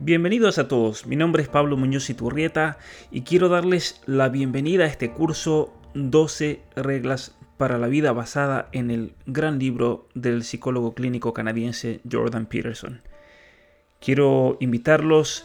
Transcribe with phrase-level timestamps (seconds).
[0.00, 2.78] Bienvenidos a todos, mi nombre es Pablo Muñoz Iturrieta
[3.10, 8.92] y quiero darles la bienvenida a este curso 12 reglas para la vida basada en
[8.92, 13.02] el gran libro del psicólogo clínico canadiense Jordan Peterson.
[13.98, 15.44] Quiero invitarlos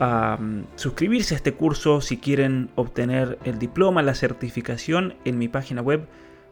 [0.00, 5.48] a mm, suscribirse a este curso si quieren obtener el diploma, la certificación en mi
[5.48, 6.08] página web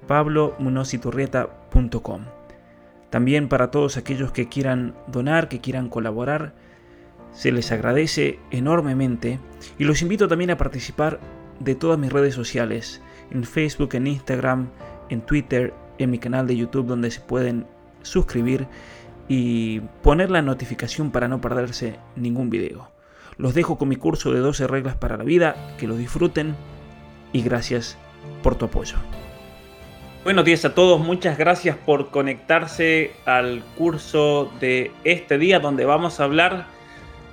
[0.06, 2.26] pablomunoziturrieta.com.
[3.08, 6.67] También para todos aquellos que quieran donar, que quieran colaborar,
[7.32, 9.38] se les agradece enormemente
[9.78, 11.20] y los invito también a participar
[11.60, 14.68] de todas mis redes sociales, en Facebook, en Instagram,
[15.08, 17.66] en Twitter, en mi canal de YouTube donde se pueden
[18.02, 18.66] suscribir
[19.28, 22.90] y poner la notificación para no perderse ningún video.
[23.36, 26.56] Los dejo con mi curso de 12 reglas para la vida, que lo disfruten
[27.32, 27.98] y gracias
[28.42, 28.96] por tu apoyo.
[30.24, 36.20] Buenos días a todos, muchas gracias por conectarse al curso de este día donde vamos
[36.20, 36.77] a hablar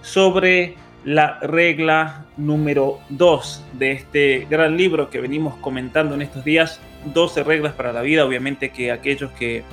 [0.05, 6.79] sobre la regla número 2 de este gran libro que venimos comentando en estos días,
[7.13, 9.63] 12 reglas para la vida, obviamente que aquellos que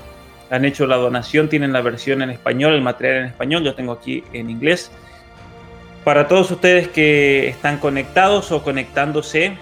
[0.50, 3.92] han hecho la donación tienen la versión en español, el material en español, yo tengo
[3.92, 4.91] aquí en inglés.
[6.05, 9.56] Para todos ustedes que están conectados o conectándose,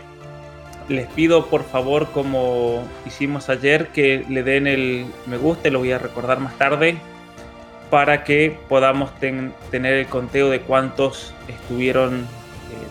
[0.89, 5.93] les pido por favor, como hicimos ayer, que le den el me gusta, lo voy
[5.93, 6.97] a recordar más tarde,
[7.91, 12.27] para que podamos tener el conteo de cuántos estuvieron eh,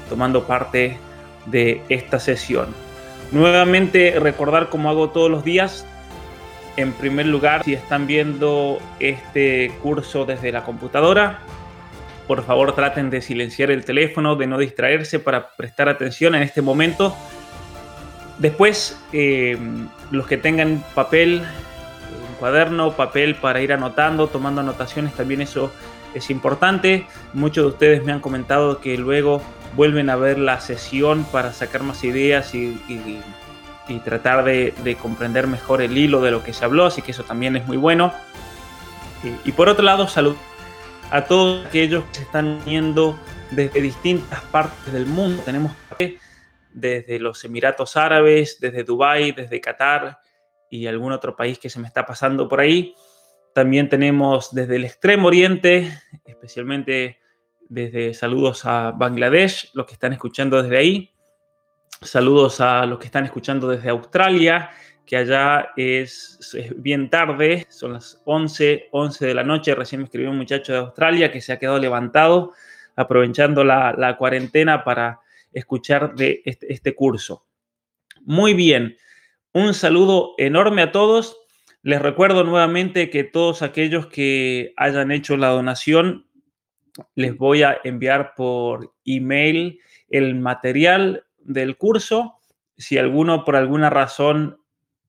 [0.10, 0.98] tomando parte
[1.46, 2.68] de esta sesión.
[3.32, 5.86] Nuevamente recordar como hago todos los días,
[6.76, 11.40] en primer lugar, si están viendo este curso desde la computadora,
[12.28, 16.62] por favor traten de silenciar el teléfono, de no distraerse para prestar atención en este
[16.62, 17.16] momento.
[18.38, 19.58] Después, eh,
[20.12, 21.44] los que tengan papel,
[22.40, 25.72] cuaderno, papel para ir anotando, tomando anotaciones, también eso
[26.14, 27.06] es importante.
[27.34, 29.42] Muchos de ustedes me han comentado que luego
[29.76, 32.80] vuelven a ver la sesión para sacar más ideas y,
[34.04, 37.56] tratar de, comprender mejor el hilo de lo que se habló, así que eso también
[37.56, 38.14] es muy bueno.
[39.44, 40.36] Y, por otro lado, salud
[41.12, 43.20] a todos aquellos que se están uniendo
[43.52, 45.42] desde distintas partes del mundo.
[45.44, 45.74] Tenemos
[46.72, 50.20] desde los Emiratos Árabes, desde Dubái, desde Qatar
[50.70, 52.96] y algún otro país que se me está pasando por ahí.
[53.54, 55.92] También tenemos desde el Extremo Oriente,
[56.26, 57.20] especialmente
[57.68, 61.12] desde saludos a Bangladesh, los que están escuchando desde ahí.
[62.02, 64.72] Saludos a los que están escuchando desde Australia
[65.10, 66.38] que allá es,
[66.76, 70.78] bien tarde, son las 11, 11 de la noche, recién me escribió un muchacho de
[70.78, 72.54] Australia que se ha quedado levantado
[72.96, 75.20] aprovechando la, cuarentena para
[75.52, 77.48] escuchar de este, este curso.
[78.22, 78.98] Muy bien,
[79.54, 81.38] un saludo enorme a todos.
[81.82, 86.28] Les recuerdo nuevamente que todos aquellos que hayan hecho la donación,
[87.16, 92.36] les voy a enviar por email el material del curso.
[92.78, 94.60] Si alguno por alguna razón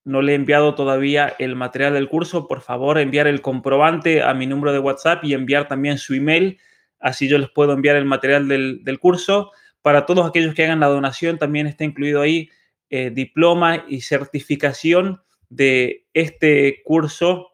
[0.03, 4.33] no le he enviado todavía el material del curso, por favor enviar el comprobante a
[4.33, 6.59] mi número de WhatsApp y enviar también su email,
[6.99, 9.51] así yo les puedo enviar el material del, curso.
[9.81, 12.49] Para todos aquellos que hagan la donación, también está incluido ahí
[12.91, 17.49] eh, diploma y certificación de este curso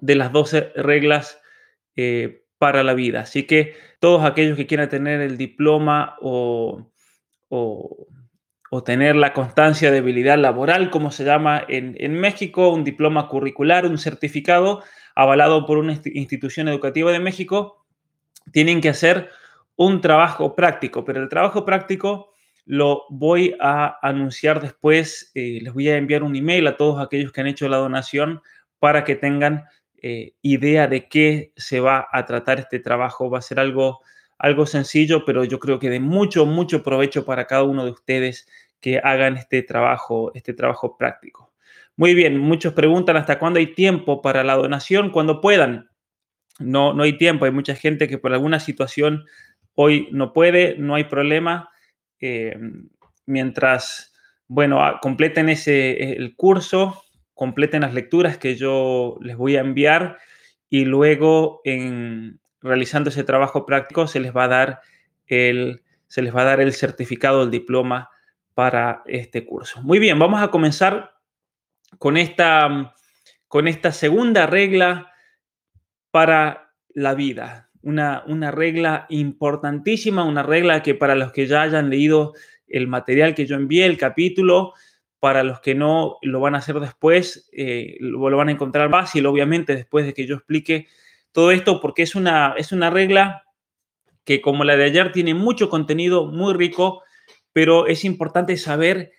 [0.00, 1.40] de las 12 reglas
[1.96, 3.22] eh, para la vida.
[3.22, 6.90] Así que todos aquellos que quieran tener el diploma o
[8.70, 13.86] o tener la constancia de habilidad laboral, como se llama en, México, un diploma curricular,
[13.86, 14.82] un certificado
[15.14, 17.86] avalado por una institución educativa de México,
[18.52, 19.30] tienen que hacer
[19.76, 22.32] un trabajo práctico, pero el trabajo práctico
[22.70, 27.32] lo voy a anunciar después, eh, les voy a enviar un email a todos aquellos
[27.32, 28.42] que han hecho la donación
[28.78, 29.64] para que tengan
[30.02, 33.30] eh, idea de qué se va a tratar este trabajo.
[33.30, 34.00] Va a ser algo
[34.38, 38.46] algo sencillo, pero yo creo que de mucho, mucho provecho para cada uno de ustedes
[38.80, 41.52] que hagan este trabajo, este trabajo práctico.
[41.96, 45.90] Muy bien, muchos preguntan hasta cuándo hay tiempo para la donación, cuando puedan.
[46.60, 49.24] No, no hay tiempo, hay mucha gente que por alguna situación
[49.74, 51.70] hoy no puede, no hay problema.
[52.20, 52.58] Eh,
[53.26, 54.12] mientras,
[54.46, 57.04] bueno, completen ese, el curso,
[57.34, 60.18] completen las lecturas que yo les voy a enviar
[60.68, 64.80] y luego en, realizando ese trabajo práctico se les va a dar
[65.26, 68.10] el, se les va a dar el certificado, el diploma
[68.54, 69.82] para este curso.
[69.82, 71.14] Muy bien, vamos a comenzar
[71.98, 72.94] con esta,
[73.46, 75.12] con esta segunda regla
[76.10, 77.67] para la vida.
[77.88, 82.34] Una, una regla importantísima, una regla que para los que ya hayan leído
[82.66, 84.74] el material que yo envié, el capítulo,
[85.20, 89.26] para los que no lo van a hacer después, eh, lo, van a encontrar fácil,
[89.26, 90.86] obviamente, después de que yo explique
[91.32, 93.44] todo esto porque es una, es una regla
[94.24, 97.02] que como la de ayer tiene mucho contenido muy rico,
[97.52, 99.12] pero es importante saber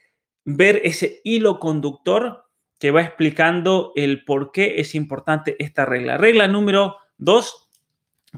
[0.45, 2.45] ver ese hilo conductor
[2.77, 6.17] que va explicando el por qué es importante esta regla.
[6.17, 7.68] Regla número dos,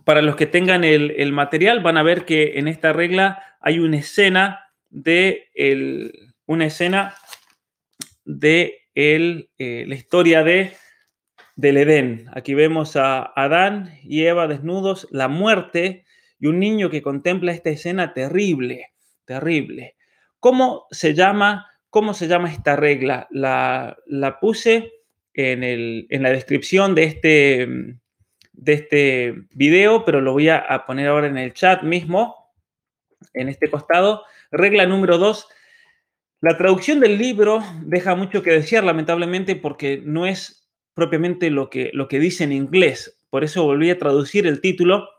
[0.06, 3.98] para los que tengan el, material, van a ver que en esta regla hay una
[3.98, 5.50] escena de
[6.46, 7.16] una escena
[8.26, 10.74] de el, eh, la historia de,
[11.56, 12.26] del Edén.
[12.34, 16.06] Aquí vemos a Adán y Eva desnudos, la muerte
[16.40, 18.92] y un niño que contempla esta escena terrible,
[19.26, 19.96] terrible.
[20.40, 23.28] ¿Cómo se llama, cómo se llama esta regla?
[23.30, 24.92] La, la puse
[25.34, 27.68] en, el, en, la descripción de este,
[28.62, 32.54] de este video, pero lo voy a, poner ahora en el chat mismo,
[33.34, 34.24] en este costado.
[34.52, 35.50] Regla número dos.
[36.40, 41.90] La traducción del libro deja mucho que decir, lamentablemente, porque no es propiamente lo que,
[41.94, 43.20] lo que dice en inglés.
[43.30, 45.10] Por eso volví a traducir el título.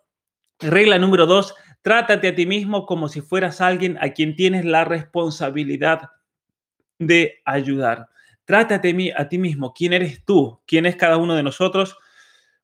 [0.61, 4.85] Regla número dos, Trátate a ti mismo como si fueras alguien a quien tienes la
[4.85, 6.11] responsabilidad
[7.01, 8.09] de ayudar.
[8.45, 11.97] Trátate a ti mismo, quién eres tú, quién es cada uno de nosotros,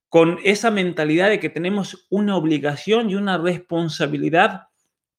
[0.09, 4.69] con esa mentalidad de que tenemos una obligación y una responsabilidad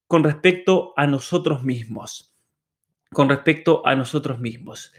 [0.08, 2.34] con respecto a nosotros mismos.
[3.12, 4.92] Con respecto a nosotros mismos.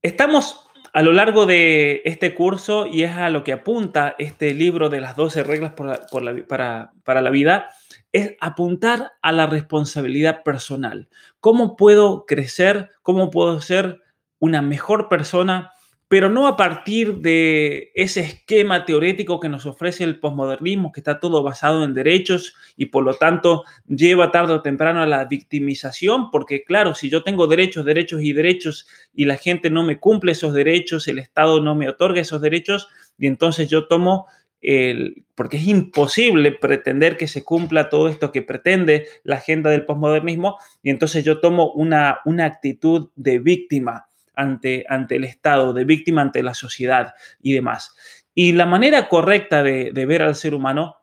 [0.00, 4.90] Estamos a lo largo de este curso, y es a lo que apunta este libro
[4.90, 7.70] de las 12 reglas para, para la vida,
[8.12, 11.08] es apuntar a la responsabilidad personal.
[11.40, 12.90] ¿Cómo puedo crecer?
[13.02, 14.02] ¿Cómo puedo ser
[14.38, 15.71] una mejor persona?
[16.12, 21.18] Pero no a partir de ese esquema teórico que nos ofrece el posmodernismo, que está
[21.18, 26.30] todo basado en derechos y por lo tanto lleva tarde o temprano a la victimización,
[26.30, 30.32] porque claro, si yo tengo derechos, derechos y derechos y la gente no me cumple
[30.32, 34.26] esos derechos, el Estado no me otorga esos derechos, y entonces yo tomo
[34.60, 39.86] el, porque es imposible pretender que se cumpla todo esto que pretende la agenda del
[39.86, 45.84] posmodernismo, y entonces yo tomo una, una actitud de víctima ante, ante el Estado, de
[45.84, 47.94] víctima ante la sociedad y demás.
[48.34, 50.96] Y la manera correcta de, ver al ser humano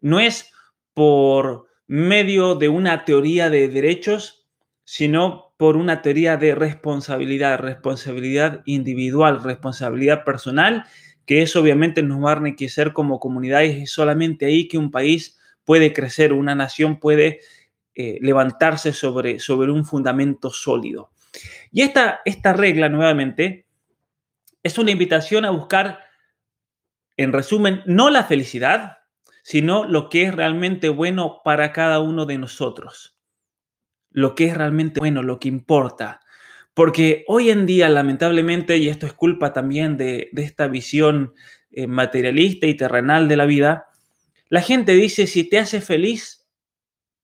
[0.00, 0.50] no es
[0.94, 4.46] por medio de una teoría de derechos,
[4.84, 10.84] sino por una teoría de responsabilidad, responsabilidad individual, responsabilidad personal,
[11.26, 14.90] que eso obviamente nos va a enriquecer como comunidad y es solamente ahí que un
[14.90, 17.40] país puede crecer, una nación puede
[17.94, 21.10] eh, levantarse sobre, sobre un fundamento sólido.
[21.72, 23.66] Y esta, esta regla, nuevamente,
[24.62, 26.00] es una invitación a buscar,
[27.16, 28.98] en resumen, no la felicidad,
[29.42, 33.16] sino lo que es realmente bueno para cada uno de nosotros.
[34.10, 36.20] Lo que es realmente bueno, lo que importa.
[36.74, 41.34] Porque hoy en día, lamentablemente, y esto es culpa también de, esta visión
[41.70, 43.86] eh, materialista y terrenal de la vida,
[44.48, 46.46] la gente dice, si te hace feliz,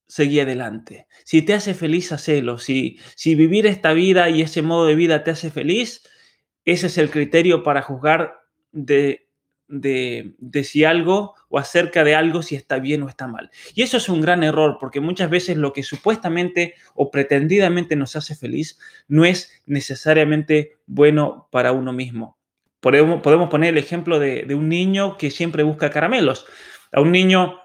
[0.07, 1.07] seguí adelante.
[1.27, 2.57] Si te hace feliz, hacelo.
[2.57, 6.09] Si, si vivir esta vida y ese modo de vida te hace feliz,
[6.65, 9.27] ese es el criterio para juzgar de,
[9.67, 13.51] de, de, si algo o acerca de algo, si está bien o está mal.
[13.75, 18.15] Y eso es un gran error, porque muchas veces lo que supuestamente o pretendidamente nos
[18.15, 18.79] hace feliz
[19.09, 22.39] no es necesariamente bueno para uno mismo.
[22.79, 26.47] Podemos, podemos poner el ejemplo de, de un niño que siempre busca caramelos.
[26.93, 27.59] A un niño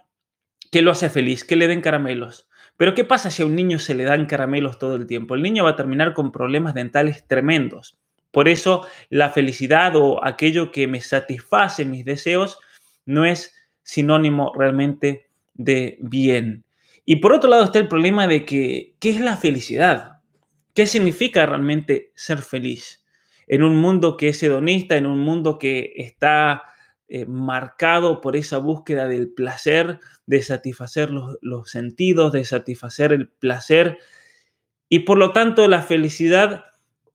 [0.72, 1.44] ¿Qué lo hace feliz?
[1.44, 2.48] Que le den caramelos.
[2.78, 5.36] Pero ¿qué pasa si a un niño se le dan caramelos todo el tiempo?
[5.36, 7.98] El niño va a terminar con problemas dentales tremendos.
[8.32, 12.60] Por eso la felicidad o aquello que me satisface mis deseos
[13.06, 16.64] no es sinónimo realmente de bien.
[17.06, 20.20] Y por otro lado está el problema de que, ¿qué es la felicidad?
[20.74, 23.04] ¿Qué significa realmente ser feliz?
[23.48, 26.64] En un mundo que es hedonista, en un mundo que está
[27.10, 30.00] eh, marcado por esa búsqueda del placer,
[30.32, 33.98] de satisfacer los, sentidos, de satisfacer el placer.
[34.88, 36.64] Y por lo tanto la felicidad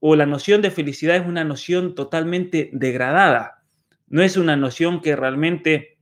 [0.01, 3.63] o la noción de felicidad es una noción totalmente degradada.
[4.07, 5.97] No es una noción que realmente,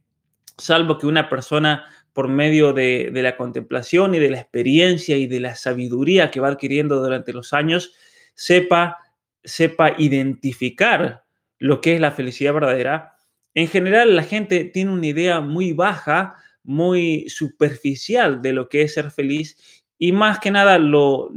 [0.59, 5.29] salvo que una persona por medio de, de, la contemplación y de la experiencia y
[5.29, 7.95] de la sabiduría que va adquiriendo durante los años,
[8.35, 8.99] sepa,
[9.45, 11.23] sepa identificar
[11.61, 13.15] lo que es la felicidad verdadera,
[13.55, 18.95] en general, la gente tiene una idea muy baja, muy superficial de lo que es
[18.95, 19.57] ser feliz
[19.99, 21.31] y más que nada lo,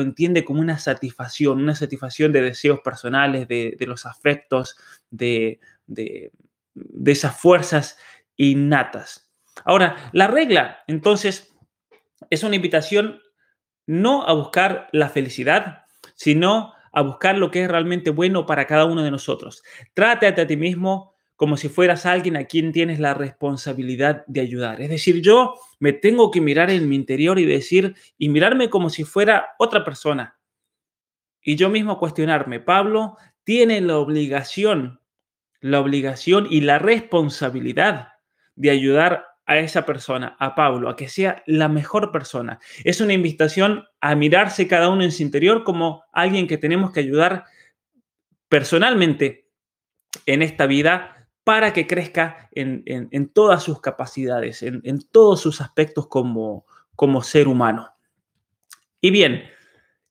[0.00, 4.76] entiende como una satisfacción, una satisfacción de deseos personales, de, los afectos,
[5.10, 6.30] de, de,
[7.04, 7.98] esas fuerzas
[8.36, 9.28] innatas.
[9.64, 11.52] Ahora, la regla, entonces,
[12.30, 13.20] es una invitación
[13.86, 18.84] no a buscar la felicidad, sino a buscar lo que es realmente bueno para cada
[18.84, 19.62] uno de nosotros.
[19.94, 24.80] Trátate a ti mismo como si fueras alguien a quien tienes la responsabilidad de ayudar.
[24.80, 28.90] Es decir, yo me tengo que mirar en mi interior y decir, y mirarme como
[28.90, 30.38] si fuera otra persona.
[31.42, 35.00] Y yo mismo cuestionarme, Pablo tiene la obligación,
[35.60, 38.08] la obligación y la responsabilidad
[38.54, 42.60] de ayudar a esa persona, a Pablo, a que sea la mejor persona.
[42.82, 47.00] Es una invitación a mirarse cada uno en su interior como alguien que tenemos que
[47.00, 47.44] ayudar
[48.48, 49.48] personalmente
[50.24, 56.64] en esta vida para que crezca en, todas sus capacidades, en, todos sus aspectos como,
[57.22, 57.90] ser humano.
[59.00, 59.44] Y bien,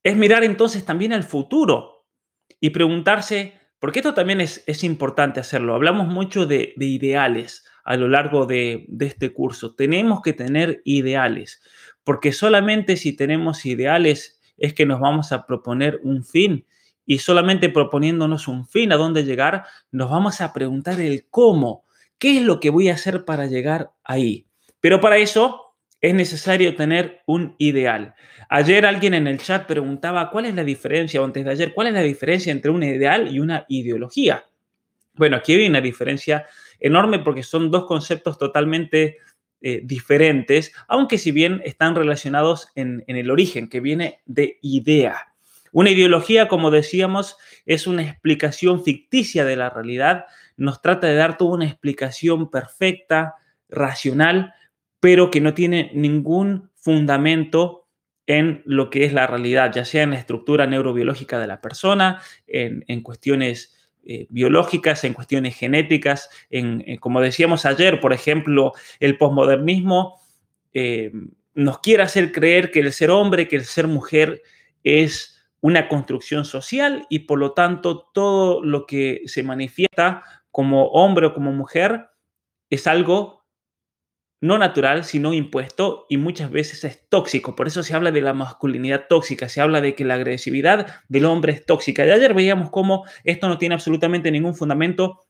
[0.03, 2.05] es mirar entonces también al futuro
[2.59, 8.07] y preguntarse, porque esto también es, importante hacerlo, hablamos mucho de, de ideales a lo
[8.07, 11.61] largo de este curso, tenemos que tener ideales,
[12.03, 16.65] porque solamente si tenemos ideales es que nos vamos a proponer un fin
[17.05, 21.85] y solamente proponiéndonos un fin a dónde llegar, nos vamos a preguntar el cómo,
[22.17, 24.47] qué es lo que voy a hacer para llegar ahí.
[24.79, 28.13] Pero para eso es necesario tener un ideal.
[28.49, 31.87] Ayer alguien en el chat preguntaba cuál es la diferencia, o antes de ayer, cuál
[31.87, 34.45] es la diferencia entre un ideal y una ideología.
[35.15, 36.47] Bueno, aquí hay una diferencia
[36.79, 39.17] enorme porque son dos conceptos totalmente
[39.61, 45.32] eh, diferentes, aunque si bien están relacionados en el origen, que viene de idea.
[45.73, 50.25] Una ideología, como decíamos, es una explicación ficticia de la realidad,
[50.55, 53.35] nos trata de dar toda una explicación perfecta,
[53.69, 54.53] racional,
[54.99, 57.87] pero que no tiene ningún fundamento
[58.27, 62.21] en lo que es la realidad, ya sea en la estructura neurobiológica de la persona,
[62.45, 63.75] en, cuestiones
[64.05, 70.21] eh, biológicas, en cuestiones genéticas, en, como decíamos ayer, por ejemplo, el posmodernismo
[70.71, 71.11] eh,
[71.55, 74.43] nos quiere hacer creer que el ser hombre, que el ser mujer
[74.83, 75.32] es
[75.63, 81.33] una construcción social y por lo tanto todo lo que se manifiesta como hombre o
[81.33, 82.09] como mujer
[82.69, 83.45] es algo
[84.41, 87.55] no natural, sino impuesto y muchas veces es tóxico.
[87.55, 91.23] Por eso se habla de la masculinidad tóxica, se habla de que la agresividad del
[91.23, 92.03] hombre es tóxica.
[92.03, 95.25] De ayer veíamos cómo esto no tiene absolutamente ningún fundamento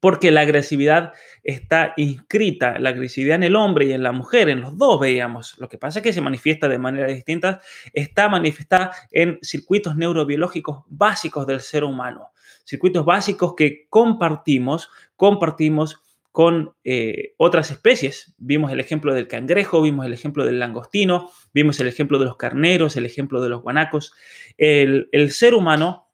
[0.00, 1.12] porque la agresividad
[1.42, 5.56] está inscrita, la agresividad en el hombre y en la mujer, en los dos veíamos.
[5.58, 7.60] Lo que pasa es que se manifiesta de manera distinta,
[7.92, 12.30] está manifestada en circuitos neurobiológicos básicos del ser humano,
[12.64, 18.32] circuitos básicos que compartimos, compartimos con eh, otras especies.
[18.38, 22.36] Vimos el ejemplo del cangrejo, vimos el ejemplo del langostino, vimos el ejemplo de los
[22.36, 24.14] carneros, el ejemplo de los guanacos.
[24.56, 26.11] el ser humano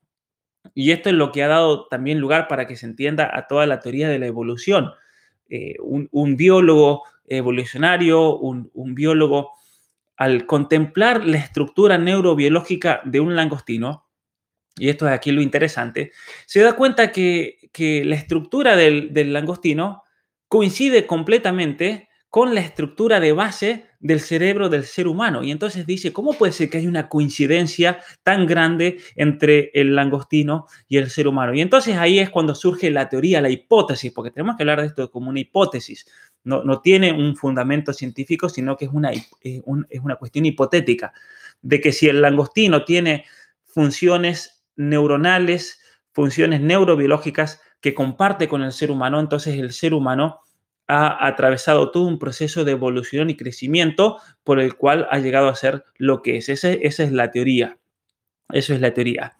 [0.78, 3.66] y esto es lo que ha dado también lugar para que se entienda a toda
[3.66, 4.92] la teoría de la evolución.
[5.48, 9.50] Eh, un, biólogo evolucionario, un, biólogo,
[10.16, 14.06] al contemplar la estructura neurobiológica de un langostino,
[14.76, 16.12] y esto es aquí lo interesante,
[16.46, 17.58] se da cuenta que,
[18.04, 20.04] la estructura del, del langostino
[20.46, 25.42] coincide completamente con la estructura de base del cerebro del ser humano.
[25.42, 30.66] Y entonces dice, ¿cómo puede ser que haya una coincidencia tan grande entre el langostino
[30.88, 31.54] y el ser humano?
[31.54, 34.88] Y entonces ahí es cuando surge la teoría, la hipótesis, porque tenemos que hablar de
[34.88, 36.06] esto como una hipótesis.
[36.44, 41.12] No, no tiene un fundamento científico, sino que es una, es una cuestión hipotética,
[41.62, 43.24] de que si el langostino tiene
[43.66, 45.80] funciones neuronales,
[46.12, 50.40] funciones neurobiológicas que comparte con el ser humano, entonces el ser humano
[50.88, 55.54] ha atravesado todo un proceso de evolución y crecimiento por el cual ha llegado a
[55.54, 56.48] ser lo que es.
[56.48, 57.78] esa es la teoría.
[58.50, 59.36] Eso es la teoría.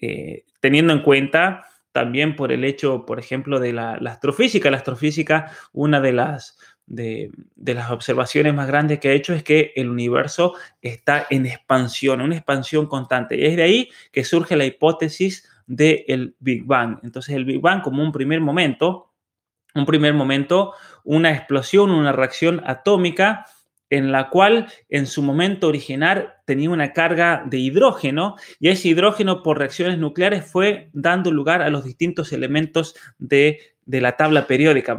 [0.00, 4.70] Eh, teniendo en cuenta también por el hecho, por ejemplo, de la, astrofísica.
[4.70, 9.72] La astrofísica, una de las, de, las observaciones más grandes que ha hecho es que
[9.76, 13.36] el universo está en expansión, una expansión constante.
[13.36, 16.98] Y es de ahí que surge la hipótesis del Big Bang.
[17.02, 19.13] Entonces, el Big Bang como un primer momento
[19.74, 23.46] un primer momento una explosión, una reacción atómica
[23.90, 29.42] en la cual en su momento original tenía una carga de hidrógeno y ese hidrógeno
[29.42, 34.98] por reacciones nucleares fue dando lugar a los distintos elementos de, la tabla periódica.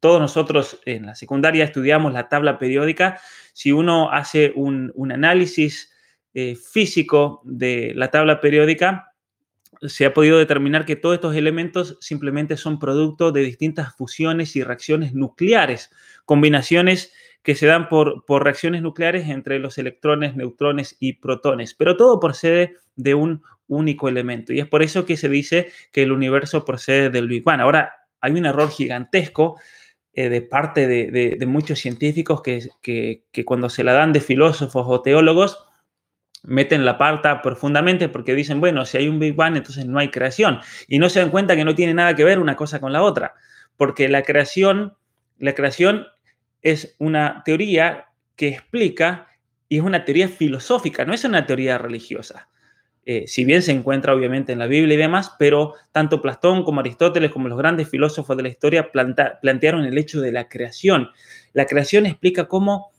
[0.00, 3.20] Todos nosotros en la secundaria estudiamos la tabla periódica.
[3.52, 5.92] Si uno hace un, análisis
[6.32, 9.13] eh, físico de la tabla periódica,
[9.88, 14.62] se ha podido determinar que todos estos elementos simplemente son producto de distintas fusiones y
[14.62, 15.90] reacciones nucleares,
[16.24, 17.12] combinaciones
[17.42, 22.18] que se dan por, por reacciones nucleares entre los electrones, neutrones y protones, pero todo
[22.18, 24.52] procede de un único elemento.
[24.52, 27.60] Y es por eso que se dice que el universo procede del Big Bang.
[27.60, 29.60] Ahora, hay un error gigantesco
[30.14, 34.86] eh, de parte de, muchos científicos que, que, que, cuando se la dan de filósofos
[34.88, 35.58] o teólogos,
[36.44, 40.10] meten la parta profundamente porque dicen, bueno, si hay un Big Bang, entonces no hay
[40.10, 40.60] creación.
[40.86, 43.02] Y no se dan cuenta que no tiene nada que ver una cosa con la
[43.02, 43.34] otra,
[43.76, 44.94] porque la creación,
[45.38, 46.06] la creación
[46.62, 49.28] es una teoría que explica,
[49.68, 52.48] y es una teoría filosófica, no es una teoría religiosa.
[53.06, 56.80] Eh, si bien se encuentra obviamente en la Biblia y demás, pero tanto Platón como
[56.80, 61.10] Aristóteles como los grandes filósofos de la historia plantearon el hecho de la creación.
[61.52, 62.92] La creación explica cómo,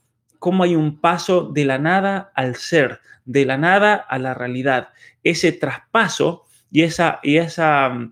[0.46, 4.90] cómo hay un paso de la nada al ser, de la nada a la realidad.
[5.24, 8.12] Ese traspaso y esa, y esa,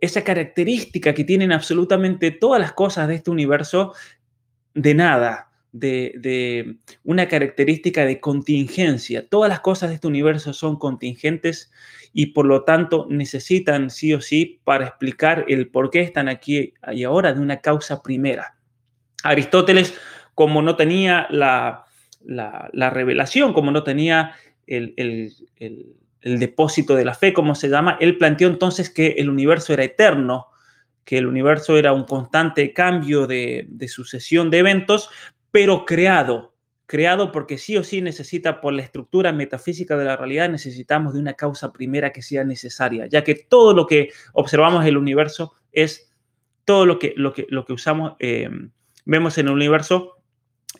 [0.00, 3.92] esa característica que tienen absolutamente todas las cosas de este universo
[4.72, 9.28] de nada, de, una característica de contingencia.
[9.28, 11.70] Todas las cosas de este universo son contingentes
[12.14, 16.72] y por lo tanto necesitan sí o sí para explicar el por qué están aquí
[16.90, 18.56] y ahora de una causa primera.
[19.22, 19.92] Aristóteles,
[20.36, 21.86] como no tenía la,
[22.90, 24.34] revelación, como no tenía
[24.66, 25.34] el,
[26.20, 30.48] depósito de la fe, como se llama, él planteó entonces que el universo era eterno,
[31.04, 35.08] que el universo era un constante cambio de, de, sucesión de eventos,
[35.50, 40.50] pero creado, creado porque sí o sí necesita, por la estructura metafísica de la realidad,
[40.50, 44.88] necesitamos de una causa primera que sea necesaria, ya que todo lo que observamos en
[44.88, 46.12] el universo es
[46.66, 48.50] todo lo que, lo que, lo que usamos, eh,
[49.06, 50.15] vemos en el universo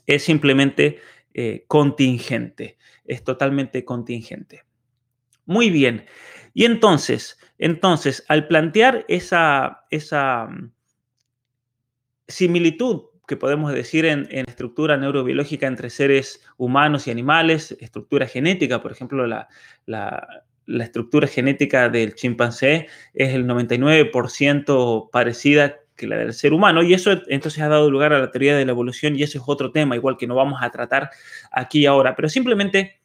[0.06, 1.00] es simplemente
[1.34, 4.64] eh, contingente, es totalmente contingente.
[5.44, 6.06] Muy bien.
[6.54, 10.72] Y entonces, entonces, al plantear esa, esa mm,
[12.28, 18.92] similitud que podemos decir en, estructura neurobiológica entre seres humanos y animales, estructura genética, por
[18.92, 19.48] ejemplo, la,
[20.66, 27.12] estructura genética del chimpancé es el 99% parecida que la del ser humano y eso
[27.28, 29.96] entonces ha dado lugar a la teoría de la evolución y ese es otro tema,
[29.96, 31.10] igual que no vamos a tratar
[31.50, 33.00] aquí ahora, pero simplemente,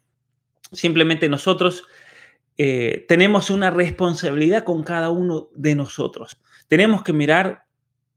[0.72, 1.84] simplemente nosotros
[2.58, 6.38] eh, tenemos una responsabilidad con cada uno de nosotros.
[6.68, 7.64] Tenemos que mirar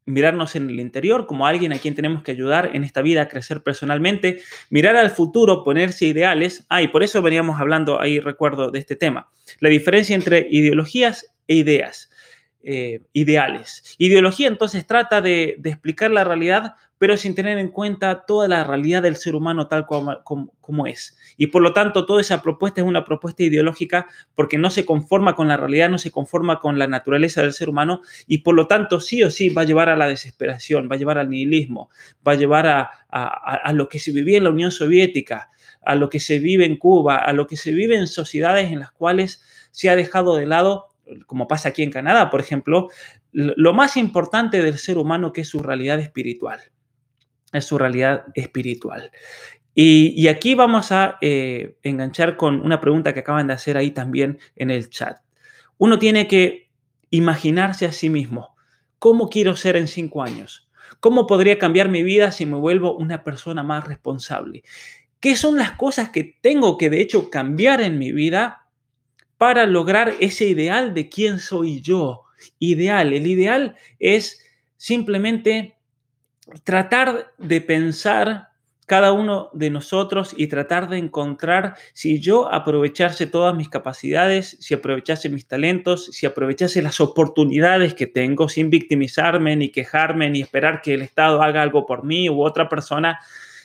[0.06, 3.28] mirarnos en el interior como alguien a quien tenemos que ayudar en esta vida a
[3.28, 6.64] crecer personalmente, mirar al futuro, ponerse ideales.
[6.68, 9.30] Ah, y por eso veníamos hablando ahí, recuerdo, de este tema.
[9.60, 12.10] La diferencia entre ideologías e ideas,
[12.66, 13.94] eh, ideales.
[13.98, 19.02] Ideología entonces trata de, explicar la realidad pero sin tener en cuenta toda la realidad
[19.02, 21.18] del ser humano tal como, es.
[21.36, 25.34] Y por lo tanto, toda esa propuesta es una propuesta ideológica porque no se conforma
[25.34, 28.68] con la realidad, no se conforma con la naturaleza del ser humano y por lo
[28.68, 31.90] tanto, sí o sí, va a llevar a la desesperación, va a llevar al nihilismo,
[32.26, 35.50] va a llevar a, a, a lo que se vivía en la Unión Soviética,
[35.84, 38.78] a lo que se vive en Cuba, a lo que se vive en sociedades en
[38.78, 40.93] las cuales se ha dejado de lado
[41.26, 42.88] como pasa aquí en Canadá, por ejemplo,
[43.32, 46.60] lo más importante del ser humano que es su realidad espiritual
[47.58, 49.10] es su realidad espiritual.
[49.76, 54.38] Y, aquí vamos a eh, enganchar con una pregunta que acaban de hacer ahí también
[54.54, 55.18] en el chat.
[55.78, 56.70] Uno tiene que
[57.10, 58.54] imaginarse a sí mismo,
[59.00, 60.68] ¿cómo quiero ser en cinco años?
[61.00, 64.62] ¿Cómo podría cambiar mi vida si me vuelvo una persona más responsable?
[65.18, 68.63] ¿Qué son las cosas que tengo que de hecho cambiar en mi vida
[69.44, 72.22] para lograr ese ideal de quién soy yo?
[72.58, 74.42] Ideal, el ideal es
[74.78, 75.76] simplemente
[76.62, 78.48] tratar de pensar
[78.86, 84.72] cada uno de nosotros y tratar de encontrar si yo aprovechase todas mis capacidades, si
[84.72, 90.80] aprovechase mis talentos, si aprovechase las oportunidades que tengo sin victimizarme, ni quejarme, ni esperar
[90.80, 93.20] que el Estado haga algo por mí u otra persona.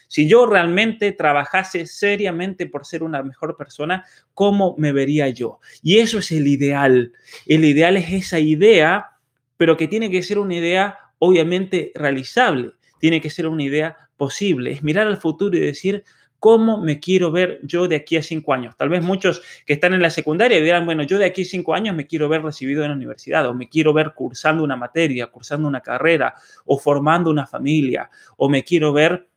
[0.10, 5.60] Si yo realmente trabajase seriamente por ser una mejor persona, ¿cómo me vería yo?
[5.82, 7.14] Y eso es el ideal.
[7.46, 9.12] El ideal es esa idea,
[9.56, 14.72] pero que tiene que ser una idea obviamente realizable, tiene que ser una idea posible,
[14.72, 16.04] es mirar al futuro y decir,
[16.40, 18.76] ¿cómo me quiero ver yo de aquí a cinco años?
[18.78, 21.74] Tal vez muchos que están en la secundaria dirán, bueno, yo de aquí a cinco
[21.74, 25.28] años me quiero ver recibido en la universidad, o me quiero ver cursando una materia,
[25.28, 26.34] cursando una carrera,
[26.66, 29.28] o formando una familia, o me quiero ver,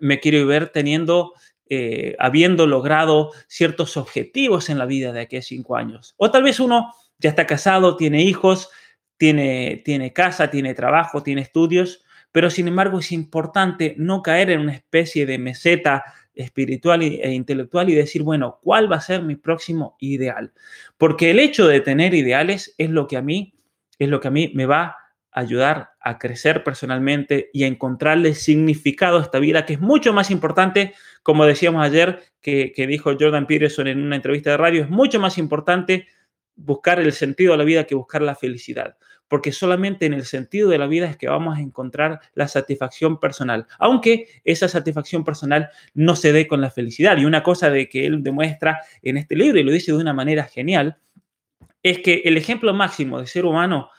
[0.00, 1.34] me quiero ver teniendo,
[1.68, 6.14] eh, habiendo logrado ciertos objetivos en la vida de aquí a cinco años.
[6.16, 8.68] O tal vez uno ya está casado, tiene hijos,
[9.16, 14.60] tiene, tiene casa, tiene trabajo, tiene estudios, pero sin embargo es importante no caer en
[14.60, 16.04] una especie de meseta
[16.34, 20.52] espiritual e intelectual y decir, bueno, ¿cuál va a ser mi próximo ideal?
[20.98, 23.54] Porque el hecho de tener ideales es lo que a mí,
[23.98, 24.96] es lo que a mí me va
[25.34, 30.30] ayudar a crecer personalmente y a encontrarle significado a esta vida, que es mucho más
[30.30, 34.90] importante, como decíamos ayer, que, que dijo Jordan Peterson en una entrevista de radio, es
[34.90, 36.06] mucho más importante
[36.54, 38.96] buscar el sentido de la vida que buscar la felicidad.
[39.26, 43.18] porque solamente en el sentido de la vida es que vamos a encontrar la satisfacción
[43.18, 47.16] personal, aunque esa satisfacción personal no se dé con la felicidad.
[47.16, 50.12] Y una cosa de que él demuestra en este libro, y lo dice de una
[50.12, 50.98] manera genial,
[51.82, 53.90] es que el ejemplo máximo de ser humano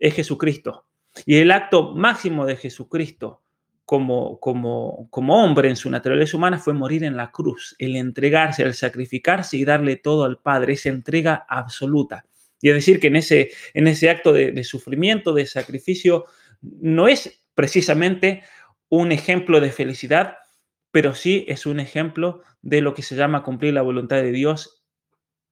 [0.00, 0.86] es Jesucristo.
[1.26, 3.42] Y el acto máximo de Jesucristo
[3.84, 8.62] como, como, como hombre en su naturaleza humana fue morir en la cruz, el entregarse,
[8.62, 12.24] el sacrificarse y darle todo al Padre, esa entrega absoluta.
[12.62, 16.26] Y es decir, que en ese, en ese acto de, de sufrimiento, de sacrificio,
[16.60, 18.42] no es precisamente
[18.88, 20.36] un ejemplo de felicidad,
[20.90, 24.79] pero sí es un ejemplo de lo que se llama cumplir la voluntad de Dios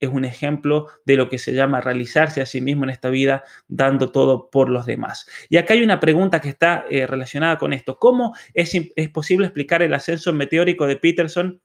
[0.00, 3.44] es un ejemplo de lo que se llama realizarse a sí mismo en esta vida,
[3.66, 5.28] dando todo por los demás.
[5.48, 7.98] Y acá hay una pregunta que está eh, relacionada con esto.
[7.98, 11.60] ¿Cómo es, es, posible explicar el ascenso meteórico de Peterson,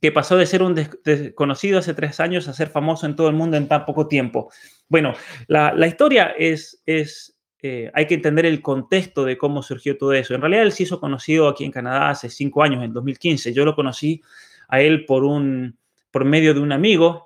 [0.00, 3.34] que pasó de ser un desconocido hace tres años a ser famoso en todo el
[3.34, 4.52] mundo en tan poco tiempo?
[4.88, 5.14] Bueno,
[5.48, 10.12] la, la historia es, es eh, hay que entender el contexto de cómo surgió todo
[10.12, 10.34] eso.
[10.34, 13.52] En realidad él se hizo conocido aquí en Canadá hace cinco años, en 2015.
[13.52, 14.22] Yo lo conocí
[14.68, 15.76] a él por, un,
[16.12, 17.25] por medio de un amigo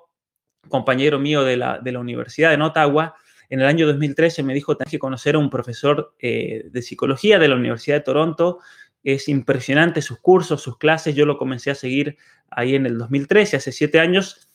[0.69, 3.15] compañero mío de la, Universidad de Ottawa,
[3.49, 7.37] en el año 2013 me dijo, tenés que conocer a un profesor eh, de psicología
[7.37, 8.59] de la Universidad de Toronto.
[9.03, 11.15] Es impresionante sus cursos, sus clases.
[11.15, 12.17] Yo lo comencé a seguir
[12.49, 14.47] ahí en el 2013, hace siete años.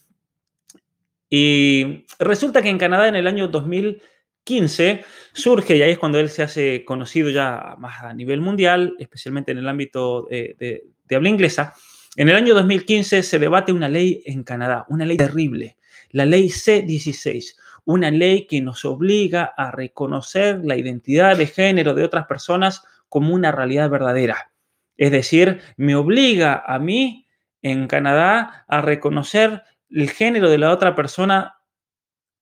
[1.29, 6.31] Y resulta que en Canadá en el año 2015 surge, y ahí es cuando él
[6.31, 11.29] se hace conocido ya más a nivel mundial, especialmente en el ámbito de, de habla
[11.29, 11.75] inglesa.
[12.17, 15.77] En el año 2015 se debate una ley en Canadá, una ley terrible,
[16.17, 22.05] la ley C16, una ley que nos obliga a reconocer la identidad de género de
[22.05, 24.51] otras personas como una realidad verdadera.
[24.97, 27.29] Es decir, me obliga a mí
[27.61, 31.57] en Canadá a reconocer el género de la otra persona,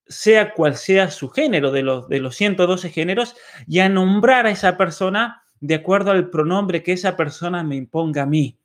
[0.07, 3.35] sea cual sea su género de los, de los 112 géneros,
[3.67, 8.21] y a nombrar a esa persona de acuerdo al pronombre que esa persona me imponga
[8.21, 8.57] a mí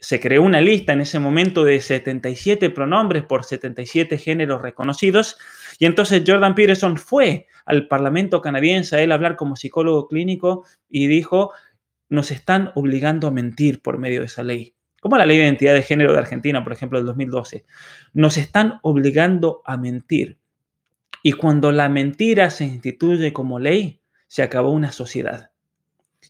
[0.00, 5.38] se creó una lista en ese momento de 77 pronombres por 77 géneros reconocidos.
[5.78, 11.06] Y entonces Jordan Peterson fue al Parlamento canadiense a él hablar como psicólogo clínico y
[11.06, 11.52] dijo,
[12.08, 14.74] nos están obligando a mentir por medio de esa ley.
[15.00, 17.64] Como la ley de identidad de género de Argentina, por ejemplo, del 2012.
[18.14, 20.38] Nos están obligando a mentir.
[21.22, 25.50] Y cuando la mentira se instituye como ley, se acabó una sociedad.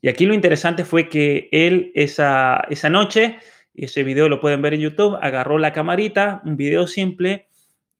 [0.01, 3.39] Y aquí lo interesante fue que él esa, esa noche
[3.85, 7.49] ese video lo pueden ver en YouTube, agarró la camarita, un video simple,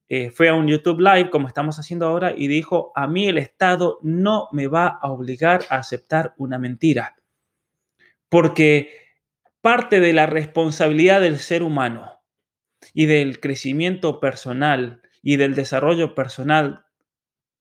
[0.09, 3.39] eh, fue a un YouTube Live, como estamos haciendo ahora, y dijo, a mí el
[3.39, 7.17] Estado no me va a obligar a aceptar una mentira,
[8.29, 8.91] porque
[9.61, 12.21] parte de la responsabilidad del ser humano
[12.95, 16.85] y del crecimiento personal y del desarrollo personal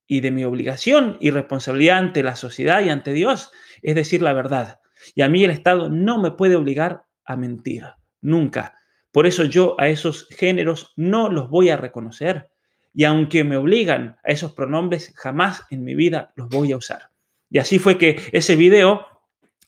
[0.08, 3.52] y de mi obligación y responsabilidad ante la sociedad y ante Dios
[3.82, 4.80] es decir la verdad.
[5.16, 7.84] Y a mí el Estado no me puede obligar a mentir
[8.22, 8.76] nunca.
[9.12, 12.50] Por eso yo a esos géneros no los voy a reconocer.
[12.94, 17.10] Y aunque me obligan a esos pronombres, jamás en mi vida los voy a usar.
[17.50, 19.06] Y así fue que ese video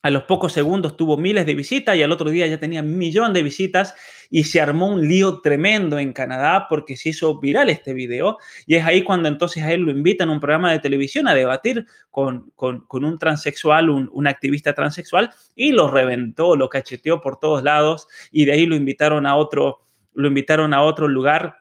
[0.02, 2.96] a los pocos segundos tuvo miles de visitas y al otro día ya tenía un
[2.96, 3.94] millón de visitas
[4.30, 8.38] y se armó un lío tremendo en Canadá porque se hizo viral este video.
[8.66, 11.34] Y es ahí cuando entonces a él lo invitan a un programa de televisión a
[11.34, 18.06] debatir con, un transexual, un, activista transexual y lo reventó, lo cacheteó por todos lados.
[18.30, 19.80] Y de ahí lo invitaron a otro,
[20.14, 21.56] lo invitaron a otro lugar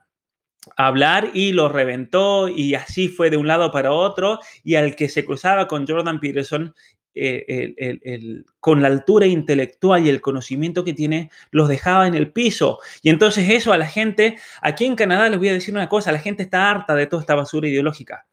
[0.77, 2.47] a hablar y lo reventó.
[2.47, 4.39] Y así fue de un lado para otro.
[4.63, 6.75] Y al que se cruzaba con Jordan Peterson
[7.15, 12.79] eh, con la altura intelectual y el conocimiento que tiene, los dejaba en el piso.
[13.01, 16.11] Y entonces eso a la gente, aquí en Canadá les voy a decir una cosa,
[16.11, 18.25] la gente está harta de toda esta basura ideológica.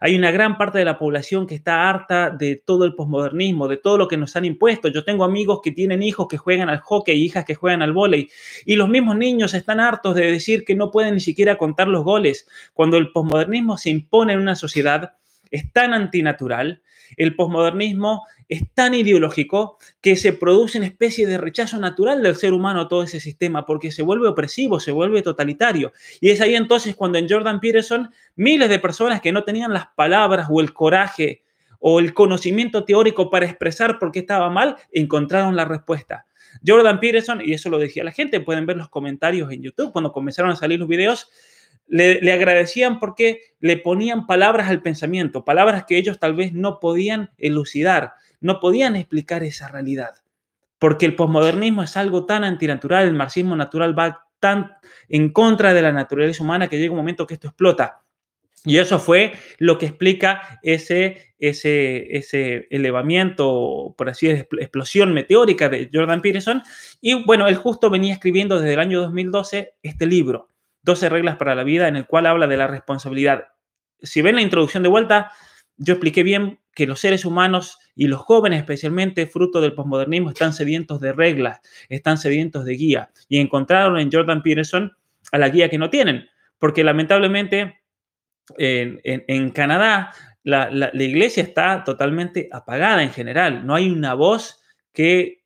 [0.00, 3.76] Hay una gran parte de la población que está harta de todo el posmodernismo, de
[3.76, 4.88] todo lo que nos han impuesto.
[4.88, 8.28] Yo tengo amigos que tienen hijos que juegan al hockey, hijas que juegan al vóley,
[8.64, 12.04] y los mismos niños están hartos de decir que no pueden ni siquiera contar los
[12.04, 12.48] goles.
[12.72, 15.14] Cuando el posmodernismo se impone en una sociedad,
[15.50, 16.82] es tan antinatural
[17.16, 22.52] el posmodernismo es tan ideológico que se produce una especie de rechazo natural del ser
[22.52, 25.92] humano a todo ese sistema porque se vuelve opresivo, se vuelve totalitario.
[26.20, 29.86] Y es ahí entonces cuando en Jordan Peterson miles de personas que no tenían las
[29.94, 31.42] palabras o el coraje
[31.78, 36.26] o el conocimiento teórico para expresar por qué estaba mal, encontraron la respuesta.
[36.66, 40.12] Jordan Peterson, y eso lo decía la gente, pueden ver los comentarios en YouTube cuando
[40.12, 41.28] comenzaron a salir los videos,
[41.86, 47.30] le, agradecían porque le ponían palabras al pensamiento, palabras que ellos tal vez no podían
[47.38, 50.14] elucidar, no podían explicar esa realidad.
[50.78, 54.72] Porque el posmodernismo es algo tan antinatural, el marxismo natural va tan
[55.08, 58.00] en contra de la naturaleza humana que llega un momento que esto explota.
[58.66, 65.68] Y eso fue lo que explica ese, ese, ese elevamiento, por así decirlo, explosión meteórica
[65.68, 66.62] de Jordan Peterson.
[67.02, 70.48] Y bueno, él justo venía escribiendo desde el año 2012 este libro,
[70.84, 73.48] 12 reglas para la vida, en el cual habla de la responsabilidad.
[74.00, 75.32] Si ven la introducción de vuelta,
[75.76, 80.52] yo expliqué bien que los seres humanos y los jóvenes especialmente, fruto del posmodernismo, están
[80.52, 83.10] sedientos de reglas, están sedientos de guía.
[83.28, 84.92] Y encontraron en Jordan Peterson
[85.32, 87.80] a la guía que no tienen, porque lamentablemente
[88.58, 93.66] en, Canadá la, iglesia está totalmente apagada en general.
[93.66, 95.44] No hay una voz que,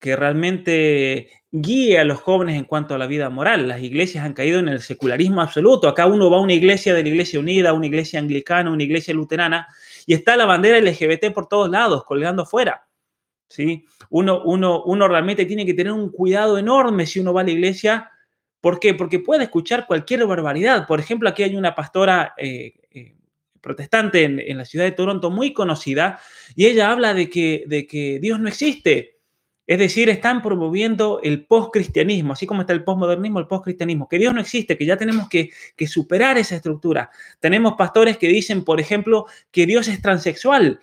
[0.00, 3.68] que realmente guíe a los jóvenes en cuanto a la vida moral.
[3.68, 5.88] Las iglesias han caído en el secularismo absoluto.
[5.88, 9.14] Acá uno va a una iglesia de la Iglesia Unida, una iglesia anglicana, una iglesia
[9.14, 9.68] luterana,
[10.06, 12.86] y está la bandera LGBT por todos lados, colgando afuera.
[13.48, 13.84] ¿sí?
[14.10, 17.50] Uno, uno, uno realmente tiene que tener un cuidado enorme si uno va a la
[17.50, 18.10] iglesia
[18.60, 18.94] ¿Por qué?
[18.94, 20.86] Porque puede escuchar cualquier barbaridad.
[20.86, 23.14] Por ejemplo, aquí hay una pastora eh, eh,
[23.60, 26.20] protestante en, la ciudad de Toronto muy conocida
[26.54, 29.19] y ella habla de que, de que Dios no existe.
[29.70, 34.34] Es decir, están promoviendo el postcristianismo, así como está el postmodernismo, el postcristianismo, que Dios
[34.34, 35.52] no existe, que ya tenemos que,
[35.86, 37.08] superar esa estructura.
[37.38, 40.80] Tenemos pastores que dicen, por ejemplo, que Dios es transexual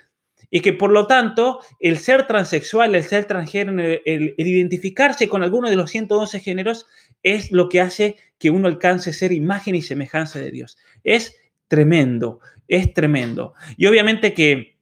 [0.50, 5.44] y que por lo tanto el ser transexual, el ser transgénero, el, el identificarse con
[5.44, 6.86] alguno de los 112 géneros
[7.24, 10.78] es lo que hace que uno alcance ser imagen y semejanza de Dios.
[11.04, 11.36] Es
[11.68, 13.54] tremendo, es tremendo.
[13.76, 14.77] Y obviamente que,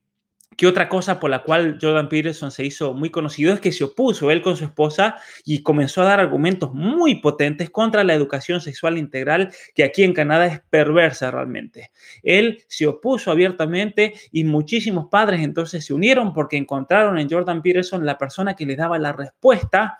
[0.58, 3.84] que otra cosa por la cual Jordan Peterson se hizo muy conocido es que se
[3.84, 8.62] opuso él con su esposa y comenzó a dar argumentos muy potentes contra la educación
[8.62, 11.92] sexual integral que aquí en Canadá es perversa realmente.
[12.24, 18.06] Él se opuso abiertamente y muchísimos padres entonces se unieron porque encontraron en Jordan Peterson
[18.06, 20.00] la persona que le daba la respuesta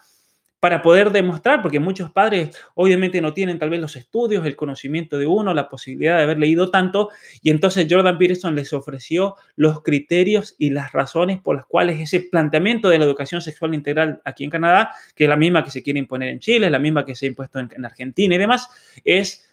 [0.66, 5.20] para poder demostrar, porque muchos padres obviamente no tienen tal vez los estudios, el conocimiento
[5.20, 7.12] de uno, la posibilidad de haber leído tanto,
[7.44, 12.20] y entonces Jordan Peterson les ofreció los criterios y las razones por las cuales ese
[12.32, 15.84] planteamiento de la educación sexual integral aquí en Canadá, que es la misma que se
[15.84, 18.40] quiere imponer en Chile, es la misma que se ha impuesto en, en Argentina y
[18.40, 18.68] demás,
[19.04, 19.48] es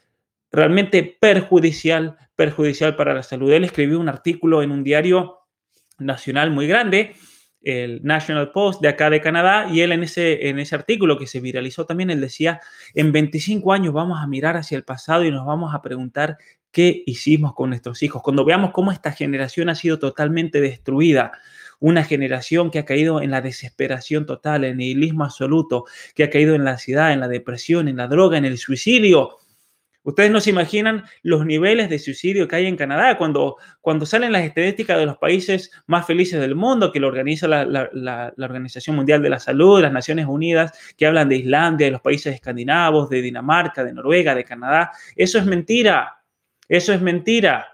[0.51, 3.53] realmente perjudicial, perjudicial para la salud.
[3.53, 5.41] Él escribió un artículo en un diario
[5.99, 7.17] nacional muy grande
[7.63, 11.27] el National Post de acá de Canadá, y él en ese, en ese artículo que
[11.27, 12.61] se viralizó también, él decía,
[12.95, 16.39] en 25 años vamos a mirar hacia el pasado y nos vamos a preguntar
[16.71, 21.33] qué hicimos con nuestros hijos, cuando veamos cómo esta generación ha sido totalmente destruida,
[21.79, 26.31] una generación que ha caído en la desesperación total, en el nihilismo absoluto, que ha
[26.31, 29.39] caído en la ansiedad, en la depresión, en la droga, en el suicidio,
[30.05, 34.33] Ustedes no se imaginan los niveles de suicidio que hay en Canadá cuando, cuando salen
[34.33, 38.97] las estadísticas de los países más felices del mundo, que lo organiza la, la, Organización
[38.97, 43.09] Mundial de la Salud, las Naciones Unidas, que hablan de Islandia, de los países escandinavos,
[43.11, 44.91] de Dinamarca, de Noruega, de Canadá.
[45.15, 46.23] Eso es mentira.
[46.69, 47.67] Eso es mentira.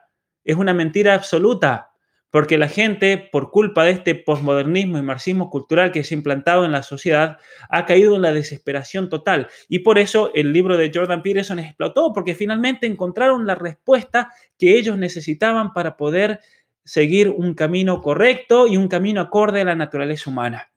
[0.44, 1.87] Es una mentira absoluta
[2.30, 6.64] porque la gente, por culpa de este posmodernismo y marxismo cultural que se ha implantado
[6.64, 7.38] en la sociedad,
[7.70, 9.48] ha caído en la desesperación total.
[9.68, 14.76] Y por eso el libro de Jordan Peterson explotó, porque finalmente encontraron la respuesta que
[14.76, 16.40] ellos necesitaban para poder
[16.84, 20.70] seguir un camino correcto y un camino acorde a la naturaleza humana.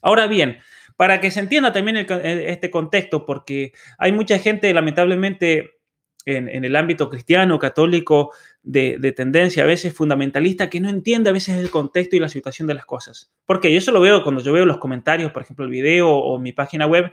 [0.00, 0.58] Ahora bien,
[0.96, 5.78] para que se entienda también este contexto, porque hay mucha gente, lamentablemente,
[6.24, 11.32] en, en el ámbito cristiano, católico, de, tendencia a veces fundamentalista que no entiende a
[11.32, 13.30] veces el contexto y la situación de las cosas.
[13.44, 16.38] Porque yo eso lo veo cuando yo veo los comentarios, por ejemplo, el video o
[16.38, 17.12] mi página web,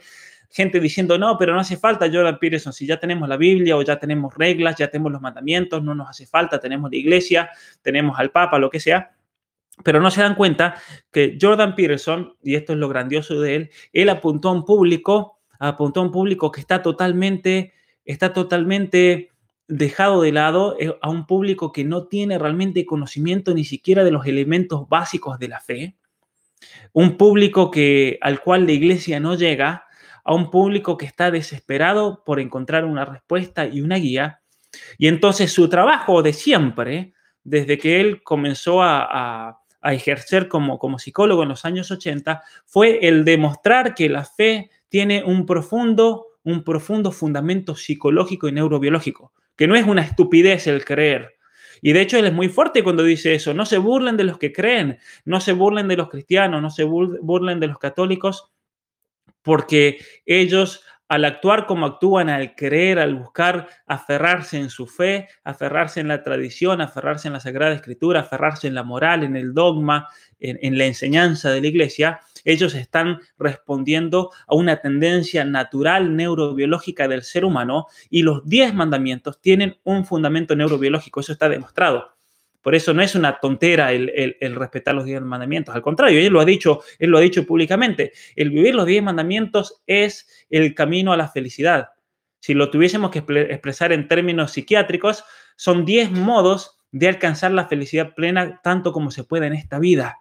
[0.51, 3.81] gente diciendo, no, pero no hace falta Jordan Peterson, si ya tenemos la Biblia o
[3.81, 7.49] ya tenemos reglas, ya tenemos los mandamientos, no nos hace falta, tenemos la iglesia,
[7.81, 9.11] tenemos al Papa, lo que sea.
[9.83, 10.75] Pero no se dan cuenta
[11.11, 15.39] que Jordan Peterson, y esto es lo grandioso de él, él apuntó a un público,
[15.57, 19.31] apuntó a un público que está totalmente, está totalmente
[19.69, 24.11] dejado de lado eh, a un público que no tiene realmente conocimiento ni siquiera de
[24.11, 25.95] los elementos básicos de la fe,
[26.91, 29.85] un público que, al cual la iglesia no llega,
[30.25, 34.41] a un público que está desesperado por encontrar una respuesta y una guía.
[34.97, 41.43] Y entonces su trabajo de siempre, desde que él comenzó a, ejercer como, como psicólogo
[41.43, 47.13] en los años 80, fue el demostrar que la fe tiene un profundo, un profundo
[47.13, 51.35] fundamento psicológico y neurobiológico que no es una estupidez el creer.
[51.81, 54.37] Y de hecho él es muy fuerte cuando dice eso, no se burlen de los
[54.37, 58.53] que creen, no se burlen de los cristianos, no se burlen de los católicos,
[59.41, 65.99] porque ellos al actuar como actúan, al creer, al buscar aferrarse en su fe, aferrarse
[65.99, 70.07] en la tradición, aferrarse en la Sagrada Escritura, aferrarse en la moral, en el dogma,
[70.39, 77.23] en, la enseñanza de la iglesia, ellos están respondiendo a una tendencia natural neurobiológica del
[77.23, 82.15] ser humano y los 10 mandamientos tienen un fundamento neurobiológico, eso está demostrado.
[82.61, 85.73] Por eso no es una tontera el, respetar los diez mandamientos.
[85.73, 88.11] Al contrario, él lo ha dicho, él lo ha dicho públicamente.
[88.35, 91.89] El vivir los diez mandamientos es el camino a la felicidad.
[92.41, 95.23] Si lo tuviésemos que expresar en términos psiquiátricos,
[95.55, 100.17] son diez modos de alcanzar la felicidad plena tanto como se puede en esta vida.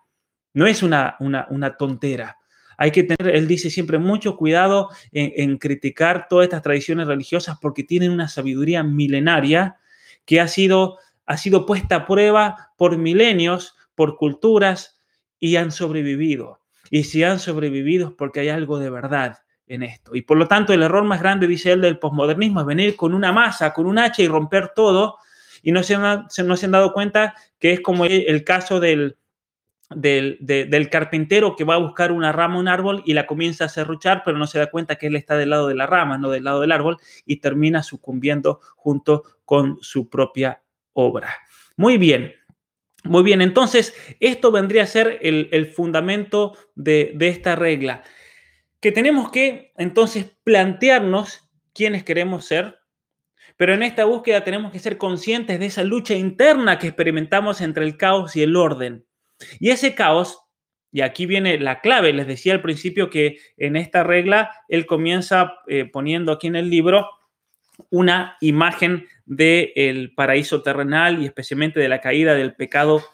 [0.55, 2.37] No es una, una, tontera.
[2.77, 7.59] Hay que tener, él dice siempre, mucho cuidado en, en criticar todas estas tradiciones religiosas
[7.61, 9.77] porque tienen una sabiduría milenaria
[10.25, 14.99] que ha sido ha sido puesta a prueba por milenios, por culturas
[15.39, 16.61] y han sobrevivido.
[16.91, 20.17] Y si han sobrevivido es porque hay algo de verdad en esto.
[20.17, 23.13] Y por lo tanto, el error más grande, dice él, del posmodernismo es venir con
[23.13, 25.19] una masa, con un hacha y romper todo.
[25.63, 29.19] Y no se han, no se han dado cuenta que es como el, caso del,
[29.91, 33.69] del, del, carpintero que va a buscar una rama, un árbol y la comienza a
[33.69, 36.31] serruchar, pero no se da cuenta que él está del lado de la rama, no
[36.31, 41.35] del lado del árbol, y termina sucumbiendo junto con su propia obra.
[41.77, 42.35] Muy bien.
[43.05, 48.03] Muy bien, entonces esto vendría a ser el, fundamento de, de esta regla,
[48.81, 52.81] que tenemos que entonces plantearnos quiénes queremos ser,
[53.57, 57.85] pero en esta búsqueda tenemos que ser conscientes de esa lucha interna que experimentamos entre
[57.85, 59.08] el caos y el orden.
[59.59, 60.41] Y ese caos,
[60.91, 65.55] y aquí viene la clave, les decía al principio que en esta regla él comienza
[65.67, 67.09] eh, poniendo aquí en el libro
[67.91, 73.05] una imagen del paraíso terrenal y especialmente de la caída del pecado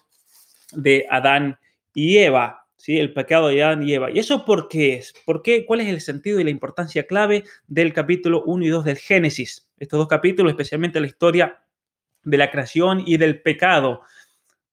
[0.72, 1.58] de Adán
[1.92, 2.66] y Eva.
[2.76, 2.98] ¿sí?
[2.98, 4.10] El pecado de Adán y Eva.
[4.10, 5.14] ¿Y eso por qué es?
[5.24, 5.66] ¿Por qué?
[5.66, 9.68] ¿Cuál es el sentido y la importancia clave del capítulo 1 y 2 del Génesis?
[9.78, 11.60] Estos dos capítulos, especialmente la historia
[12.22, 14.02] de la creación y del pecado.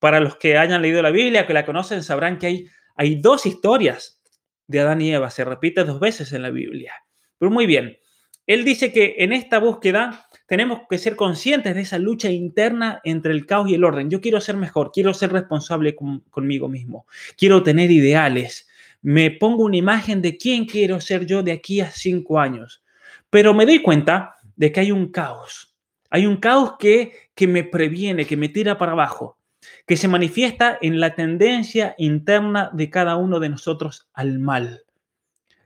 [0.02, 4.20] Para los que hayan leído la Biblia, que la conocen, sabrán que hay, dos historias
[4.66, 5.30] de Adán y Eva.
[5.30, 6.92] Se repite dos veces en la Biblia.
[7.38, 8.00] Pero muy bien,
[8.48, 13.32] él dice que en esta búsqueda tenemos que ser conscientes de esa lucha interna entre
[13.32, 14.10] el caos y el orden.
[14.10, 15.96] Yo quiero ser mejor, quiero ser responsable
[16.32, 17.06] conmigo mismo,
[17.38, 18.68] quiero tener ideales,
[19.04, 22.84] me pongo una imagen de quién quiero ser yo de aquí a cinco años.
[23.30, 25.76] Pero me doy cuenta de que hay un caos.
[26.10, 27.14] Hay un caos que
[27.48, 29.38] me previene, que me tira para abajo,
[29.86, 34.84] que se manifiesta en la tendencia interna de cada uno de nosotros al mal.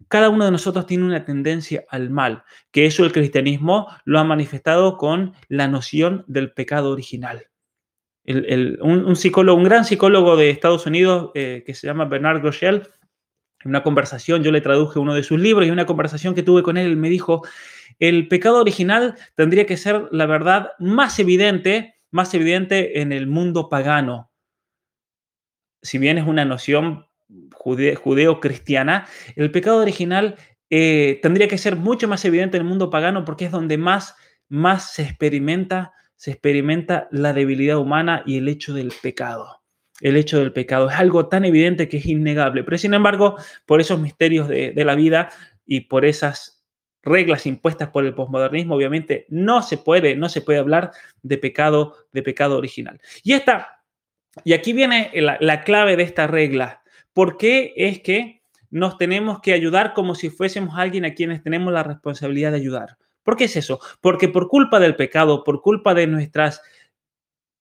[0.08, 4.23] Cada uno de nosotros tiene una tendencia al mal, que eso el cristianismo lo ha
[4.23, 7.47] manifestado con la noción del pecado original.
[8.25, 12.88] un, psicólogo, un gran psicólogo de Estados Unidos eh, que se llama Bernard Groeschel,
[13.63, 16.62] en una conversación, yo le traduje uno de sus libros y una conversación que tuve
[16.62, 17.41] con él, me dijo,
[17.99, 23.67] el pecado original tendría que ser la verdad más evidente, más evidente en el mundo
[23.67, 24.32] pagano.
[25.82, 27.08] Si bien es una noción
[27.54, 30.38] judeo-cristiana, el pecado original
[30.69, 34.15] eh, tendría que ser mucho más evidente en el mundo pagano porque es donde más,
[34.47, 39.62] más se experimenta, se experimenta la debilidad humana y el hecho del pecado.
[39.99, 43.82] El hecho del pecado es algo tan evidente que es innegable, pero sin embargo, por
[43.82, 45.32] esos misterios de, de la vida
[45.65, 46.55] y por esas
[47.06, 50.91] reglas impuestas por el posmodernismo, obviamente no se puede, no se puede hablar
[51.22, 53.00] de pecado, de pecado original.
[53.24, 53.84] Y esta,
[54.44, 56.82] y aquí viene la, la clave de esta regla.
[57.13, 58.41] ¿Por qué es que
[58.72, 62.98] nos tenemos que ayudar como si fuésemos alguien a quienes tenemos la responsabilidad de ayudar?
[63.24, 63.80] ¿Por qué es eso?
[64.02, 66.62] Porque por culpa del pecado, por culpa de nuestras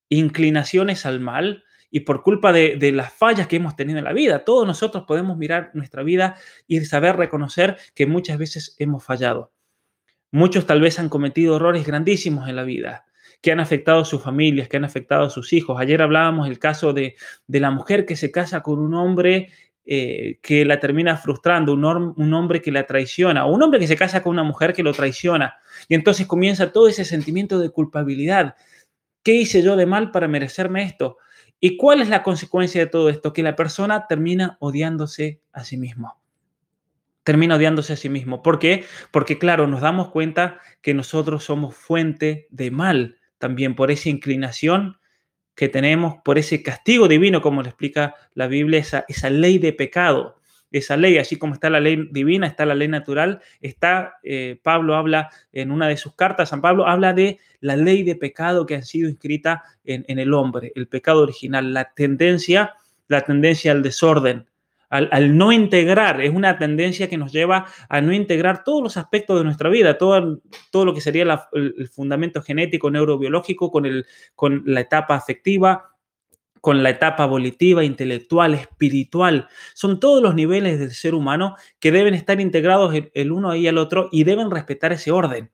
[0.08, 4.44] inclinaciones al mal y por culpa de, las fallas que hemos tenido en la vida,
[4.44, 6.34] todos nosotros podemos mirar nuestra vida
[6.66, 9.52] y saber reconocer que muchas veces hemos fallado.
[10.32, 13.06] Muchos tal vez han cometido errores grandísimos en la vida
[13.40, 15.80] que han afectado a sus familias, que han afectado a sus hijos.
[15.80, 17.14] Ayer hablábamos el caso de,
[17.46, 19.50] la mujer que se casa con un hombre
[19.84, 23.86] eh, que la termina frustrando, un, un, hombre que la traiciona, o un hombre que
[23.86, 25.58] se casa con una mujer que lo traiciona.
[25.88, 28.56] Y entonces comienza todo ese sentimiento de culpabilidad.
[29.22, 31.18] ¿Qué hice yo de mal para merecerme esto?
[31.60, 33.32] ¿Y cuál es la consecuencia de todo esto?
[33.32, 36.20] Que la persona termina odiándose a sí mismo.
[37.22, 38.42] Termina odiándose a sí mismo.
[38.42, 38.84] ¿Por qué?
[39.10, 44.98] Porque, claro, nos damos cuenta que nosotros somos fuente de mal también por esa inclinación
[45.54, 49.72] que tenemos, por ese castigo divino, como le explica la Biblia, esa, esa ley de
[49.72, 50.40] pecado.
[50.76, 54.96] Esa ley, así como está la ley divina, está la ley natural, está, eh, Pablo
[54.96, 58.74] habla en una de sus cartas, San Pablo habla de la ley de pecado que
[58.74, 62.74] ha sido inscrita en, en el hombre, el pecado original, la tendencia,
[63.08, 64.46] la tendencia al desorden,
[64.94, 69.38] al, no integrar, es una tendencia que nos lleva a no integrar todos los aspectos
[69.38, 74.06] de nuestra vida, todo, todo lo que sería el, fundamento genético, neurobiológico, con, el,
[74.36, 75.93] con la etapa afectiva,
[76.64, 79.48] con la etapa volitiva, intelectual, espiritual.
[79.74, 83.76] Son todos los niveles del ser humano que deben estar integrados el, uno ahí al
[83.76, 85.50] otro y deben respetar ese orden.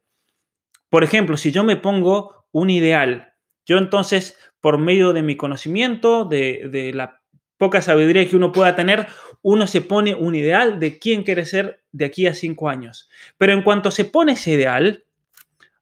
[0.89, 3.33] Por ejemplo, si yo me pongo un ideal,
[3.67, 7.21] yo entonces, por medio de mi conocimiento, de, de la
[7.59, 9.09] poca sabiduría que uno pueda tener,
[9.43, 13.11] uno se pone un ideal de quién quiere ser de aquí a cinco años.
[13.37, 15.03] Pero en cuanto se pone ese ideal,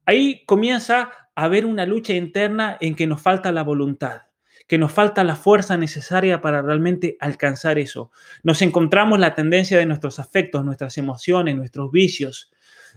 [0.07, 4.23] ahí comienza a haber una lucha interna en que nos falta la voluntad
[4.69, 8.13] que nos falta la fuerza necesaria para realmente alcanzar eso.
[8.43, 12.53] Nos encontramos la tendencia de nuestros afectos, nuestras emociones, nuestros vicios,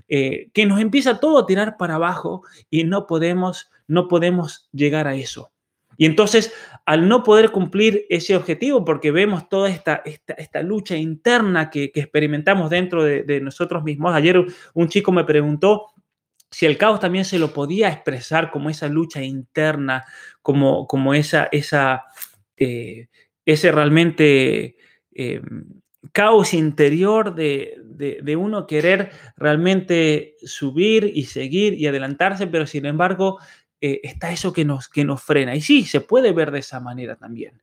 [0.10, 5.08] eh, que nos empieza todo a tirar para abajo y no podemos, no podemos llegar
[5.08, 5.52] a eso.
[5.98, 6.52] Y entonces,
[6.86, 12.70] al no poder cumplir ese objetivo, porque vemos toda esta, esta, lucha interna que, experimentamos
[12.70, 14.44] dentro de, de, nosotros mismos, ayer
[14.74, 15.91] un chico me preguntó
[16.52, 20.06] si el caos también se lo podía expresar como esa lucha interna,
[20.42, 22.04] como, como esa, esa,
[22.58, 23.08] eh,
[23.46, 24.76] ese realmente
[25.14, 25.42] eh,
[26.12, 27.78] caos interior de,
[28.38, 33.40] uno querer realmente subir y seguir y adelantarse, pero sin embargo
[33.80, 35.56] eh, está eso que nos, que nos frena.
[35.56, 37.62] Y sí, se puede ver de esa manera también.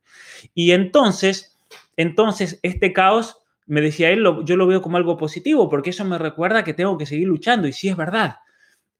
[0.55, 1.59] Y entonces,
[1.95, 3.37] entonces este caos,
[3.67, 6.97] me decía él, yo lo veo como algo positivo, porque eso me recuerda que tengo
[6.97, 8.37] que seguir luchando, y sí es verdad.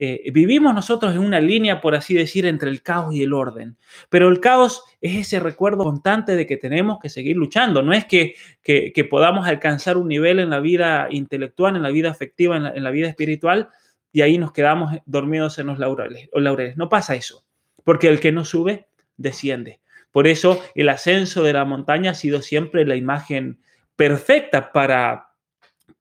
[0.01, 3.75] Eh, vivimos nosotros en una línea, por así decir, entre el caos y el orden.
[4.07, 7.83] Pero el caos es ese recuerdo constante de que tenemos que seguir luchando.
[7.83, 12.09] No es que, que, podamos alcanzar un nivel en la vida intelectual, en la vida
[12.09, 13.69] afectiva, en la, vida espiritual,
[14.13, 16.77] y ahí nos quedamos dormidos en los laureles, laureles.
[16.77, 17.43] No pasa eso,
[17.83, 18.87] porque el que no sube,
[19.17, 19.81] desciende.
[20.11, 23.59] Por eso el ascenso de la montaña ha sido siempre la imagen
[23.97, 25.31] perfecta para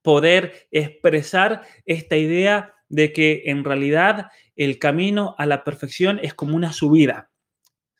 [0.01, 6.55] poder expresar esta idea de que en realidad el camino a la perfección es como
[6.55, 7.29] una subida.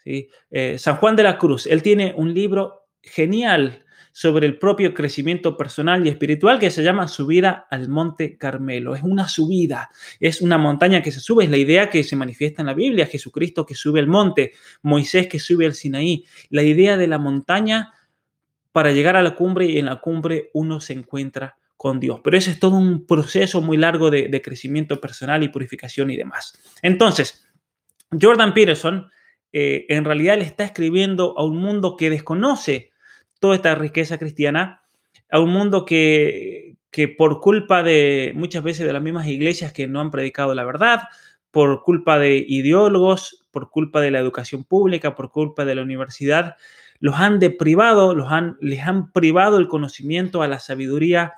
[0.03, 0.29] ¿sí?
[0.51, 5.55] Eh, San Juan de la Cruz, él tiene un libro genial sobre el propio crecimiento
[5.55, 8.95] personal y espiritual que se llama Subida al Monte Carmelo.
[8.95, 12.61] Es una subida, es una montaña que se sube, es la idea que se manifiesta
[12.61, 16.97] en la Biblia, Jesucristo que sube el monte, Moisés que sube al Sinaí, la idea
[16.97, 17.93] de la montaña
[18.71, 22.19] para llegar a la cumbre y en la cumbre uno se encuentra con Dios.
[22.21, 26.59] Pero ese es todo un proceso muy largo de, crecimiento personal y purificación y demás.
[26.81, 27.47] Entonces,
[28.21, 29.09] Jordan Peterson
[29.53, 32.91] eh, en realidad le está escribiendo a un mundo que desconoce
[33.39, 34.81] toda esta riqueza cristiana,
[35.31, 39.87] a un mundo que, que por culpa de muchas veces de las mismas iglesias que
[39.87, 41.03] no han predicado la verdad,
[41.49, 46.57] por culpa de ideólogos, por culpa de la educación pública, por culpa de la universidad,
[46.99, 51.35] los han deprivado, los han, les han privado el conocimiento a la sabiduría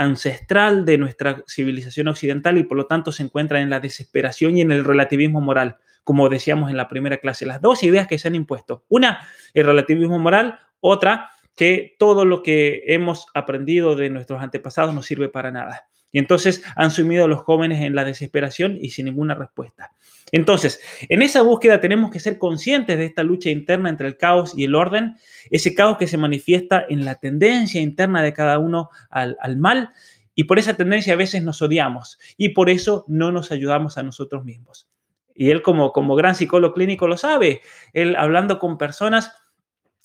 [0.00, 4.62] ancestral de nuestra civilización occidental y por lo tanto se encuentra en la desesperación y
[4.62, 7.44] en el relativismo moral, como decíamos en la primera clase.
[7.44, 8.82] Las dos ideas que se han impuesto.
[8.88, 15.02] Una, el relativismo moral, otra, que todo lo que hemos aprendido de nuestros antepasados no
[15.02, 15.84] sirve para nada.
[16.10, 19.92] Y entonces han sumido a los jóvenes en la desesperación y sin ninguna respuesta.
[20.32, 24.52] Entonces, en esa búsqueda tenemos que ser conscientes de esta lucha interna entre el caos
[24.56, 25.16] y el orden,
[25.50, 29.90] ese caos que se manifiesta en la tendencia interna de cada uno al, mal,
[30.34, 34.02] y por esa tendencia a veces nos odiamos y por eso no nos ayudamos a
[34.02, 34.88] nosotros mismos.
[35.34, 37.62] Y él como, como gran psicólogo clínico lo sabe,
[37.92, 39.32] él hablando con personas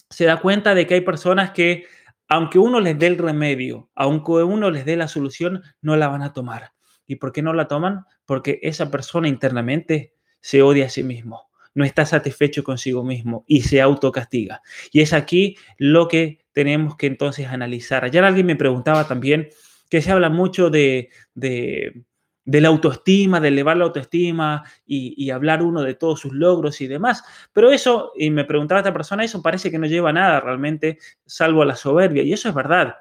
[0.09, 1.85] se da cuenta de que hay personas que
[2.27, 6.23] aunque uno les dé el remedio, aunque uno les dé la solución, no la van
[6.23, 6.71] a tomar.
[7.05, 8.05] ¿Y por qué no la toman?
[8.25, 10.14] Porque esa persona internamente
[10.45, 14.61] se odia a sí mismo, no está satisfecho consigo mismo y se autocastiga.
[14.91, 18.05] Y es aquí lo que tenemos que entonces analizar.
[18.05, 19.49] Ayer alguien me preguntaba también
[19.89, 22.05] que se habla mucho de, de,
[22.45, 27.23] la autoestima, de elevar la autoestima y, hablar uno de todos sus logros y demás.
[27.51, 31.63] Pero eso, y me preguntaba esta persona, eso parece que no lleva nada realmente, salvo
[31.63, 32.21] a la soberbia.
[32.21, 32.97] Y eso es verdad.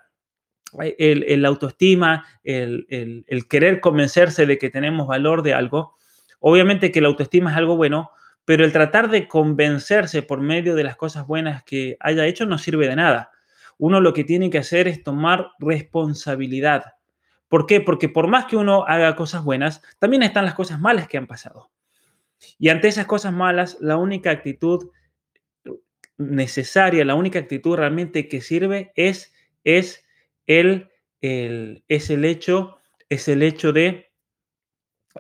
[0.96, 5.98] El, autoestima, el, el, querer convencerse de que tenemos valor de algo,
[6.46, 8.10] Obviamente que la autoestima es algo bueno,
[8.44, 12.58] pero el tratar de convencerse por medio de las cosas buenas que haya hecho no
[12.58, 13.30] sirve de nada.
[13.78, 16.96] Uno lo que tiene que hacer es tomar responsabilidad.
[17.48, 17.80] ¿Por qué?
[17.80, 21.26] Porque por más que uno haga cosas buenas, también están las cosas malas que han
[21.26, 21.70] pasado.
[22.58, 24.90] Y ante esas cosas malas, la única actitud
[26.18, 29.32] necesaria, la única actitud realmente que sirve es,
[29.64, 30.04] es,
[30.46, 30.90] el,
[31.22, 34.03] es el hecho, es el hecho de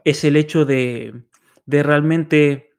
[0.02, 1.22] es el hecho de,
[1.66, 2.72] realmente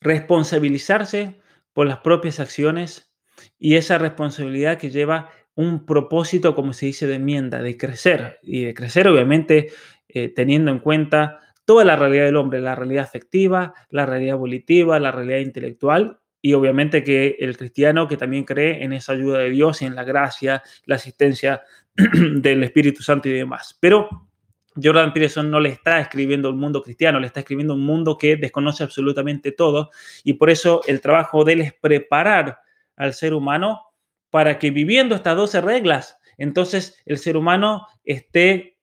[0.00, 1.40] responsabilizarse
[1.72, 3.12] por las propias acciones
[3.58, 8.64] y esa responsabilidad que lleva un propósito, como se dice, de enmienda, de crecer y
[8.64, 9.72] de crecer obviamente
[10.08, 14.98] eh, teniendo en cuenta toda la realidad del hombre, la realidad afectiva, la realidad volitiva,
[14.98, 19.50] la realidad intelectual y obviamente que el cristiano que también cree en esa ayuda de
[19.50, 21.62] Dios, en la gracia, la asistencia
[21.94, 23.76] del Espíritu Santo y demás.
[23.78, 24.29] Pero
[24.76, 28.36] Jordan Peterson no le está escribiendo un mundo cristiano, le está escribiendo un mundo que
[28.36, 29.90] desconoce absolutamente todo
[30.22, 32.60] y por eso el trabajo de él es preparar
[32.96, 33.82] al ser humano
[34.30, 38.78] para que viviendo estas 12 reglas, entonces el ser humano esté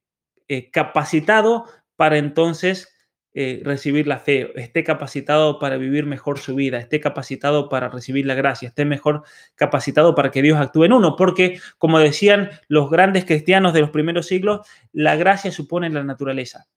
[0.47, 1.65] eh, capacitado
[1.95, 2.93] para entonces
[3.39, 8.25] eh, recibir la fe, esté capacitado para vivir mejor su vida, esté capacitado para recibir
[8.25, 9.21] la gracia, esté mejor
[9.53, 13.91] capacitado para que Dios actúe en uno, porque como decían los grandes cristianos de los
[13.91, 16.67] primeros siglos, la gracia supone la naturaleza.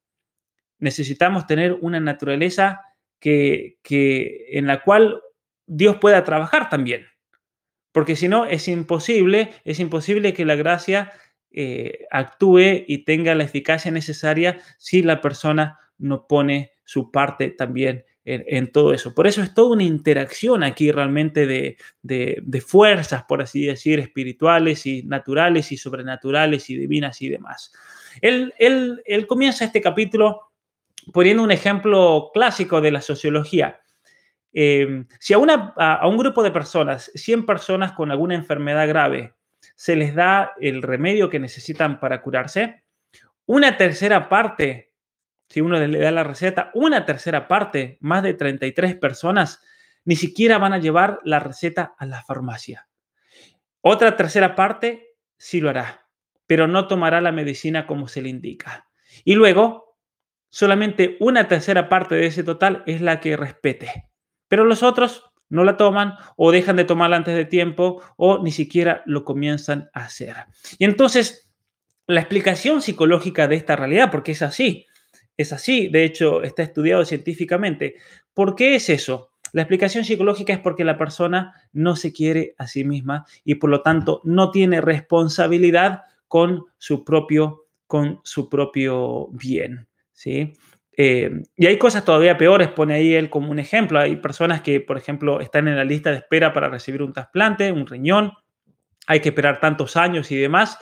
[0.79, 2.83] Necesitamos tener una naturaleza
[3.19, 5.23] que, que en la cual
[5.65, 7.07] Dios pueda trabajar también,
[7.91, 11.11] porque si no es imposible, es imposible que la gracia
[11.53, 18.05] eh, actúe y tenga la eficacia necesaria si la persona no pone su parte también
[18.25, 19.15] en, todo eso.
[19.15, 25.03] Por eso es toda una interacción aquí realmente de, fuerzas, por así decir, espirituales y
[25.05, 27.73] naturales y sobrenaturales y divinas y demás.
[28.21, 28.53] Él,
[29.27, 30.51] comienza este capítulo
[31.13, 33.81] poniendo un ejemplo clásico de la sociología.
[34.53, 39.35] Eh, si a, una, a, un grupo de personas, 100 personas con alguna enfermedad grave,
[39.75, 42.83] se les da el remedio que necesitan para curarse,
[43.47, 44.90] una tercera parte
[45.51, 49.61] si uno le da la receta, una tercera parte, más de 33 personas,
[50.05, 52.87] ni siquiera van a llevar la receta a la farmacia.
[53.81, 56.07] Otra tercera parte sí lo hará,
[56.47, 58.87] pero no tomará la medicina como se le indica.
[59.25, 59.97] Y luego,
[60.51, 64.09] solamente una tercera parte de ese total es la que respete.
[64.47, 68.53] Pero los otros no la toman o dejan de tomarla antes de tiempo o ni
[68.53, 70.37] siquiera lo comienzan a hacer.
[70.79, 71.51] Y entonces,
[72.07, 74.87] la explicación psicológica de esta realidad, porque es así,
[75.41, 77.97] es así, de hecho está estudiado científicamente.
[78.35, 79.31] ¿Por qué es eso?
[79.53, 83.71] La explicación psicológica es porque la persona no se quiere a sí misma y por
[83.71, 89.89] lo tanto no tiene responsabilidad con su propio, con su propio bien.
[90.13, 90.53] ¿sí?
[90.97, 93.99] Eh, y hay cosas todavía peores, pone ahí él como un ejemplo.
[93.99, 97.73] Hay personas que, por ejemplo, están en la lista de espera para recibir un trasplante,
[97.73, 98.33] un riñón,
[99.07, 100.79] hay que esperar tantos años y demás.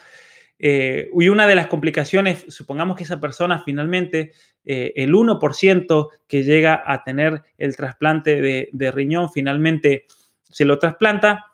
[0.58, 4.32] Eh, y una de las complicaciones, supongamos que esa persona finalmente,
[4.64, 10.06] eh, el 1% que llega a tener el trasplante de, riñón, finalmente
[10.50, 11.46] se lo trasplanta,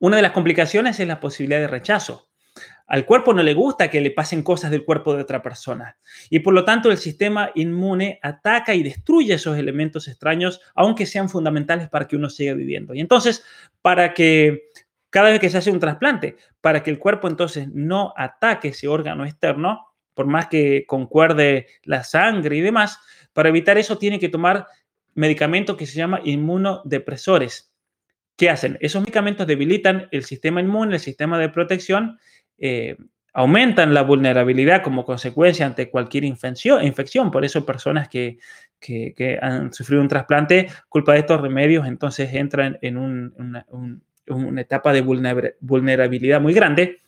[0.00, 2.28] una de las complicaciones es la posibilidad de rechazo.
[2.88, 5.96] Al cuerpo no le gusta que le pasen cosas del cuerpo de otra persona
[6.30, 11.28] y por lo tanto el sistema inmune ataca y destruye esos elementos extraños, aunque sean
[11.28, 12.94] fundamentales para que uno siga viviendo.
[12.94, 13.44] Y entonces,
[13.82, 14.70] para que
[15.16, 18.86] cada vez que se hace un trasplante, para que el cuerpo entonces no ataque ese
[18.86, 22.98] órgano externo, por más que concuerde la sangre y demás,
[23.32, 24.66] para evitar eso tiene que tomar
[25.14, 27.72] medicamentos que se llaman inmunodepresores.
[28.36, 28.76] ¿Qué hacen?
[28.82, 32.18] Esos medicamentos debilitan el sistema inmune, el sistema de protección,
[32.58, 32.98] eh,
[33.32, 37.30] aumentan la vulnerabilidad como consecuencia ante cualquier infección.
[37.30, 38.36] Por eso personas que,
[39.40, 44.02] han sufrido un trasplante, culpa de estos remedios, entonces entran en un
[44.58, 45.02] etapa de
[45.60, 47.00] vulnerabilidad muy grande.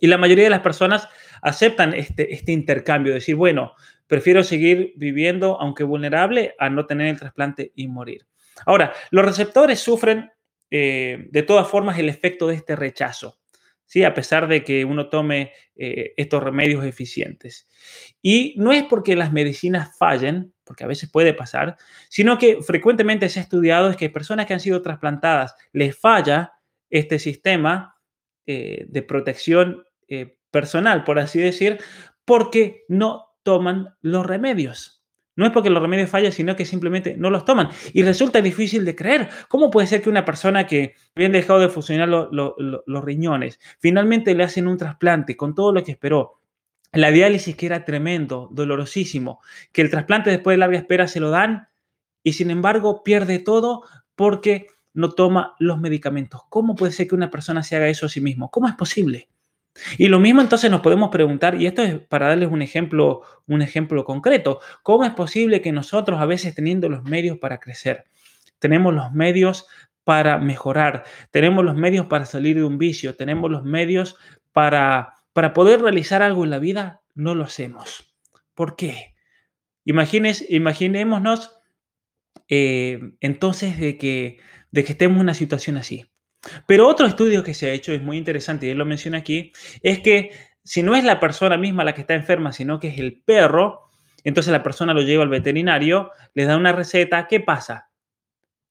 [0.00, 1.08] Y la mayoría de las personas
[1.42, 3.72] aceptan este, este intercambio, decir, bueno,
[4.06, 8.26] prefiero seguir viviendo, aunque vulnerable, a no tener el trasplante y morir.
[8.64, 10.30] Ahora, los receptores sufren
[10.70, 13.38] eh, de todas formas el efecto de este rechazo,
[13.86, 14.04] ¿sí?
[14.04, 17.66] a pesar de que uno tome eh, estos remedios eficientes.
[18.20, 21.76] Y no es porque las medicinas fallen, porque a veces puede pasar,
[22.08, 26.52] sino que frecuentemente se ha estudiado es que personas que han sido trasplantadas les falla
[26.90, 27.96] este sistema
[28.46, 31.78] eh, de protección eh, personal, por así decir,
[32.24, 34.95] porque no toman los remedios.
[35.36, 37.68] No es porque los remedios fallan, sino que simplemente no los toman.
[37.92, 39.28] Y resulta difícil de creer.
[39.48, 44.44] ¿Cómo puede ser que una persona que había dejado de funcionar los riñones, finalmente le
[44.44, 46.40] hacen un trasplante con todo lo que esperó,
[46.92, 49.40] la diálisis que era tremendo, dolorosísimo,
[49.72, 51.68] que el trasplante después de larga espera se lo dan
[52.22, 53.82] y sin embargo pierde todo
[54.14, 56.42] porque no toma los medicamentos.
[56.48, 58.50] ¿Cómo puede ser que una persona se haga eso a sí mismo?
[58.50, 59.28] ¿Cómo es posible?
[59.98, 63.62] Y lo mismo entonces nos podemos preguntar, y esto es para darles un ejemplo, un
[63.62, 68.04] ejemplo concreto, ¿cómo es posible que nosotros a veces teniendo los medios para crecer,
[68.58, 69.66] tenemos los medios
[70.04, 74.16] para mejorar, tenemos los medios para salir de un vicio, tenemos los medios
[74.52, 78.10] para para poder realizar algo en la vida, no lo hacemos.
[78.54, 79.14] ¿Por qué?
[79.84, 81.60] Imagines, imaginémonos
[82.48, 84.38] eh, entonces de que,
[84.70, 86.06] de que estemos en una situación así.
[86.66, 89.52] Pero otro estudio que se ha hecho es muy interesante y él lo menciona aquí,
[89.82, 90.30] es que
[90.64, 93.90] si no es la persona misma la que está enferma, sino que es el perro,
[94.24, 97.90] entonces la persona lo lleva al veterinario, le da una receta, ¿qué pasa?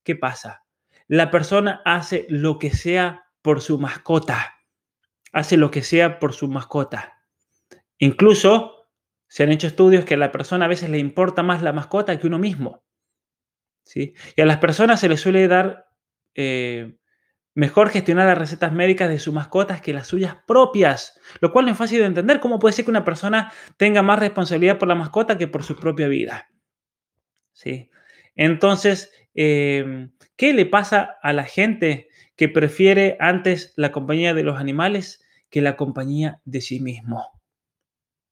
[0.04, 0.66] ¿Qué pasa?
[1.08, 4.56] la persona hace lo que sea por su mascota.
[5.32, 7.22] Hace lo que sea por su mascota.
[8.00, 8.88] Incluso
[9.28, 12.18] se han hecho estudios que a la persona a veces le importa más la mascota
[12.18, 12.84] que uno mismo.
[13.84, 14.14] ¿sí?
[14.36, 15.90] Y a las personas se les suele dar
[16.34, 16.98] eh,
[17.56, 21.72] mejor gestionar las recetas médicas de sus mascotas que las suyas propias, lo cual no
[21.72, 22.42] es fácil de entender.
[22.42, 25.76] ¿Cómo puede ser que una persona tenga más responsabilidad por la mascota que por su
[25.78, 26.50] propia vida?
[27.54, 27.90] ¿Sí?
[28.36, 34.60] Entonces, em, ¿qué le pasa a la gente que prefiere antes la compañía de los
[34.60, 37.42] animales que la compañía de sí mismo?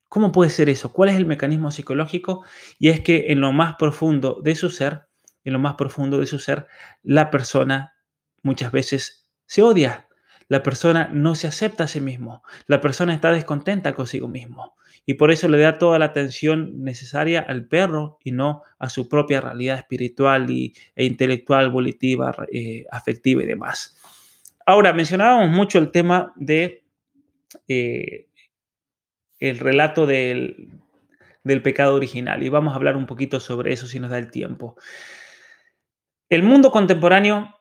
[0.09, 0.91] ¿Cómo puede ser eso?
[0.91, 2.43] ¿Cuál es el mecanismo psicológico?
[2.78, 5.07] Y es que en lo más profundo de su ser,
[5.45, 6.67] en lo más profundo de su ser,
[7.01, 7.92] la persona
[8.43, 10.07] muchas veces se odia.
[10.47, 12.43] La persona no se acepta a sí mismo.
[12.67, 14.75] La persona está descontenta consigo mismo.
[15.05, 19.09] Y por eso le da toda la atención necesaria al perro y no a su
[19.09, 23.97] propia realidad espiritual y, e intelectual, volitiva, eh, afectiva y demás.
[24.65, 26.83] Ahora, mencionábamos mucho el tema de
[27.67, 28.27] eh,
[29.39, 30.69] el relato del,
[31.43, 34.31] del pecado original y vamos a hablar un poquito sobre eso si nos da el
[34.31, 34.77] tiempo.
[36.29, 37.53] El mundo contemporáneo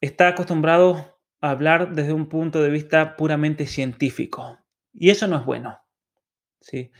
[0.00, 4.58] está acostumbrado a hablar desde un punto de vista puramente científico.
[4.92, 5.78] Y eso no es bueno.
[6.60, 6.90] ¿sí?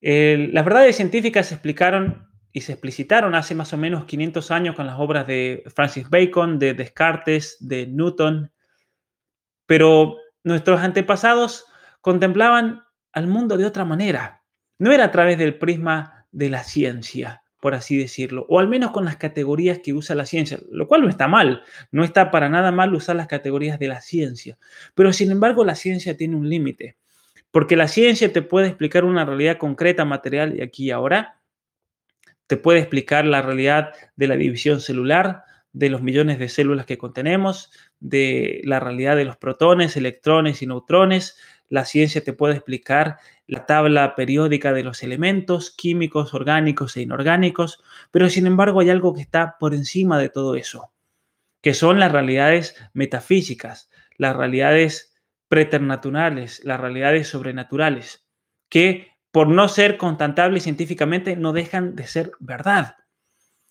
[0.00, 4.86] las verdades científicas se explicaron y se explicitaron hace más o menos 500 años con
[4.86, 8.52] las obras de Francis Bacon, de Descartes, de Newton.
[9.64, 11.66] Pero nuestros antepasados
[12.00, 12.82] contemplaban
[13.12, 14.42] al mundo de otra manera.
[14.78, 18.90] No era a través del prisma de la ciencia, por así decirlo, o al menos
[18.90, 22.48] con las categorías que usa la ciencia, lo cual no está mal, no está para
[22.48, 24.58] nada mal usar las categorías de la ciencia,
[24.96, 26.96] pero sin embargo la ciencia tiene un límite,
[27.52, 31.40] porque la ciencia te puede explicar una realidad concreta, material y aquí y ahora,
[32.48, 36.98] te puede explicar la realidad de la división celular, de los millones de células que
[36.98, 41.38] contenemos, de la realidad de los protones, electrones y neutrones,
[41.72, 43.16] la ciencia te puede explicar
[43.46, 49.14] la tabla periódica de los elementos químicos, orgánicos e inorgánicos, pero sin embargo hay algo
[49.14, 50.92] que está por encima de todo eso,
[51.62, 55.14] que son las realidades metafísicas, las realidades
[55.48, 58.26] preternaturales, las realidades sobrenaturales,
[58.68, 62.96] que por no ser constatables científicamente no dejan de ser verdad.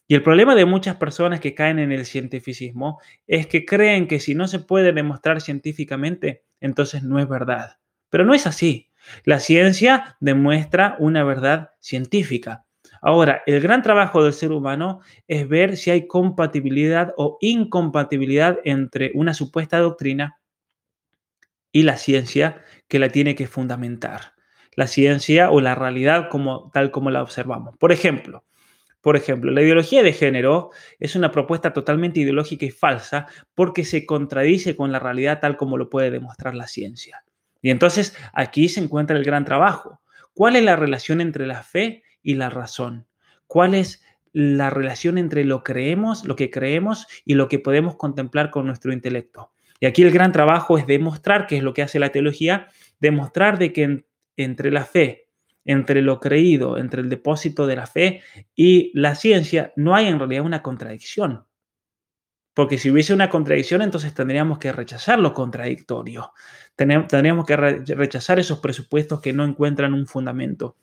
[0.07, 4.19] Y el problema de muchas personas que caen en el cientificismo es que creen que
[4.19, 7.77] si no se puede demostrar científicamente, entonces no es verdad.
[8.11, 8.91] Pero no es así.
[9.23, 12.65] La ciencia demuestra una verdad científica.
[13.01, 19.09] Ahora, el gran trabajo del ser humano es ver si hay compatibilidad o incompatibilidad entre
[19.15, 20.37] una supuesta doctrina
[21.71, 24.33] y la ciencia que la tiene que fundamentar.
[24.75, 27.75] La ciencia o la realidad como, tal como la observamos.
[27.77, 28.45] Por ejemplo,
[29.01, 34.05] por ejemplo, la ideología de género es una propuesta totalmente ideológica y falsa porque se
[34.05, 37.23] contradice con la realidad tal como lo puede demostrar la ciencia.
[37.61, 40.01] Y entonces aquí se encuentra el gran trabajo.
[40.33, 43.07] ¿Cuál es la relación entre la fe y la razón?
[43.47, 44.03] ¿Cuál es
[44.33, 48.93] la relación entre lo creemos, lo que creemos y lo que podemos contemplar con nuestro
[48.93, 49.51] intelecto?
[49.79, 52.67] Y aquí el gran trabajo es demostrar, que es lo que hace la teología,
[52.99, 54.05] demostrar de que
[54.37, 55.27] entre la fe,
[55.65, 58.21] entre lo creído, entre el depósito de la fe
[58.55, 61.45] y la ciencia, no hay en realidad una contradicción.
[62.53, 66.33] Porque si hubiese una contradicción, entonces tendríamos que rechazar lo contradictorio.
[66.75, 70.75] Tendríamos que rechazar esos presupuestos que no encuentran un fundamento.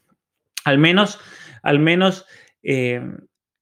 [0.64, 1.18] Al menos,
[1.62, 2.24] al menos
[2.62, 3.02] eh,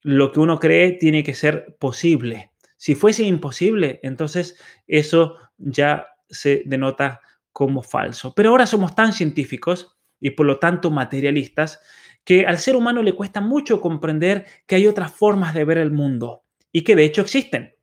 [0.03, 2.53] lo que uno cree tiene que ser posible.
[2.77, 7.21] Si fuese imposible, entonces eso ya se denota
[7.53, 8.35] como falso.
[8.35, 11.81] Pero ahora somos tan científicos y por lo tanto materialistas
[12.23, 15.93] que al ser humano le cuesta mucho comprender que hay otras formas de ver el
[15.93, 16.43] mundo
[16.73, 17.76] y que de hecho existen.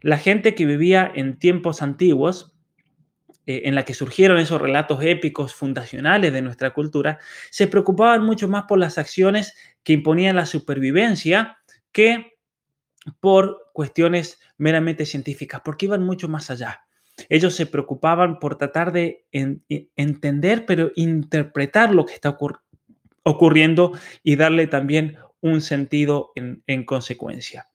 [0.00, 2.54] La gente que vivía en tiempos antiguos,
[3.46, 7.18] eh, en la que surgieron esos relatos épicos fundacionales de nuestra cultura,
[7.50, 11.58] se preocupaban mucho más por las acciones que imponían la supervivencia
[11.92, 12.38] que
[13.20, 16.82] por cuestiones meramente científicas, porque iban mucho más allá.
[17.28, 22.36] Ellos se preocupaban por tratar de entender, pero interpretar lo que está
[23.22, 23.92] ocurriendo
[24.22, 27.68] y darle también un sentido en consecuencia.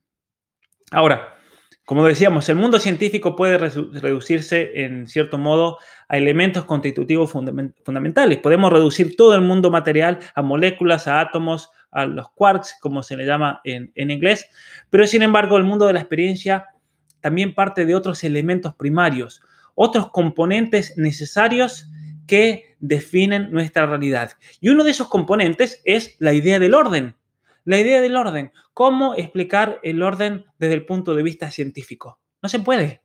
[0.91, 1.40] Ahora,
[1.85, 8.37] como decíamos, el mundo científico puede reducirse en cierto modo a elementos constitutivos fundamentales.
[8.39, 13.17] Podemos reducir todo el mundo material a moléculas, a átomos, a los quarks, como se
[13.17, 14.47] le llama en, inglés,
[14.89, 16.67] pero sin embargo el mundo de la experiencia
[17.19, 19.41] también parte de otros elementos primarios,
[19.75, 21.87] otros componentes necesarios
[22.25, 24.31] que definen nuestra realidad.
[24.59, 27.15] Y uno de esos componentes es la idea del orden.
[27.65, 28.51] La idea del orden.
[28.73, 32.19] ¿Cómo explicar el orden desde el punto de vista científico?
[32.41, 33.01] No se puede.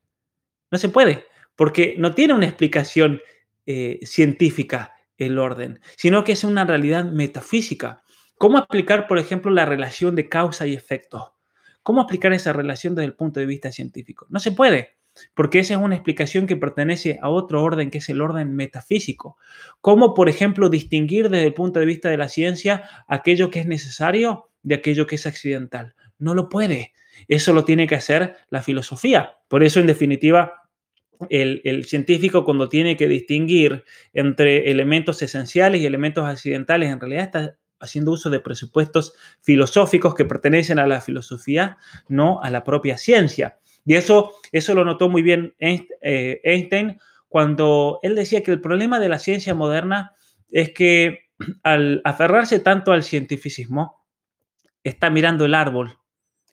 [0.71, 3.21] No se puede, porque no tiene una explicación
[3.67, 8.03] eh, científica el orden, sino que es una realidad metafísica.
[8.39, 11.35] ¿Cómo explicar, por ejemplo, la relación de causa y efecto?
[11.83, 14.27] ¿Cómo explicar esa relación desde el punto de vista científico?
[14.29, 14.97] No se puede,
[15.35, 19.39] porque esa es una explicación que pertenece a otro orden, que es el orden metafísico.
[19.81, 23.67] ¿Cómo, por ejemplo, distinguir desde el punto de vista de la ciencia aquello que es
[23.67, 25.95] necesario de aquello que es accidental?
[26.19, 26.93] No lo puede.
[27.29, 29.37] Eso lo tiene que hacer la filosofía.
[29.49, 30.63] Por eso, en definitiva,
[31.31, 37.57] el, científico cuando tiene que distinguir entre elementos esenciales y elementos accidentales, en realidad está
[37.79, 43.59] haciendo uso de presupuestos filosóficos que pertenecen a la filosofía, no a la propia ciencia.
[43.85, 46.99] Y eso, eso lo notó muy bien eh, Einstein
[47.29, 50.13] cuando él decía que el problema de la ciencia moderna
[50.51, 51.27] es que
[51.63, 54.06] al aferrarse tanto al cientificismo,
[54.89, 55.99] está mirando el árbol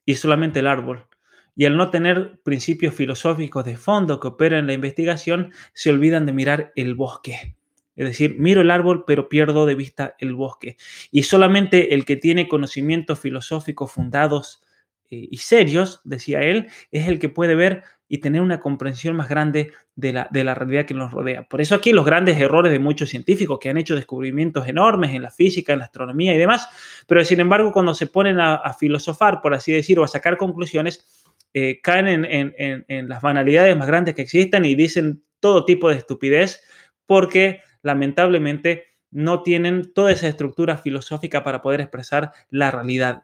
[0.05, 1.07] y solamente el árbol
[1.55, 6.25] y al no tener principios filosóficos de fondo que operan en la investigación, se olvidan
[6.25, 7.55] de mirar el bosque.
[7.95, 10.77] Es decir, miro el árbol, pero pierdo de vista el bosque.
[11.11, 14.63] Y solamente el que tiene conocimientos filosóficos fundados
[15.11, 17.84] eh, y serios, decía él, es el que puede ver
[18.14, 21.47] y tener una comprensión más grande de la, de la realidad que nos rodea.
[21.49, 25.24] Por eso aquí los grandes errores de muchos científicos que han hecho descubrimientos enormes en
[25.24, 26.70] la física, en la astronomía y demás,
[27.07, 31.26] pero sin embargo cuando se ponen a, filosofar, por así decir, o a sacar conclusiones,
[31.55, 36.61] eh, caen en, las banalidades más grandes que existen y dicen todo tipo de estupidez
[37.07, 43.24] porque lamentablemente no tienen toda esa estructura filosófica para poder expresar la realidad.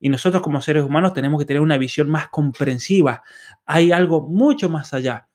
[0.00, 3.22] Y nosotros como seres humanos tenemos que tener una visión más comprensiva.
[3.66, 5.28] Hay algo mucho más allá,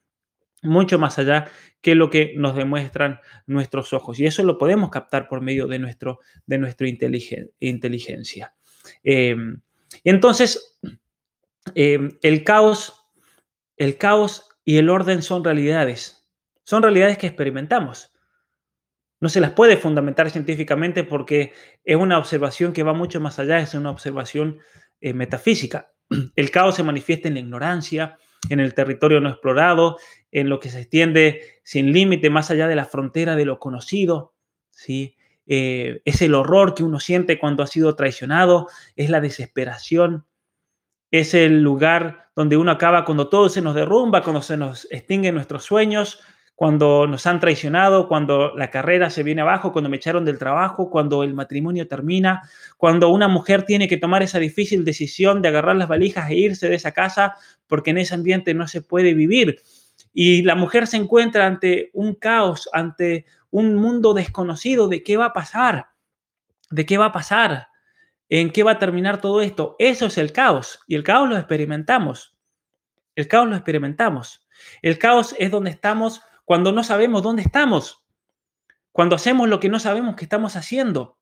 [0.61, 1.47] mucho más allá
[1.81, 4.19] que lo que nos demuestran nuestros ojos.
[4.19, 8.53] Y eso lo podemos captar por medio de, nuestro, de nuestra inteligencia.
[9.03, 9.35] Eh,
[10.05, 10.73] entonces,
[11.75, 12.93] Em, el caos,
[13.77, 16.27] el caos y el orden son realidades.
[16.63, 18.12] Son realidades que experimentamos.
[19.23, 21.53] No se las puede fundamentar científicamente porque
[21.85, 24.59] es una observación que va mucho más allá, es una observación
[24.99, 25.93] eh, metafísica.
[26.35, 28.17] El caos se manifiesta en la ignorancia,
[28.49, 29.97] en el territorio no explorado,
[30.29, 34.33] en lo que se extiende sin límite más allá de la frontera de lo conocido.
[34.71, 35.15] ¿sí?
[35.47, 38.67] Eh, es el horror que uno siente cuando ha sido traicionado,
[38.97, 40.25] es la desesperación,
[41.11, 45.35] es el lugar donde uno acaba cuando todo se nos derrumba, cuando se nos extinguen
[45.35, 46.19] nuestros sueños,
[46.55, 50.89] cuando nos han traicionado, cuando la carrera se viene abajo, cuando me echaron del trabajo,
[50.89, 52.47] cuando el matrimonio termina,
[52.77, 56.69] cuando una mujer tiene que tomar esa difícil decisión de agarrar las valijas e irse
[56.69, 57.35] de esa casa
[57.67, 59.61] porque en ese ambiente no se puede vivir.
[60.13, 65.25] Y la mujer se encuentra ante un caos, ante un mundo desconocido de qué va
[65.27, 65.87] a pasar,
[66.69, 67.67] de qué va a pasar.
[68.29, 69.75] ¿En qué va a terminar todo esto?
[69.77, 72.35] Eso es el caos y el caos lo experimentamos.
[73.15, 74.47] El caos lo experimentamos.
[74.81, 78.03] El caos es donde estamos cuando no sabemos dónde estamos,
[78.91, 81.17] cuando hacemos lo que no sabemos que estamos haciendo.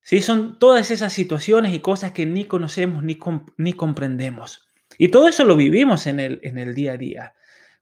[0.00, 0.22] ¿Sí?
[0.22, 3.18] Son todas esas situaciones y cosas que ni conocemos ni,
[3.56, 4.68] ni comprendemos.
[4.96, 7.34] Y todo eso lo vivimos en el, en el día a día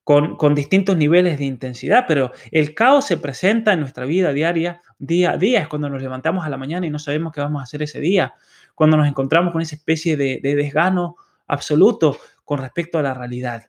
[0.06, 5.32] con, distintos niveles de intensidad, pero el caos se presenta en nuestra vida diaria, día
[5.32, 7.64] a día, es cuando nos levantamos a la mañana y no sabemos qué vamos a
[7.64, 8.32] hacer ese día,
[8.76, 11.16] cuando nos encontramos con esa especie de, desgano
[11.48, 13.68] absoluto con respecto a la realidad.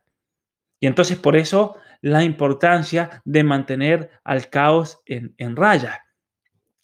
[0.80, 6.04] Y entonces por eso la importancia de mantener al caos en, raya.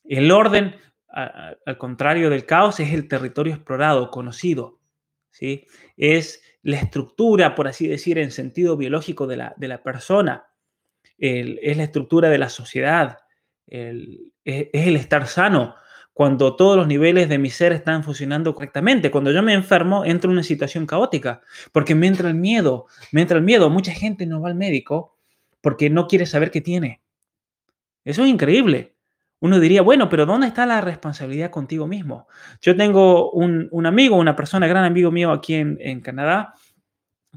[0.04, 0.76] El orden,
[1.08, 4.80] al contrario del caos, es el territorio explorado, conocido.
[5.30, 5.68] ¿sí?
[5.98, 10.46] Es la estructura, por así decir, en sentido biológico de la, de la persona,
[11.18, 13.20] es la estructura de la sociedad,
[13.68, 15.76] es, el estar sano,
[16.14, 19.10] cuando todos los niveles de mi ser están funcionando correctamente.
[19.10, 21.42] Cuando yo me enfermo, entro en una situación caótica,
[21.72, 23.70] porque me entra el miedo, me entra el miedo.
[23.70, 25.18] Mucha gente no va al médico
[25.60, 27.02] porque no quiere saber qué tiene.
[28.06, 28.94] Eso es increíble.
[29.40, 32.28] Uno diría, bueno, pero ¿dónde está la responsabilidad contigo mismo?
[32.62, 36.54] Yo tengo un, amigo, una persona, gran amigo mío aquí en, Canadá,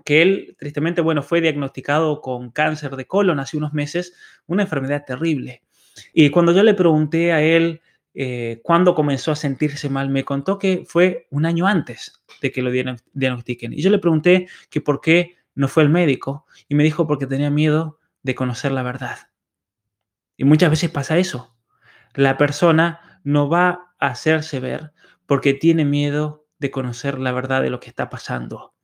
[0.04, 4.14] que él, tristemente, bueno, fue diagnosticado con cáncer de colon hace unos meses,
[4.46, 5.62] una enfermedad terrible.
[6.12, 7.80] Y cuando yo le pregunté a él
[8.16, 12.62] eh, cuándo comenzó a sentirse mal, me contó que fue un año antes de que
[12.62, 12.70] lo
[13.12, 13.72] diagnostiquen.
[13.72, 17.26] Y yo le pregunté que por qué no fue el médico y me dijo porque
[17.26, 19.18] tenía miedo de conocer la verdad.
[20.36, 21.56] Y muchas veces pasa eso
[22.16, 24.92] la persona no va a hacerse ver
[25.26, 28.74] porque tiene miedo de conocer la verdad de lo que está pasando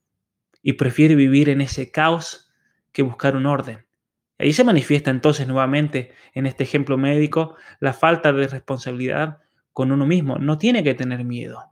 [0.63, 2.53] y prefiere vivir en ese caos
[2.93, 3.87] que buscar un orden.
[4.43, 9.39] Ahí se manifiesta entonces nuevamente en este ejemplo médico la falta de responsabilidad
[9.73, 10.37] con uno mismo.
[10.37, 11.71] No tiene que tener miedo.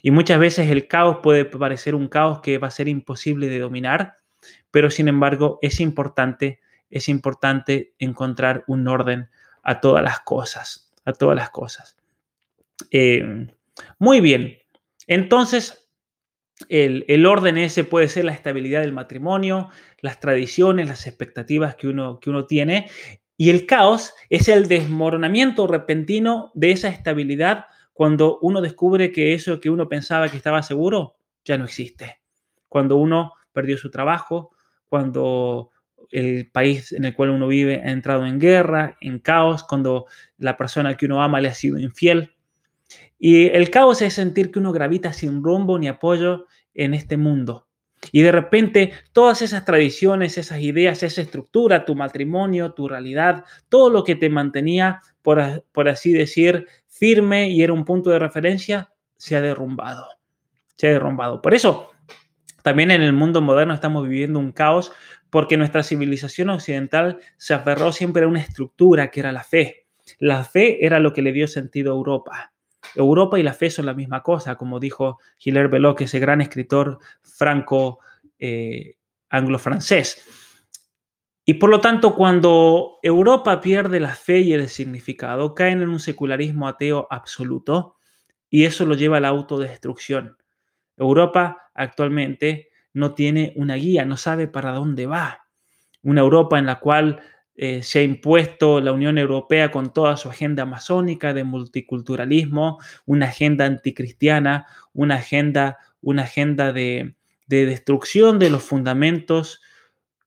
[0.00, 3.58] Y muchas veces el caos puede parecer un caos que va a ser imposible de
[3.58, 4.16] dominar,
[4.70, 9.28] pero sin embargo es importante, es importante encontrar un orden
[9.62, 11.98] a todas las cosas, a todas las cosas.
[12.90, 13.46] Eh,
[13.98, 14.56] muy bien,
[15.06, 15.79] entonces
[16.68, 22.20] el, orden ese puede ser la estabilidad del matrimonio, las tradiciones, las expectativas que uno,
[22.20, 22.90] que uno tiene,
[23.36, 29.60] y el caos es el desmoronamiento repentino de esa estabilidad cuando uno descubre que eso
[29.60, 32.20] que uno pensaba que estaba seguro ya no existe.
[32.68, 34.50] Cuando uno perdió su trabajo,
[34.88, 35.70] cuando
[36.10, 40.06] el país en el cual uno vive ha entrado en guerra, en caos, cuando
[40.38, 42.34] la persona que uno ama le ha sido infiel.
[43.18, 47.66] Y el caos es sentir que uno gravita sin rumbo ni apoyo en este mundo.
[48.12, 53.90] Y de repente todas esas tradiciones, esas ideas, esa estructura, tu matrimonio, tu realidad, todo
[53.90, 59.36] lo que te mantenía, por, así decir, firme y era un punto de referencia, se
[59.36, 60.06] ha derrumbado.
[60.76, 61.42] Se ha derrumbado.
[61.42, 61.90] Por eso,
[62.62, 64.92] también en el mundo moderno estamos viviendo un caos
[65.28, 69.86] porque nuestra civilización occidental se aferró siempre a una estructura que era la fe.
[70.18, 72.52] La fe era lo que le dio sentido a Europa.
[72.94, 76.98] Europa y la fe son la misma cosa, como dijo Hilaire Belloc, ese gran escritor
[77.22, 78.00] franco
[78.38, 78.96] eh,
[79.28, 80.24] anglo-francés.
[81.44, 86.00] Y por lo tanto, cuando Europa pierde la fe y el significado, caen en un
[86.00, 87.96] secularismo ateo absoluto
[88.48, 90.36] y eso lo lleva a la autodestrucción.
[90.96, 95.46] Europa actualmente no tiene una guía, no sabe para dónde va.
[96.02, 97.20] Una Europa en la cual
[97.62, 103.26] eh, se ha impuesto la Unión Europea con toda su agenda masónica de multiculturalismo, una
[103.26, 109.60] agenda anticristiana, una agenda, una agenda de, destrucción de los fundamentos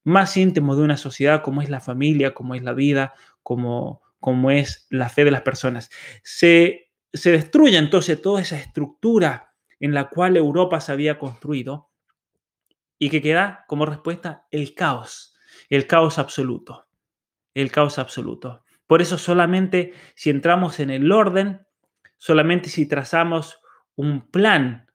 [0.04, 4.52] más íntimos de una sociedad como es la familia, como es la vida, como, como
[4.52, 5.90] es la fe de las personas.
[6.22, 11.90] Se, se destruye entonces toda esa estructura en la cual Europa se había construido
[12.96, 15.34] y que queda como respuesta el caos,
[15.68, 16.86] el caos absoluto,
[17.54, 18.64] el caos absoluto.
[18.86, 21.66] Por eso solamente si entramos en el orden,
[22.18, 23.60] solamente si trazamos
[23.96, 24.86] un plan,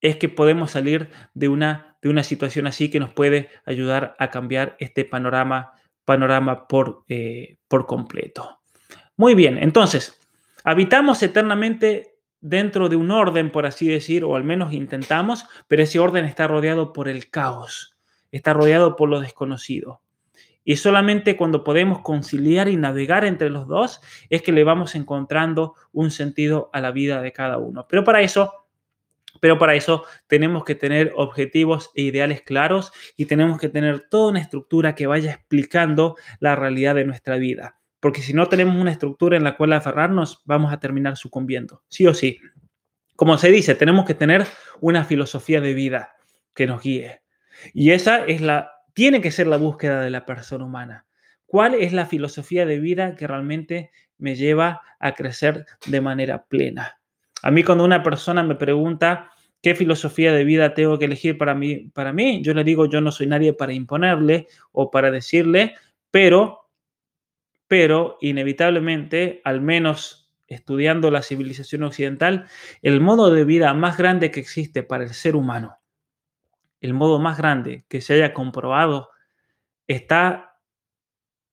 [0.00, 4.30] es que podemos salir de una, de una situación así que nos puede ayudar a
[4.30, 5.72] cambiar este panorama,
[6.04, 8.60] panorama por, eh, por completo.
[9.16, 10.18] Muy bien, entonces,
[10.62, 15.98] habitamos eternamente dentro de un orden, por así decir, o al menos intentamos, pero ese
[15.98, 17.96] orden está rodeado por el caos,
[18.30, 20.02] está rodeado por lo desconocido.
[20.68, 25.76] Y solamente cuando podemos conciliar y navegar entre los dos es que le vamos encontrando
[25.92, 27.86] un sentido a la vida de cada uno.
[27.88, 28.52] Pero para eso,
[29.40, 34.28] pero para eso tenemos que tener objetivos e ideales claros y tenemos que tener toda
[34.28, 38.92] una estructura que vaya explicando la realidad de nuestra vida porque si no tenemos una
[38.92, 42.38] estructura en la cual aferrarnos, vamos a terminar sucumbiendo, sí o sí.
[43.16, 44.46] Como se dice, tenemos que tener
[44.80, 46.14] una filosofía de vida
[46.54, 47.22] que nos guíe.
[47.74, 51.06] Y esa es la, tiene que ser la búsqueda de la persona humana.
[51.46, 56.98] ¿Cuál es la filosofía de vida que realmente me lleva a crecer de manera plena?
[57.44, 59.30] A mí cuando una persona me pregunta
[59.62, 63.00] qué filosofía de vida tengo que elegir para mí, para mí, yo le digo, yo
[63.00, 65.76] no soy nadie para imponerle o para decirle,
[66.10, 66.68] pero
[67.68, 72.48] pero inevitablemente, al menos estudiando la civilización occidental,
[72.82, 75.77] el modo de vida más grande que existe para el ser humano,
[76.80, 79.10] el modo más grande que se haya comprobado,
[79.86, 80.56] está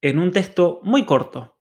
[0.02, 1.56] en un texto muy corto,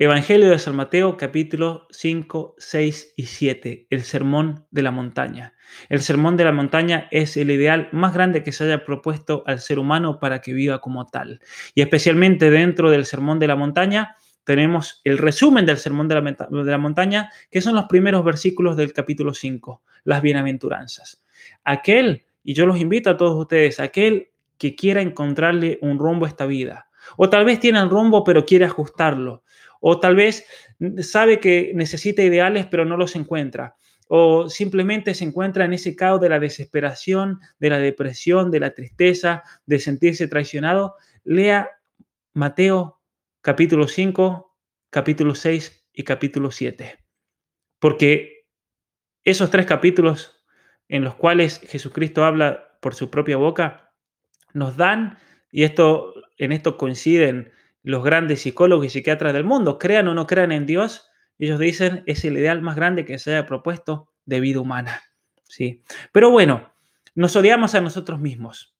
[0.00, 5.54] Evangelio de San Mateo capítulo 5, 6 y 7, el sermón de la montaña.
[5.88, 9.58] El sermón de la montaña es el ideal más grande que se haya propuesto al
[9.58, 11.40] ser humano para que viva como tal.
[11.74, 14.14] Y especialmente dentro del sermón de la montaña
[14.44, 19.34] tenemos el resumen del sermón de la, montaña, que son los primeros versículos del capítulo
[19.34, 21.20] 5, las bienaventuranzas.
[21.64, 26.30] Aquel, y yo los invito a todos ustedes, aquel que quiera encontrarle un rumbo a
[26.30, 26.88] esta vida,
[27.18, 29.44] o tal vez tiene el rumbo pero quiere ajustarlo,
[29.82, 30.46] o tal vez
[31.02, 33.76] sabe que necesita ideales pero no los encuentra.
[34.06, 38.72] O simplemente se encuentra en ese caos de la desesperación, de la depresión, de la
[38.72, 40.94] tristeza, de sentirse traicionado.
[41.24, 41.68] Lea
[42.32, 42.98] Mateo
[43.42, 44.56] capítulo 5,
[44.88, 46.98] capítulo 6 y capítulo 7.
[47.78, 48.46] Porque
[49.22, 50.37] esos tres capítulos
[50.88, 53.92] en los cuales Jesucristo habla por su propia boca
[54.54, 55.18] nos dan,
[55.50, 60.26] y esto en esto coinciden los grandes psicólogos y psiquiatras del mundo, crean o no
[60.26, 61.08] crean en Dios,
[61.38, 65.02] ellos dicen es el ideal más grande que se haya propuesto de vida humana.
[65.44, 65.82] ¿sí?
[66.12, 66.72] Pero bueno,
[67.14, 68.74] nos odiamos a nosotros mismos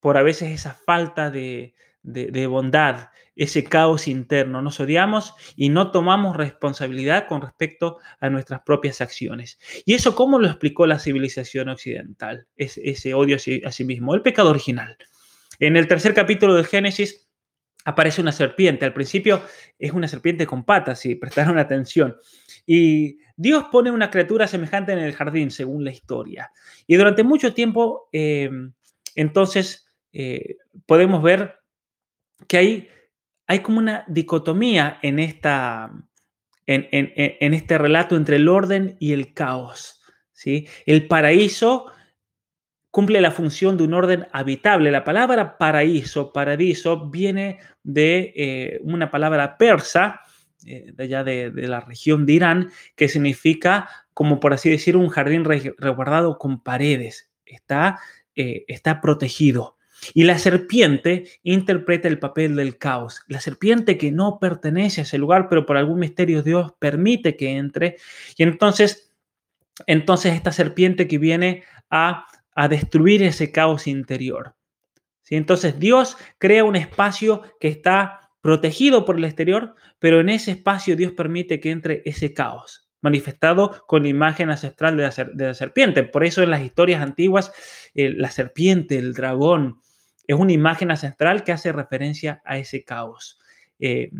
[0.00, 4.62] por a veces esa falta de, de, bondad, ese caos interno.
[4.62, 9.58] Nos odiamos y no tomamos responsabilidad con respecto a nuestras propias acciones.
[9.84, 12.46] ¿Y eso cómo lo explicó la civilización occidental?
[12.56, 14.96] ese odio a sí mismo, el pecado original.
[15.58, 17.28] En el tercer capítulo del Génesis
[17.84, 18.84] aparece una serpiente.
[18.84, 19.42] Al principio
[19.78, 22.16] es una serpiente con patas, si prestaron atención.
[22.66, 26.50] Y Dios pone una criatura semejante en el jardín, según la historia.
[26.86, 28.72] Y durante mucho tiempo, em,
[29.14, 31.61] entonces, eh, podemos ver
[32.46, 32.88] que hay,
[33.46, 35.92] hay como una dicotomía en, esta,
[36.66, 40.00] en, en, este relato entre el orden y el caos.
[40.32, 40.68] ¿sí?
[40.86, 41.92] El paraíso
[42.92, 44.92] cumple la función de un orden habitable.
[44.92, 50.20] La palabra paraíso, paradiso, viene de eh, una palabra persa,
[50.66, 55.08] eh, de allá de, la región de Irán, que significa, como por así decir, un
[55.08, 57.30] jardín resguardado con paredes.
[57.46, 57.98] Está,
[58.36, 59.78] eh, está protegido.
[60.14, 63.22] Y la serpiente interpreta el papel del caos.
[63.28, 67.56] La serpiente que no pertenece a ese lugar, pero por algún misterio Dios permite que
[67.56, 67.96] entre.
[68.36, 69.12] Y entonces,
[69.86, 74.54] entonces esta serpiente que viene a, a destruir ese caos interior.
[75.22, 75.36] ¿Sí?
[75.36, 80.96] Entonces Dios crea un espacio que está protegido por el exterior, pero en ese espacio
[80.96, 85.04] Dios permite que entre ese caos, manifestado con la imagen ancestral de
[85.36, 86.02] la, serpiente.
[86.02, 87.52] Por eso en las historias antiguas,
[87.94, 89.80] la serpiente, el dragón,
[90.26, 93.38] es una imagen ancestral que hace referencia a ese caos.
[93.78, 94.10] Eh,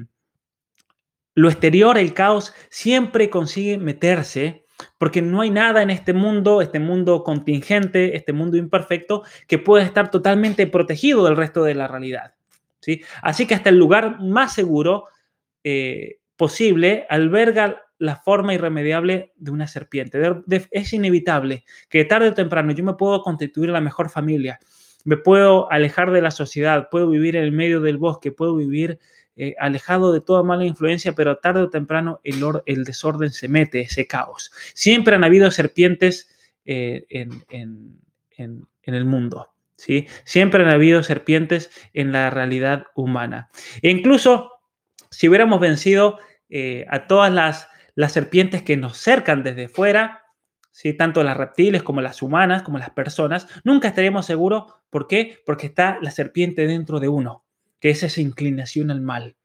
[1.35, 4.63] lo exterior, el caos, siempre consigue meterse
[4.99, 9.85] porque no hay nada en este mundo, este mundo contingente, este mundo imperfecto, que pueda
[9.85, 12.35] estar totalmente protegido del resto de la realidad.
[12.81, 13.03] ¿sí?
[13.23, 15.07] Así que hasta el lugar más seguro
[15.65, 20.21] eh, posible alberga la forma irremediable de una serpiente.
[20.73, 24.59] es inevitable que tarde o temprano yo me puedo constituir la mejor familia,
[25.05, 28.99] me puedo alejar de la sociedad, puedo vivir en el medio del bosque, puedo vivir
[29.35, 34.07] eh, alejado de toda mala influencia, pero tarde o temprano el, desorden se mete, ese
[34.07, 34.53] caos.
[34.75, 36.29] Siempre han habido serpientes
[36.67, 37.99] eh, en,
[38.83, 39.49] el mundo.
[39.77, 40.07] ¿sí?
[40.25, 43.49] Siempre han habido serpientes en la realidad humana.
[43.81, 44.53] E incluso
[45.11, 46.19] si hubiéramos vencido
[46.51, 47.33] eh, a todas
[47.95, 50.22] las serpientes que nos cercan desde fuera,
[50.97, 54.73] tanto las reptiles como las humanas, como las personas, nunca estaríamos seguros.
[54.91, 55.39] ¿Por qué?
[55.45, 57.45] Porque está la serpiente dentro de uno,
[57.79, 59.37] que es esa inclinación al mal,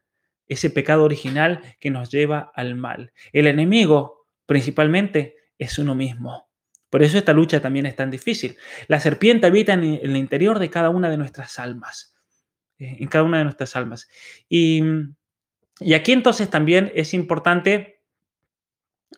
[0.48, 3.12] ese pecado original que nos lleva al mal.
[3.34, 6.48] El enemigo, principalmente, es uno mismo.
[6.90, 8.58] Por eso esta lucha también es tan difícil.
[8.88, 12.16] La serpiente habita en el interior de cada una de nuestras almas,
[12.80, 14.08] eh, en cada una de nuestras almas.
[14.48, 14.82] Y,
[15.80, 17.97] y aquí entonces también es importante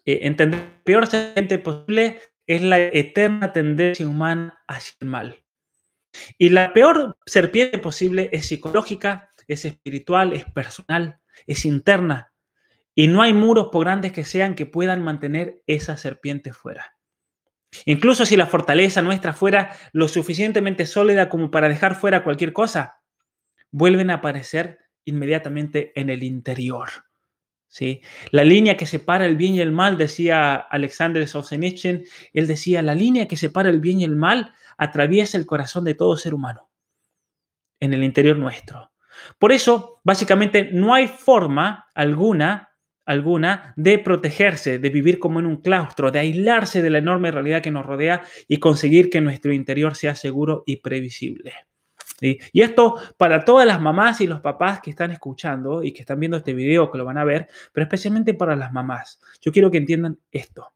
[0.06, 5.44] eh, entender peor serpiente posible es la eterna tendencia humana hacia el mal.
[6.38, 12.32] Y la peor serpiente posible es psicológica, es espiritual, es personal, es interna.
[12.96, 16.96] Y no hay muros, por grandes que sean, que puedan mantener esa serpiente fuera.
[17.86, 23.00] Incluso si la fortaleza nuestra fuera lo suficientemente sólida como para dejar fuera cualquier cosa,
[23.72, 26.90] vuelven a aparecer inmediatamente en el interior.
[27.70, 28.02] ¿Sí?
[28.32, 32.04] La línea que separa el bien y el mal, decía Alexander Solzhenitsyn,
[32.34, 35.96] él decía, la línea que separa el bien y el mal atraviesa el corazón de
[35.96, 36.70] todo ser humano,
[37.80, 38.92] en el interior nuestro.
[39.38, 42.70] Por eso, básicamente, no hay forma alguna
[43.10, 47.64] alguna de protegerse, de vivir como en un claustro, de aislarse de la enorme realidad
[47.64, 51.54] que nos rodea y conseguir que nuestro interior sea seguro y previsible.
[52.22, 56.20] Y esto para todas las mamás y los papás que están escuchando y que están
[56.20, 59.20] viendo este video, que lo van a ver, pero especialmente para las mamás.
[59.42, 60.74] Yo quiero que entiendan esto.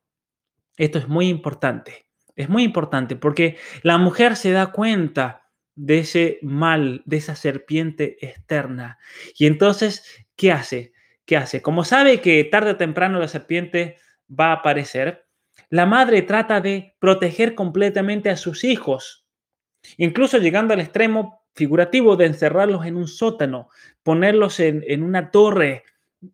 [0.77, 2.05] Esto es muy importante.
[2.35, 5.43] Es muy importante porque la mujer se da cuenta
[5.75, 8.97] de ese mal, de esa serpiente externa.
[9.37, 10.93] Y entonces, ¿qué hace?
[11.25, 11.61] ¿Qué hace?
[11.61, 13.97] Como sabe que tarde o temprano la serpiente
[14.29, 15.27] va a aparecer,
[15.69, 19.22] la madre trata de proteger completamente a sus hijos
[19.97, 23.69] incluso llegando al extremo figurativo de encerrarlos en un sótano,
[24.01, 25.83] ponerlos en, una torre,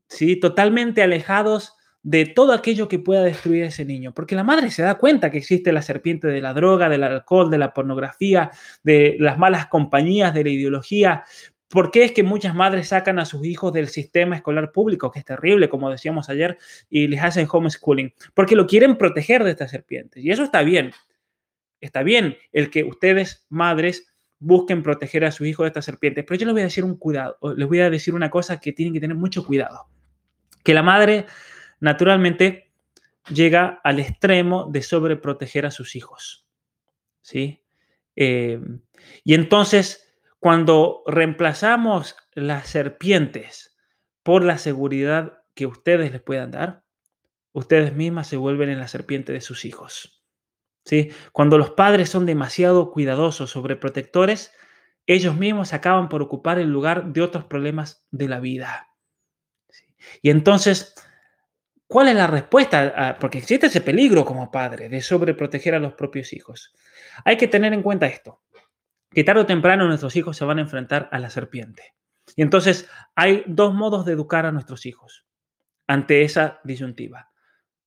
[0.07, 0.37] ¿sí?
[0.37, 4.81] totalmente alejados de todo aquello que pueda destruir a ese niño, porque la madre se
[4.81, 8.51] da cuenta que existe la serpiente de la droga, del alcohol, de la pornografía,
[8.83, 11.25] de las malas compañías, de la ideología.
[11.67, 15.19] ¿Por qué es que muchas madres sacan a sus hijos del sistema escolar público, que
[15.19, 16.57] es terrible, como decíamos ayer,
[16.89, 18.13] y les hacen homeschooling?
[18.33, 20.23] Porque lo quieren proteger de estas serpientes.
[20.23, 20.93] Y eso está bien.
[21.81, 26.39] Está bien el que ustedes, madres, busquen proteger a su hijo de estas serpientes, pero
[26.39, 28.93] yo les voy a decir un cuidado, les voy a decir una cosa que tienen
[28.93, 29.87] que tener mucho cuidado.
[30.63, 31.25] Que la madre,
[31.79, 32.71] naturalmente,
[33.29, 36.45] llega al extremo de sobreproteger a sus hijos.
[37.21, 37.63] ¿Sí?
[38.15, 38.59] Eh,
[39.23, 40.05] y entonces,
[40.39, 43.75] Cuando reemplazamos las serpientes
[44.23, 46.85] por la seguridad que ustedes les puedan dar,
[47.51, 50.18] ustedes mismas se vuelven en la serpiente de sus hijos.
[50.85, 51.11] ¿Sí?
[51.31, 54.51] Cuando los padres son demasiado cuidadosos, sobreprotectores,
[55.05, 58.89] ellos mismos acaban por ocupar el lugar de otros problemas de la vida.
[60.21, 60.93] Y entonces,
[61.87, 63.17] ¿cuál es la respuesta?
[63.19, 66.73] Porque existe ese peligro como padre de sobreproteger a los propios hijos.
[67.25, 68.41] Hay que tener en cuenta esto,
[69.11, 71.95] que tarde o temprano nuestros hijos se van a enfrentar a la serpiente.
[72.35, 75.25] Y entonces hay dos modos de educar a nuestros hijos
[75.87, 77.31] ante esa disyuntiva.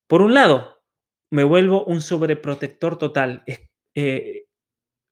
[0.09, 0.72] Por un lado,
[1.33, 3.43] me vuelvo un sobreprotector total.
[3.95, 4.45] Eh,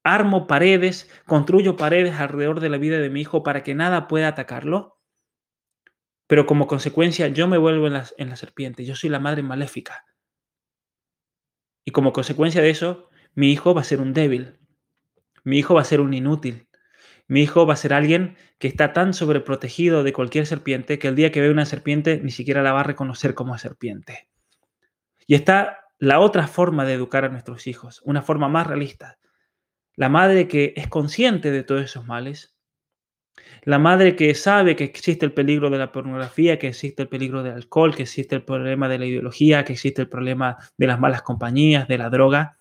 [0.04, 4.28] armo paredes, construyo paredes alrededor de la vida de mi hijo para que nada pueda
[4.28, 5.00] atacarlo.
[6.26, 9.42] Pero como consecuencia yo me vuelvo en la, en la serpiente, yo soy la madre
[9.42, 10.04] maléfica.
[11.86, 14.58] Y como consecuencia de eso, mi hijo va a ser un débil,
[15.42, 16.68] mi hijo va a ser un inútil,
[17.28, 21.16] mi hijo va a ser alguien que está tan sobreprotegido de cualquier serpiente que el
[21.16, 24.28] día que ve una serpiente ni siquiera la va a reconocer como serpiente.
[25.26, 29.18] Y está la otra forma de educar a nuestros hijos, una forma más realista.
[29.94, 32.56] La madre que es consciente de todos esos males,
[33.62, 37.42] la madre que sabe que existe el peligro de la pornografía, que existe el peligro
[37.42, 40.98] del alcohol, que existe el problema de la ideología, que existe el problema de las
[40.98, 42.58] malas compañías, de la droga,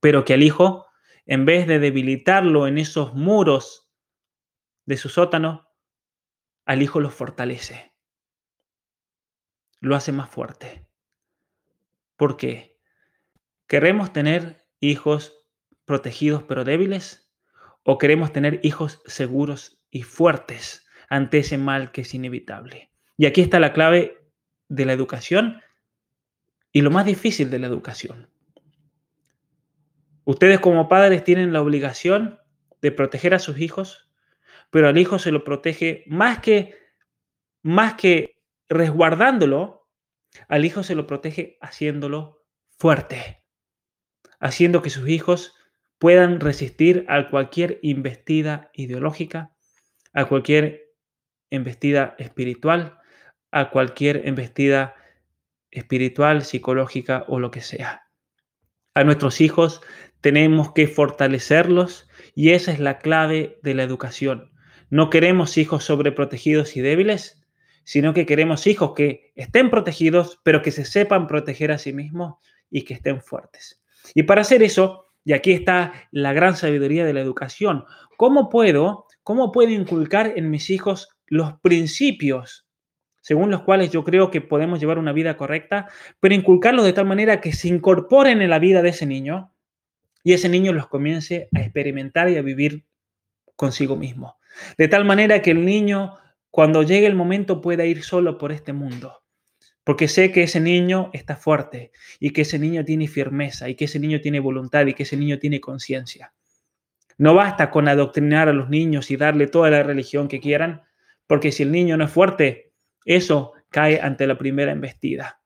[0.00, 0.86] pero que al hijo
[1.26, 3.88] en vez de debilitarlo en esos muros
[4.84, 5.70] de su sótano,
[6.66, 7.94] al hijo lo fortalece,
[9.80, 10.83] lo hace más fuerte.
[12.16, 12.78] ¿Por qué?
[13.66, 15.44] ¿Queremos tener hijos
[15.84, 17.30] protegidos pero débiles?
[17.82, 22.90] ¿O queremos tener hijos seguros y fuertes ante ese mal que es inevitable?
[23.16, 24.24] Y aquí está la clave
[24.68, 25.60] de la educación
[26.72, 28.28] y lo más difícil de la educación.
[30.24, 32.40] Ustedes como padres tienen la obligación
[32.80, 34.10] de proteger a sus hijos,
[34.70, 36.76] pero al hijo se lo protege más que,
[37.62, 39.83] más que resguardándolo,
[40.48, 42.44] al hijo se lo protege haciéndolo
[42.78, 43.42] fuerte,
[44.40, 45.54] haciendo que sus hijos
[45.98, 49.52] puedan resistir a cualquier investida ideológica,
[50.12, 50.92] a cualquier
[51.50, 52.98] embestida espiritual,
[53.50, 54.94] a cualquier embestida
[55.70, 58.08] espiritual, psicológica o lo que sea.
[58.94, 59.80] A nuestros hijos
[60.20, 64.52] tenemos que fortalecerlos y esa es la clave de la educación.
[64.90, 67.43] No queremos hijos sobreprotegidos y débiles,
[67.84, 72.36] sino que queremos hijos que estén protegidos, pero que se sepan proteger a sí mismos
[72.70, 73.82] y que estén fuertes.
[74.14, 77.84] Y para hacer eso, y aquí está la gran sabiduría de la educación,
[78.16, 82.64] ¿cómo puedo, cómo puedo inculcar en mis hijos los principios
[83.24, 85.88] según los cuales yo creo que podemos llevar una vida correcta,
[86.20, 89.50] pero inculcarlos de tal manera que se incorporen en la vida de ese niño
[90.22, 92.84] y ese niño los comience a experimentar y a vivir
[93.56, 94.36] consigo mismo.
[94.76, 96.18] De tal manera que el niño,
[96.54, 99.24] cuando llegue el momento, pueda ir solo por este mundo.
[99.82, 101.90] Porque sé que ese niño está fuerte
[102.20, 105.16] y que ese niño tiene firmeza y que ese niño tiene voluntad y que ese
[105.16, 106.32] niño tiene conciencia.
[107.18, 110.82] No basta con adoctrinar a los niños y darle toda la religión que quieran,
[111.26, 112.70] porque si el niño no es fuerte,
[113.04, 115.40] eso cae ante la primera embestida.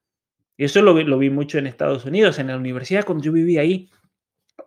[0.58, 3.88] Eso lo, vi mucho en Estados Unidos, en la universidad, cuando yo vivía ahí,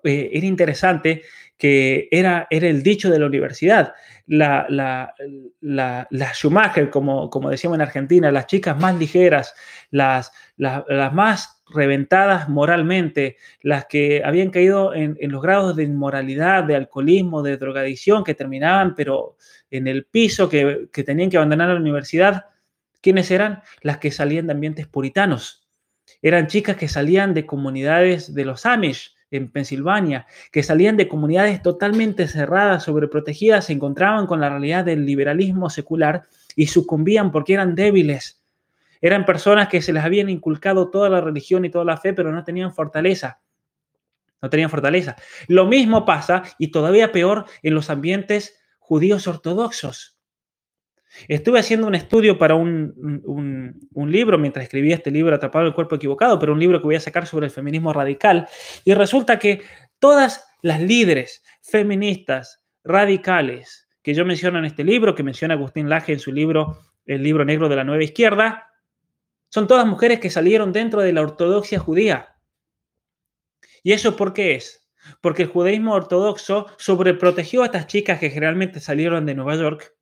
[0.04, 1.22] eh, era interesante
[1.62, 3.94] que era, era el dicho de la universidad.
[4.26, 5.14] La, la,
[5.60, 9.54] la, Schumacher, como, como decíamos en Argentina, las chicas más ligeras,
[9.92, 16.64] las, las, más reventadas moralmente, las que habían caído en, en, los grados de inmoralidad,
[16.64, 19.38] de alcoholismo, de drogadicción, que terminaban, pero
[19.70, 22.46] en el piso, que, que tenían que abandonar la universidad,
[23.02, 23.62] ¿quiénes eran?
[23.84, 25.70] Las que salían de ambientes puritanos.
[26.24, 31.62] Eran chicas que salían de comunidades de los Amish, en Pensilvania, que salían de comunidades
[31.62, 36.26] totalmente cerradas, sobreprotegidas, se encontraban con la realidad del liberalismo secular
[36.56, 38.42] y sucumbían porque eran débiles.
[39.00, 42.32] Eran personas que se les habían inculcado toda la religión y toda la fe, pero
[42.32, 43.40] no tenían fortaleza.
[44.42, 45.16] No tenían fortaleza.
[45.48, 50.18] Lo mismo pasa, y todavía peor, en los ambientes judíos ortodoxos.
[51.28, 56.40] Estuve haciendo un estudio para un, libro, mientras escribía este libro, Atrapado el Cuerpo Equivocado,
[56.40, 58.48] pero un libro que voy a sacar sobre el feminismo radical.
[58.86, 59.62] Y resulta que
[60.00, 66.14] todas las líderes feministas radicales que yo menciono en este libro, que menciona Agustín Laje
[66.14, 68.68] en su libro El libro negro de la nueva izquierda,
[69.50, 72.36] son todas mujeres que salieron dentro de la ortodoxia judía.
[73.84, 74.88] ¿Y eso por qué es?
[75.20, 79.94] Porque el judaísmo ortodoxo sobreprotegió a estas chicas que generalmente salieron de Nueva York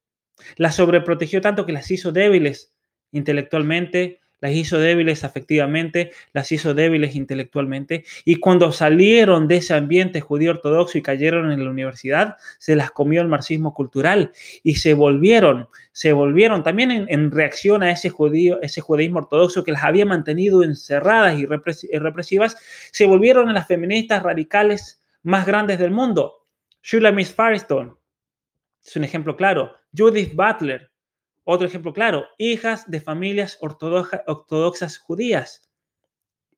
[0.58, 2.74] las sobreprotegió tanto que las hizo débiles
[3.12, 10.22] intelectualmente, las hizo débiles afectivamente, las hizo débiles intelectualmente, y cuando salieron de ese ambiente
[10.22, 14.32] judío ortodoxo y cayeron en la universidad, se las comió el marxismo cultural
[14.64, 19.72] y se volvieron, se volvieron también en, reacción a ese, judío, ese judaísmo ortodoxo que
[19.72, 22.56] las había mantenido encerradas y represivas,
[22.92, 26.36] se volvieron en las feministas radicales más grandes del mundo.
[27.14, 27.99] Miss Firestone
[28.90, 29.76] es un ejemplo claro.
[29.96, 30.92] Judith Butler,
[31.44, 35.70] otro ejemplo claro, hijas de familias ortodoxas judías.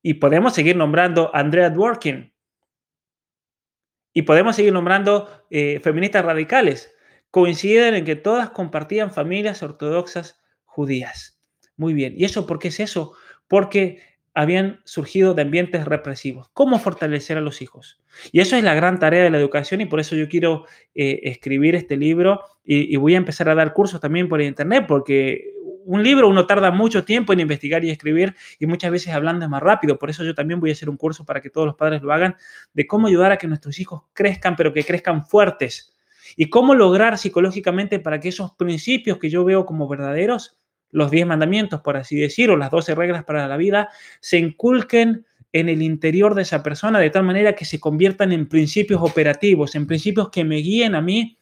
[0.02, 2.32] Y podemos seguir nombrando Andrea Dworkin.
[4.14, 6.92] Y podemos seguir nombrando eh, feministas radicales.
[7.30, 11.38] Coinciden en que todas compartían familias ortodoxas judías.
[11.76, 12.14] Muy bien.
[12.16, 13.14] ¿Y eso por qué es eso?
[13.46, 14.02] Porque
[14.34, 16.48] habían surgido de ambientes represivos.
[16.52, 18.00] ¿Cómo fortalecer a los hijos?
[18.30, 21.20] Y eso es la gran tarea de la educación y por eso yo quiero eh,
[21.24, 25.50] escribir este libro y, voy a empezar a dar cursos también por internet porque
[25.84, 29.50] un libro uno tarda mucho tiempo en investigar y escribir y muchas veces hablando es
[29.50, 29.98] más rápido.
[29.98, 32.12] Por eso yo también voy a hacer un curso para que todos los padres lo
[32.12, 32.36] hagan
[32.72, 35.92] de cómo ayudar a que nuestros hijos crezcan, pero que crezcan fuertes.
[36.36, 40.56] Y cómo lograr psicológicamente para que esos principios que yo veo como verdaderos
[40.92, 43.88] los diez mandamientos, por así decirlo, las doce reglas para la vida,
[44.20, 48.48] se inculquen en el interior de esa persona de tal manera que se conviertan en
[48.48, 51.38] principios operativos, en principios que me guíen a mí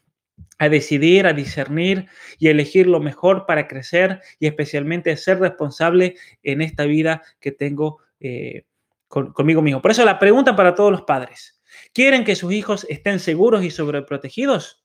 [0.59, 2.07] a decidir, a discernir
[2.39, 7.53] y a elegir lo mejor para crecer y especialmente ser responsable en esta vida que
[7.53, 8.65] tengo eh,
[9.09, 9.83] conmigo mismo.
[9.83, 11.61] Por eso la pregunta para todos los padres,
[11.93, 14.80] ¿quieren que sus hijos estén seguros y sobreprotegidos?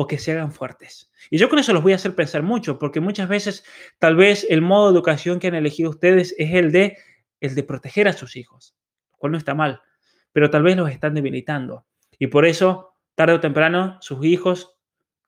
[0.00, 1.10] O que se hagan fuertes.
[1.28, 3.64] Y yo con eso los voy a hacer pensar mucho, porque muchas veces
[3.98, 6.96] tal vez el modo de educación que han elegido ustedes es el de,
[7.38, 8.74] el de proteger a sus hijos,
[9.18, 9.82] cual no está mal,
[10.32, 11.84] pero tal vez los están debilitando.
[12.18, 14.78] Y por eso, tarde o temprano, sus hijos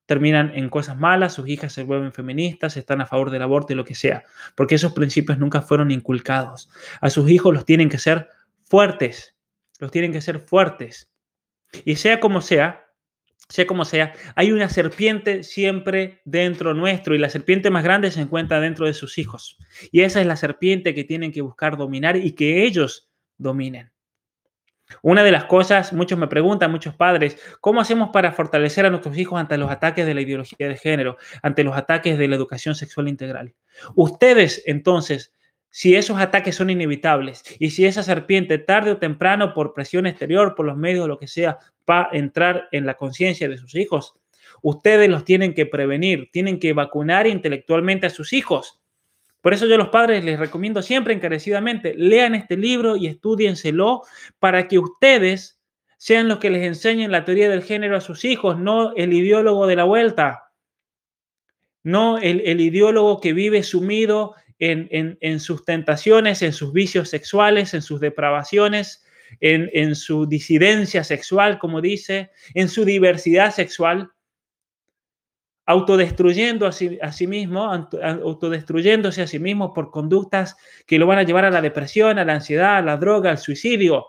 [0.07, 3.77] terminan en cosas malas, sus hijas se vuelven feministas, están a favor del aborto y
[3.77, 4.25] lo que sea,
[4.55, 6.71] porque esos principios nunca fueron inculcados.
[7.03, 8.31] A sus hijos los tienen que ser
[8.65, 9.37] fuertes,
[9.81, 11.11] los tienen que ser fuertes.
[11.85, 12.82] Y sea como sea,
[13.53, 18.23] sea como sea, hay una serpiente siempre dentro nuestro y la serpiente más grande se
[18.23, 19.59] encuentra dentro de sus hijos.
[19.91, 23.93] Y esa es la serpiente que tienen que buscar dominar y que ellos dominen.
[25.03, 29.19] Una de las cosas, muchos me preguntan, muchos padres, ¿cómo hacemos para fortalecer a nuestros
[29.19, 32.75] hijos ante los ataques de la ideología de género, ante los ataques de la educación
[32.75, 33.55] sexual integral?
[33.95, 35.35] Ustedes, entonces,
[35.69, 40.55] si esos ataques son inevitables y si esa serpiente tarde o temprano por presión exterior,
[40.55, 41.59] por los medios, lo que sea,
[41.89, 44.15] va a entrar en la conciencia de sus hijos,
[44.63, 48.81] ustedes los tienen que prevenir, tienen que vacunar intelectualmente a sus hijos.
[49.41, 54.03] Por eso yo los padres les recomiendo siempre encarecidamente, lean este libro y estudienselo
[54.39, 55.61] para que ustedes
[55.99, 59.67] sean los que les enseñen la teoría del género a sus hijos, no el ideólogo
[59.67, 60.53] de la vuelta,
[61.83, 67.99] no el ideólogo que vive sumido en, sus tentaciones, en sus vicios sexuales, en sus
[68.01, 69.05] depravaciones,
[69.41, 74.11] en, su disidencia sexual, como dice, en su diversidad sexual,
[75.67, 80.57] autodestruyendo a sí, a sí, mismo, autodestruyéndose a sí mismo por conductas
[80.87, 83.39] que lo van a llevar a la depresión, a la ansiedad, a la droga, al
[83.39, 84.07] suicidio.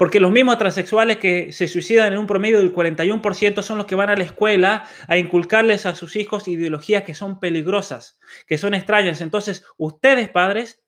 [0.00, 3.94] Porque los mismos transexuales que se suicidan en un promedio del 41% son los que
[3.94, 8.72] van a la escuela a inculcarles a sus hijos ideologías que son peligrosas, que son
[8.72, 9.20] extrañas.
[9.20, 10.82] Entonces, ustedes, padres,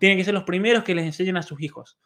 [0.00, 1.98] tienen que ser los primeros que les enseñen a sus hijos.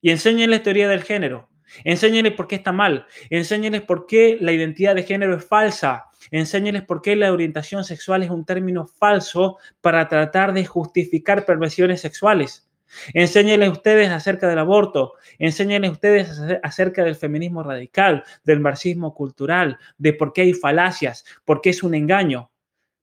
[0.00, 1.50] Y enséñenles teoría del género.
[1.84, 3.06] Enséñenles por qué está mal.
[3.30, 6.06] Enséñenles por qué la identidad de género es falsa.
[6.30, 12.00] Enséñenles por qué la orientación sexual es un término falso para tratar de justificar perversiones
[12.00, 12.70] sexuales.
[13.12, 20.12] Enséñenles ustedes acerca del aborto, enséñenles ustedes acerca del feminismo radical, del marxismo cultural, de
[20.12, 22.50] por qué hay falacias, por qué es un engaño.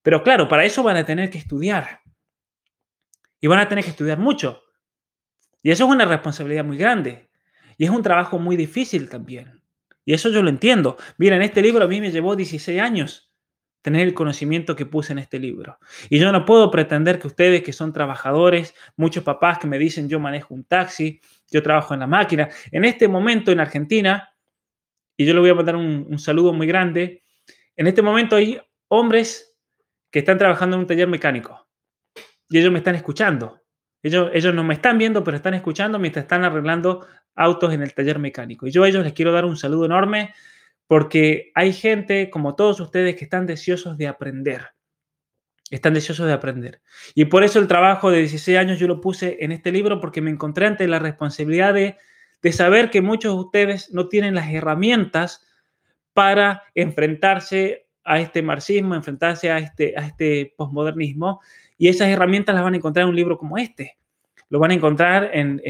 [0.04, 2.02] Pero claro, para eso van a tener que estudiar.
[3.42, 4.64] Y van a tener que estudiar mucho.
[5.62, 7.30] Y eso es una responsabilidad muy grande.
[7.78, 9.62] Y es un trabajo muy difícil también.
[10.06, 10.98] Y eso yo lo entiendo.
[11.18, 13.30] Miren, este libro a mí me llevó 16 años
[13.82, 15.80] tener el conocimiento que puse en este libro.
[16.10, 20.10] Y yo no puedo pretender que ustedes que son trabajadores, muchos papás que me dicen
[20.10, 24.34] yo manejo un taxi, yo trabajo en la máquina, en este momento en Argentina,
[25.16, 27.24] y yo le voy a mandar un, saludo muy grande,
[27.76, 28.60] en este momento hay
[28.90, 29.56] hombres
[30.12, 31.69] que están trabajando en un taller mecánico
[32.50, 33.62] y ellos me están escuchando.
[34.02, 37.06] Ellos, ellos no me están viendo, pero están escuchando mientras están arreglando
[37.36, 38.68] autos en el taller mecánico.
[38.68, 40.34] Y yo a ellos les quiero dar un saludo enorme
[40.88, 44.70] porque hay gente como todos ustedes que están deseosos de aprender.
[45.70, 46.82] Están deseosos de aprender.
[47.14, 50.22] Y por eso el trabajo de 16 años yo lo puse en este libro porque
[50.22, 51.98] me encontré ante la responsabilidad de,
[52.52, 55.46] saber que muchos de ustedes no tienen las herramientas
[56.14, 61.42] para enfrentarse a este marxismo, enfrentarse a este, a este posmodernismo,
[61.80, 63.98] y esas herramientas las van a encontrar en un libro como este.
[64.50, 65.62] Lo van a encontrar en,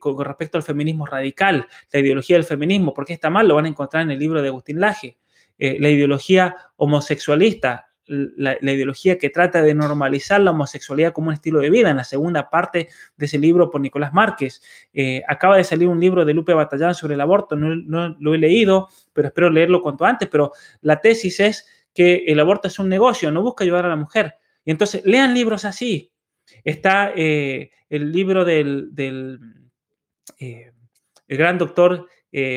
[0.00, 3.68] con respecto al feminismo radical, la ideología del feminismo, porque está mal, lo van a
[3.68, 5.18] encontrar en el libro de Agustín Laje.
[5.58, 11.60] Eh, la ideología homosexualista, la, ideología que trata de normalizar la homosexualidad como un estilo
[11.60, 14.62] de vida, en la segunda parte de ese libro por Nicolás Márquez.
[14.94, 18.34] Eh, acaba de salir un libro de Lupe Batallán sobre el aborto, no, no, lo
[18.34, 22.78] he leído, pero espero leerlo cuanto antes, pero la tesis es que el aborto es
[22.78, 24.36] un negocio, no busca ayudar a la mujer.
[24.64, 26.12] Y entonces lean libros así.
[26.64, 28.90] Está eh, el libro del,
[30.38, 30.72] eh,
[31.28, 32.08] el gran doctor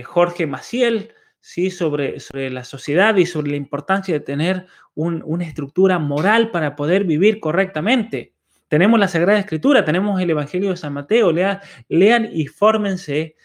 [0.06, 1.11] Jorge Maciel,
[1.41, 1.69] ¿sí?
[1.69, 4.65] sobre, sobre la sociedad y sobre la importancia de tener
[4.95, 8.34] una estructura moral para poder vivir correctamente.
[8.68, 13.36] Tenemos la Sagrada Escritura, tenemos el Evangelio de San Mateo, lean, lean y fórmense,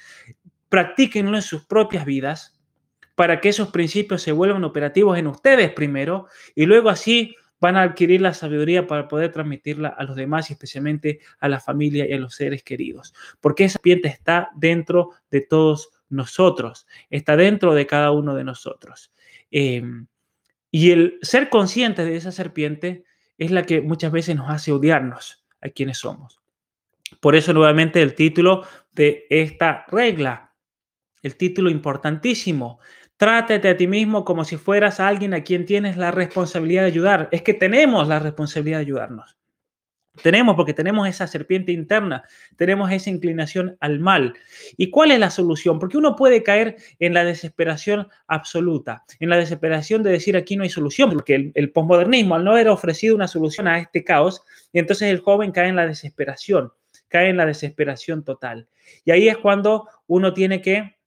[0.70, 2.59] practíquenlo en sus propias vidas
[3.15, 7.82] para que esos principios se vuelvan operativos en ustedes primero y luego así van a
[7.82, 12.12] adquirir la sabiduría para poder transmitirla a los demás y especialmente a la familia y
[12.12, 13.15] a los seres queridos.
[13.41, 19.12] Porque esa serpiente está dentro de todos nosotros, está dentro de cada uno de nosotros.
[19.51, 20.07] Em,
[20.70, 23.05] y el ser conscientes de esa serpiente
[23.39, 26.41] es la que muchas veces nos hace odiarnos a quienes somos.
[27.20, 30.53] Por eso nuevamente el título de esta regla,
[31.23, 32.81] el título importantísimo,
[33.20, 37.28] Trátate a ti mismo como si fueras alguien a quien tienes la responsabilidad de ayudar.
[37.32, 39.36] Es que tenemos la responsabilidad de ayudarnos.
[40.22, 42.24] Tenemos, porque tenemos esa serpiente interna,
[42.56, 44.32] tenemos esa inclinación al mal.
[44.78, 45.78] ¿Y cuál es la solución?
[45.78, 50.62] Porque uno puede caer en la desesperación absoluta, en la desesperación de decir aquí no
[50.62, 54.42] hay solución, porque el, el posmodernismo, al no haber ofrecido una solución a este caos,
[54.72, 56.72] entonces el joven cae en la desesperación,
[57.09, 58.66] cae en la desesperación total.
[59.05, 60.99] Y ahí es cuando uno tiene que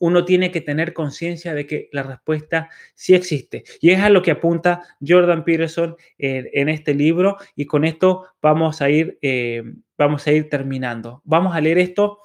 [0.00, 3.64] uno tiene que tener conciencia de que la respuesta sí existe.
[3.80, 7.36] Y es a lo que apunta Jordan Peterson en, este libro.
[7.54, 9.62] Y con esto vamos a ir, eh,
[9.98, 11.20] vamos a ir terminando.
[11.24, 12.20] Vamos a leer esto,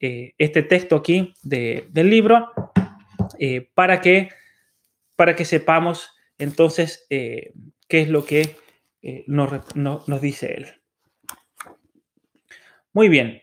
[0.00, 2.50] eh, este texto aquí del libro,
[3.38, 4.30] eh, para, que,
[5.14, 7.52] para que sepamos entonces qué
[7.90, 8.56] es lo que
[9.26, 10.66] nos dice él.
[12.94, 13.42] Muy bien.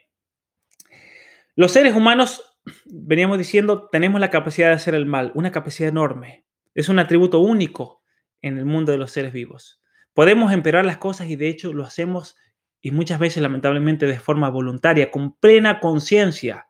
[1.56, 2.55] Los seres humanos
[2.86, 6.46] veníamos diciendo, tenemos la capacidad de hacer el mal, una capacidad enorme.
[6.74, 8.02] Es un atributo único
[8.42, 9.82] en el mundo de los seres vivos.
[10.14, 12.36] Podemos empeorar las cosas y de hecho lo hacemos
[12.82, 16.68] y muchas veces lamentablemente de forma voluntaria, con plena conciencia,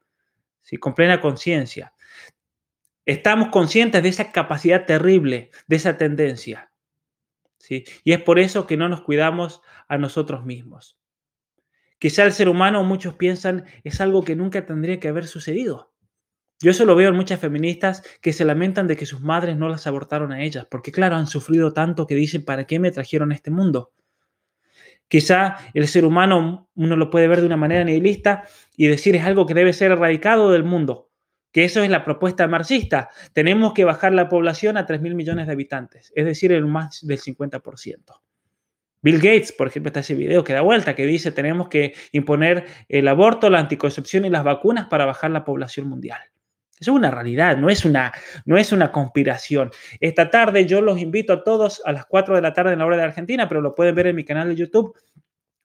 [0.62, 0.78] ¿sí?
[0.78, 1.94] con plena conciencia.
[3.06, 6.72] Estamos conscientes de esa capacidad terrible, de esa tendencia.
[7.60, 7.84] ¿sí?
[8.04, 10.98] Y es por eso que no nos cuidamos a nosotros mismos.
[12.00, 15.94] Quizá el ser humano, muchos piensan, es algo que nunca tendría que haber sucedido.
[16.62, 19.68] Yo eso lo veo en muchas feministas que se lamentan de que sus madres no
[19.68, 23.32] las abortaron a ellas, porque claro, han sufrido tanto que dicen, ¿para qué me trajeron
[23.32, 23.92] a este mundo?
[25.08, 28.46] Quizá el ser humano uno lo puede ver de una manera nihilista
[28.76, 31.12] y decir es algo que debe ser erradicado del mundo,
[31.52, 33.10] que eso es la propuesta marxista.
[33.34, 37.06] Tenemos que bajar la población a 3 mil millones de habitantes, es decir, el más
[37.06, 38.25] del 50%.
[39.06, 42.66] Bill Gates, por ejemplo, está ese video que da vuelta, que dice tenemos que imponer
[42.90, 46.20] el aborto, la anticoncepción y las vacunas para bajar la población mundial.
[46.80, 48.12] Es una realidad, no es una,
[48.46, 49.70] no es una conspiración.
[50.00, 52.88] Esta tarde yo los invito a todos a las 4 de la tarde en la
[52.88, 54.98] hora de Argentina, pero lo pueden ver en mi canal de YouTube,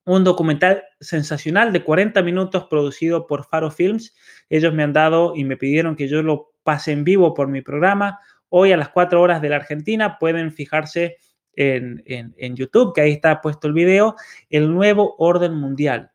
[0.05, 4.15] un documental sensacional de 40 minutos producido por Faro Films.
[4.51, 7.63] Ellos me han dado y me pidieron que yo lo pase en vivo por mi
[7.63, 8.21] programa.
[8.51, 11.17] Hoy a las 4 horas de la Argentina pueden fijarse
[11.55, 14.17] en, YouTube, que ahí está puesto el video,
[14.49, 16.13] el nuevo orden mundial.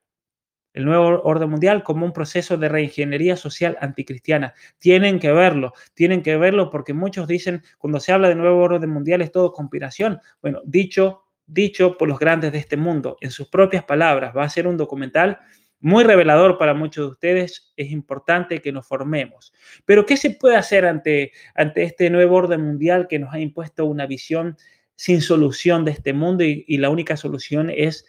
[0.73, 4.53] El nuevo orden mundial como un proceso de reingeniería social anticristiana.
[4.77, 8.89] Tienen que verlo, tienen que verlo porque muchos dicen, cuando se habla de nuevo orden
[8.89, 10.19] mundial es todo conspiración.
[10.41, 14.49] Bueno, dicho, dicho por los grandes de este mundo, en sus propias palabras, va a
[14.49, 15.39] ser un documental
[15.79, 17.73] muy revelador para muchos de ustedes.
[17.77, 19.53] Es importante que nos formemos.
[19.85, 23.85] Pero, ¿qué se puede hacer ante, ante este nuevo orden mundial que nos ha impuesto
[23.85, 24.57] una visión
[24.95, 28.05] sin solución de este mundo y, la única solución es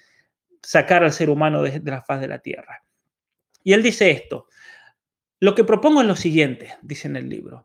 [0.63, 2.85] sacar al ser humano de, la faz de la tierra.
[3.63, 4.47] Y él dice esto,
[5.41, 7.65] lo que propongo es lo siguiente, dice en el libro.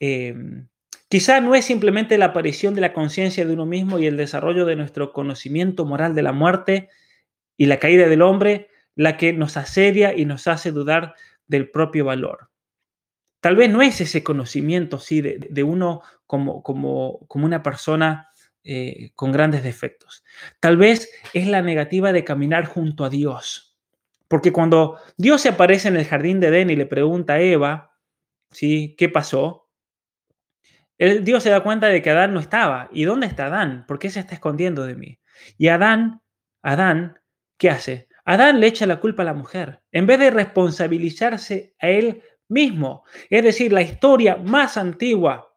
[0.00, 0.68] Em,
[1.08, 4.64] quizá no es simplemente la aparición de la conciencia de uno mismo y el desarrollo
[4.64, 6.88] de nuestro conocimiento moral de la muerte
[7.56, 11.14] y la caída del hombre la que nos asedia y nos hace dudar
[11.46, 12.51] del propio valor.
[13.42, 18.28] Tal vez no es ese conocimiento, sí, de, uno como, como, como, una persona
[18.62, 20.22] eh, con grandes defectos.
[20.60, 23.76] Tal vez es la negativa de caminar junto a Dios.
[24.28, 27.98] Porque cuando Dios se aparece en el jardín de Edén y le pregunta a Eva,
[28.52, 28.94] ¿sí?
[28.96, 29.68] ¿Qué pasó?
[30.96, 32.90] Dios se da cuenta de que Adán no estaba.
[32.92, 33.86] ¿Y dónde está Adán?
[33.88, 35.18] ¿Por qué se está escondiendo de mí?
[35.58, 36.22] Y Adán,
[36.62, 37.18] Adán,
[37.58, 38.06] ¿qué hace?
[38.24, 42.22] Adán le echa la culpa a la mujer, en vez de responsabilizarse a él
[42.52, 43.04] mismo.
[43.30, 45.52] Es decir, la historia más antigua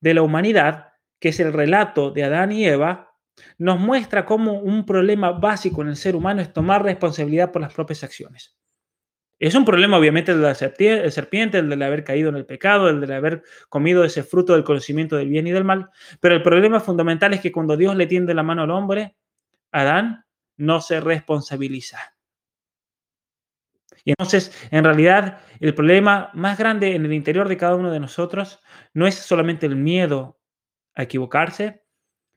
[0.00, 3.14] de la humanidad, que es el relato de Adán y Eva,
[3.58, 7.74] nos muestra cómo un problema básico en el ser humano es tomar responsabilidad por las
[7.74, 8.56] propias acciones.
[9.38, 12.88] Es un problema obviamente el de la serpiente, el de haber caído en el pecado,
[12.88, 15.90] el de haber comido ese fruto del conocimiento del bien y del mal,
[16.20, 19.14] pero el problema fundamental es que cuando Dios le tiende la mano al hombre,
[19.72, 20.24] Adán
[20.56, 22.15] no se responsabiliza.
[24.06, 27.98] Y entonces, en realidad, el problema más grande en el interior de cada uno de
[27.98, 28.60] nosotros
[28.94, 30.38] no es solamente el miedo
[30.94, 31.82] a equivocarse,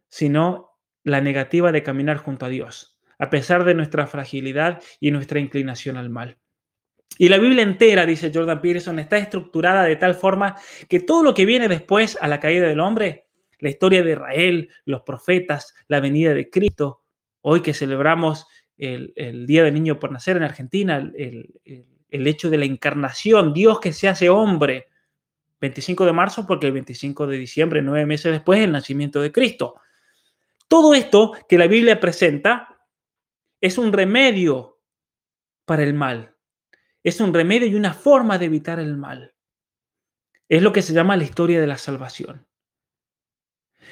[0.10, 0.72] sino
[1.04, 5.96] la negativa de caminar junto a Dios, a pesar de nuestra fragilidad y nuestra inclinación
[5.96, 6.40] al mal.
[7.20, 10.56] Y la Biblia entera, dice Jordan Peterson, está estructurada de tal forma
[10.88, 13.28] que todo lo que viene después a la caída del hombre,
[13.60, 17.04] la historia de Israel, los profetas, la venida de Cristo,
[17.42, 18.48] hoy que celebramos
[18.80, 21.54] el, Día del Niño por Nacer en Argentina, el,
[22.10, 24.88] el hecho de la encarnación, Dios que se hace hombre,
[25.62, 29.76] 25 de marzo porque el 25 de diciembre, nueve meses después, el nacimiento de Cristo.
[30.68, 32.80] Todo esto que la Biblia presenta
[33.60, 34.80] es un remedio
[35.66, 36.36] para el mal.
[37.04, 39.34] Es un remedio y una forma de evitar el mal.
[40.48, 42.48] Es lo que se llama la historia de la salvación.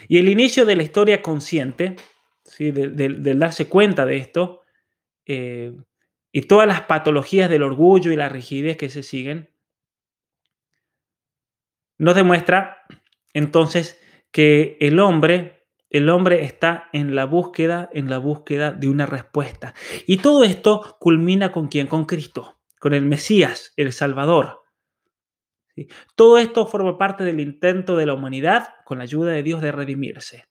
[0.08, 1.96] Y el inicio de la historia consciente,
[2.44, 2.72] ¿sí?
[2.72, 4.64] del darse cuenta de esto,
[5.28, 5.74] eh,
[6.32, 9.50] y todas las patologías del orgullo y la rigidez que se siguen,
[11.98, 12.84] nos demuestra
[13.34, 14.00] entonces
[14.32, 19.74] que el hombre, el hombre está en la búsqueda, en la búsqueda de una respuesta.
[20.06, 21.88] Y todo esto culmina con quién?
[21.88, 24.64] Con Cristo, con el Mesías, el Salvador.
[26.16, 29.72] Todo esto forma parte del intento de la humanidad, con la ayuda de Dios, de
[29.72, 30.46] redimirse.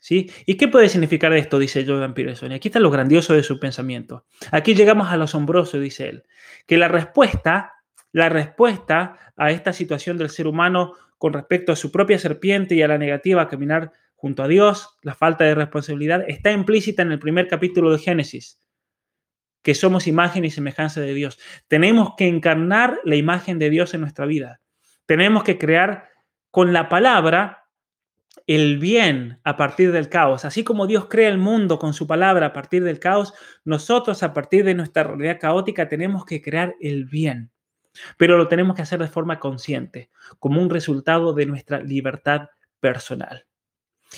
[0.00, 0.30] ¿Sí?
[0.46, 1.58] ¿Y qué puede significar esto?
[1.58, 2.50] Dice Jordan Peterson.
[2.50, 4.24] Y aquí está lo grandioso de su pensamiento.
[4.50, 6.24] Aquí llegamos a lo asombroso, dice él,
[6.66, 7.74] que la respuesta
[8.12, 12.82] la respuesta a esta situación del ser humano con respecto a su propia serpiente y
[12.82, 17.12] a la negativa a caminar junto a Dios, la falta de responsabilidad, está implícita en
[17.12, 18.60] el primer capítulo de Génesis,
[19.62, 21.38] que somos imagen y semejanza de Dios.
[21.68, 24.60] Tenemos que encarnar la imagen de Dios en nuestra vida.
[25.06, 26.08] Tenemos que crear
[26.50, 27.59] con la palabra
[28.46, 30.44] el bien a partir del caos.
[30.44, 33.32] Así como Dios crea el mundo con su palabra a partir del caos,
[33.64, 37.50] nosotros a partir de nuestra realidad caótica tenemos que crear el bien.
[38.16, 42.48] Pero lo tenemos que hacer de forma consciente, como un resultado de nuestra libertad
[42.78, 43.46] personal.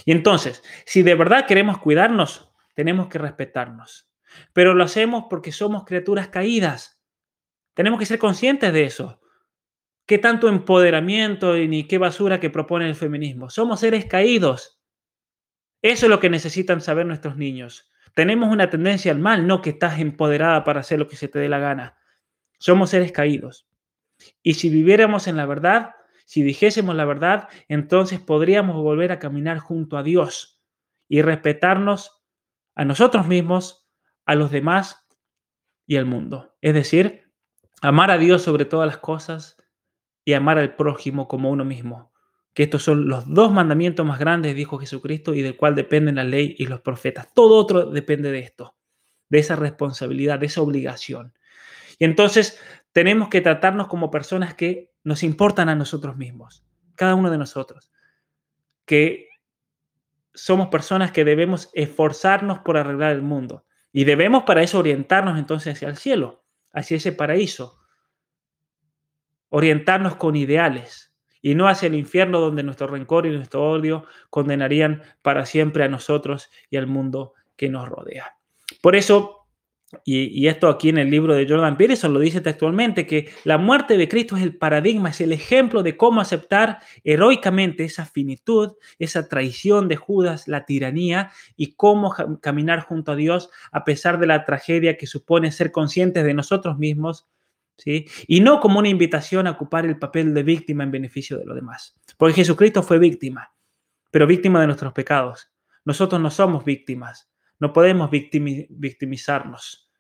[0.05, 4.09] Y entonces, si de verdad queremos cuidarnos, tenemos que respetarnos.
[4.53, 6.99] Pero lo hacemos porque somos criaturas caídas.
[7.75, 9.21] Tenemos que ser conscientes de eso.
[10.07, 13.51] ¿Qué tanto empoderamiento y ni qué basura que propone el feminismo?
[13.51, 14.81] Somos seres caídos.
[15.81, 17.91] Eso es lo que necesitan saber nuestros niños.
[18.15, 21.39] Tenemos una tendencia al mal, no que estás empoderada para hacer lo que se te
[21.39, 21.97] dé la gana.
[22.59, 23.69] Somos seres caídos.
[24.43, 29.59] Y si viviéramos en la verdad, si dijésemos la verdad, entonces podríamos volver a caminar
[29.59, 30.61] junto a Dios
[31.09, 32.23] y respetarnos
[32.75, 33.89] a nosotros mismos,
[34.25, 35.05] a los demás
[35.87, 36.55] y al mundo.
[36.61, 37.31] Es decir,
[37.81, 39.62] amar a Dios sobre todas las cosas
[40.25, 42.13] y amar al prójimo como uno mismo.
[42.55, 46.25] Que estos son los dos mandamientos más grandes, dijo Jesucristo, y del cual dependen la
[46.25, 47.33] ley y los profetas.
[47.35, 48.75] Todo otro depende de esto,
[49.29, 51.33] de esa responsabilidad, de esa obligación.
[51.99, 52.61] Y entonces
[52.93, 57.91] tenemos que tratarnos como personas que nos importan a nosotros mismos, cada uno de nosotros,
[58.85, 59.29] que
[60.35, 65.75] somos personas que debemos esforzarnos por arreglar el mundo y debemos para eso orientarnos entonces
[65.75, 67.79] hacia el cielo, hacia ese paraíso,
[69.53, 75.03] orientarnos con ideales y no hacia el infierno donde nuestro rencor y nuestro odio condenarían
[75.23, 78.35] para siempre a nosotros y al mundo que nos rodea.
[78.81, 79.43] Por eso
[80.05, 83.99] y, esto aquí en el libro de Jordan Peterson lo dice textualmente, que la muerte
[83.99, 89.29] de Cristo es el paradigma, es el ejemplo de cómo aceptar heroicamente esa finitud, esa
[89.29, 94.47] traición de Judas, la tiranía, y cómo caminar junto a Dios a pesar de la
[94.47, 97.27] tragedia que supone ser conscientes de nosotros mismos,
[97.77, 98.07] ¿sí?
[98.27, 101.55] y no como una invitación a ocupar el papel de víctima en beneficio de los
[101.55, 101.95] demás.
[102.17, 103.53] Porque Jesucristo fue víctima,
[104.11, 105.51] pero víctima de nuestros pecados.
[105.85, 109.91] Nosotros no somos víctimas, no podemos victimizarnos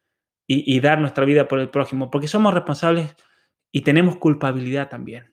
[0.46, 3.14] y, dar nuestra vida por el prójimo, porque somos responsables
[3.70, 5.32] y tenemos culpabilidad también.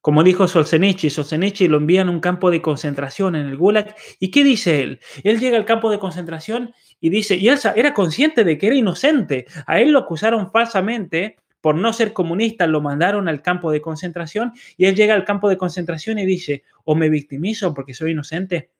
[0.00, 3.94] Como dijo Solzhenitsyn, Solzhenitsyn lo envían a un campo de concentración en el Gulag.
[4.18, 5.00] ¿Y qué dice él?
[5.22, 8.76] Él llega al campo de concentración y dice, y él era consciente de que era
[8.76, 9.46] inocente.
[9.66, 14.52] A él lo acusaron falsamente por no ser comunista, lo mandaron al campo de concentración
[14.76, 18.70] y él llega al campo de concentración y dice, o me victimizo porque soy inocente,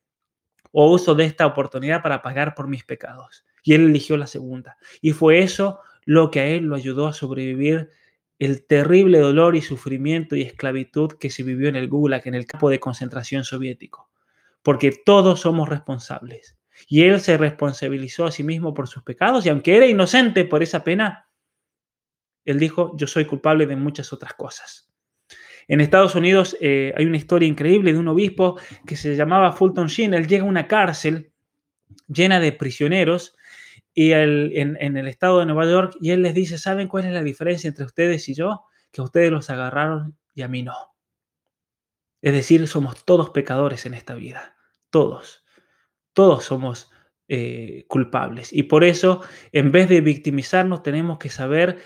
[0.73, 3.45] o uso de esta oportunidad para pagar por mis pecados.
[3.65, 4.77] Y él eligió la segunda.
[5.01, 7.91] Y fue eso lo que a él lo ayudó a sobrevivir
[8.39, 12.47] el terrible dolor y sufrimiento y esclavitud que se vivió en el Gulag, en el
[12.47, 14.09] campo de concentración soviético.
[14.63, 16.57] Porque todos somos responsables.
[16.87, 20.63] Y él se responsabilizó a sí mismo por sus pecados y aunque era inocente por
[20.63, 21.28] esa pena,
[22.51, 24.89] él dijo, yo soy culpable de muchas otras cosas.
[25.69, 29.89] En Estados Unidos eh, hay una historia increíble de un obispo que se llamaba Fulton
[29.89, 30.15] Sheen.
[30.15, 31.33] Él llega a una cárcel
[32.09, 33.37] llena de prisioneros
[33.93, 37.13] y en, en, el estado de Nueva York y él les dice, ¿saben cuál es
[37.13, 38.65] la diferencia entre ustedes y yo?
[38.91, 40.95] Que ustedes los agarraron y a mí no.
[42.23, 44.57] Es decir, somos todos pecadores en esta vida,
[44.91, 45.45] todos.
[46.15, 46.91] Todos somos
[47.29, 48.53] eh, culpables.
[48.53, 49.21] Y por eso,
[49.53, 51.79] en vez de victimizarnos, tenemos que saber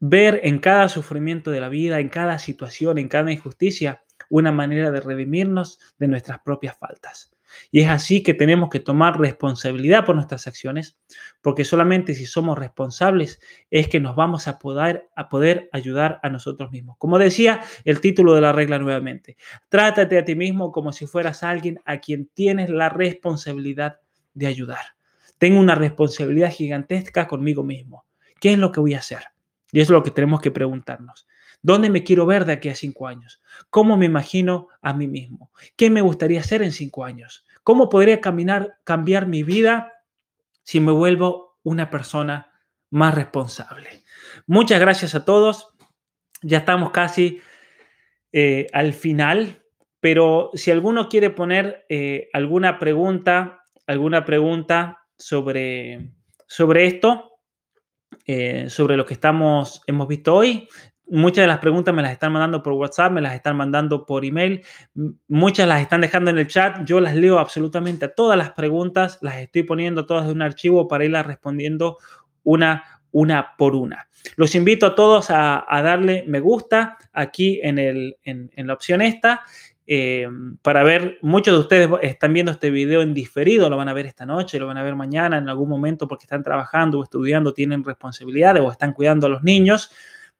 [0.00, 4.90] ver en cada sufrimiento de la vida, en cada situación, en cada injusticia, una manera
[4.90, 7.30] de redimirnos de nuestras propias faltas.
[7.70, 10.98] Y es así que tenemos que tomar responsabilidad por nuestras acciones,
[11.40, 13.40] porque solamente si somos responsables
[13.70, 16.96] es que nos vamos a poder, a poder ayudar a nosotros mismos.
[16.98, 19.36] Como decía el título de la regla nuevamente,
[19.68, 24.00] trátate a ti mismo como si fueras alguien a quien tienes la responsabilidad
[24.36, 24.94] de ayudar.
[25.38, 28.04] Tengo una responsabilidad gigantesca conmigo mismo.
[28.40, 29.24] ¿Qué es lo que voy a hacer?
[29.72, 31.26] Y eso es lo que tenemos que preguntarnos.
[31.62, 33.42] ¿Dónde me quiero ver de aquí a cinco años?
[33.70, 35.50] ¿Cómo me imagino a mí mismo?
[35.74, 37.44] ¿Qué me gustaría hacer en cinco años?
[37.64, 39.92] ¿Cómo podría caminar, cambiar mi vida
[40.62, 42.52] si me vuelvo una persona
[42.90, 44.04] más responsable?
[44.46, 45.70] Muchas gracias a todos.
[46.42, 47.40] Ya estamos casi
[48.32, 49.62] eh, al final,
[49.98, 56.10] pero si alguno quiere poner eh, alguna pregunta, alguna pregunta sobre,
[56.46, 57.38] sobre esto,
[58.26, 60.68] eh, sobre lo que estamos, hemos visto hoy.
[61.08, 64.24] Muchas de las preguntas me las están mandando por WhatsApp, me las están mandando por
[64.24, 64.64] email,
[65.28, 66.84] muchas las están dejando en el chat.
[66.84, 70.88] Yo las leo absolutamente a todas las preguntas, las estoy poniendo todas en un archivo
[70.88, 71.98] para irlas respondiendo
[72.42, 72.82] una,
[73.12, 74.08] una por una.
[74.34, 79.44] Los invito a todos a, darle me gusta aquí en, el, en la opción esta
[79.86, 80.28] eh,
[80.62, 84.06] para ver, muchos de ustedes están viendo este video en diferido, lo van a ver
[84.06, 87.54] esta noche, lo van a ver mañana en algún momento porque están trabajando o estudiando,
[87.54, 89.92] tienen responsabilidades o están cuidando a los niños,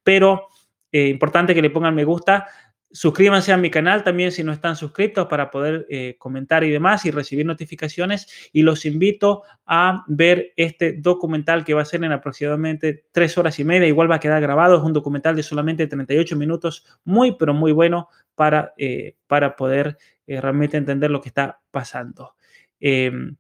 [0.02, 0.48] pero
[0.90, 2.48] eh, importante que le pongan me gusta.
[2.90, 7.04] Suscríbanse a mi canal también si no están suscritos para poder eh, comentar y demás
[7.04, 8.26] y recibir notificaciones.
[8.52, 13.58] Y los invito a ver este documental que va a ser en aproximadamente tres horas
[13.58, 13.86] y media.
[13.86, 14.78] Igual va a quedar grabado.
[14.78, 19.98] Es un documental de solamente 38 minutos, muy, pero muy bueno para, eh, para poder
[20.28, 22.36] eh, realmente entender lo que está pasando.
[22.78, 23.36] Em,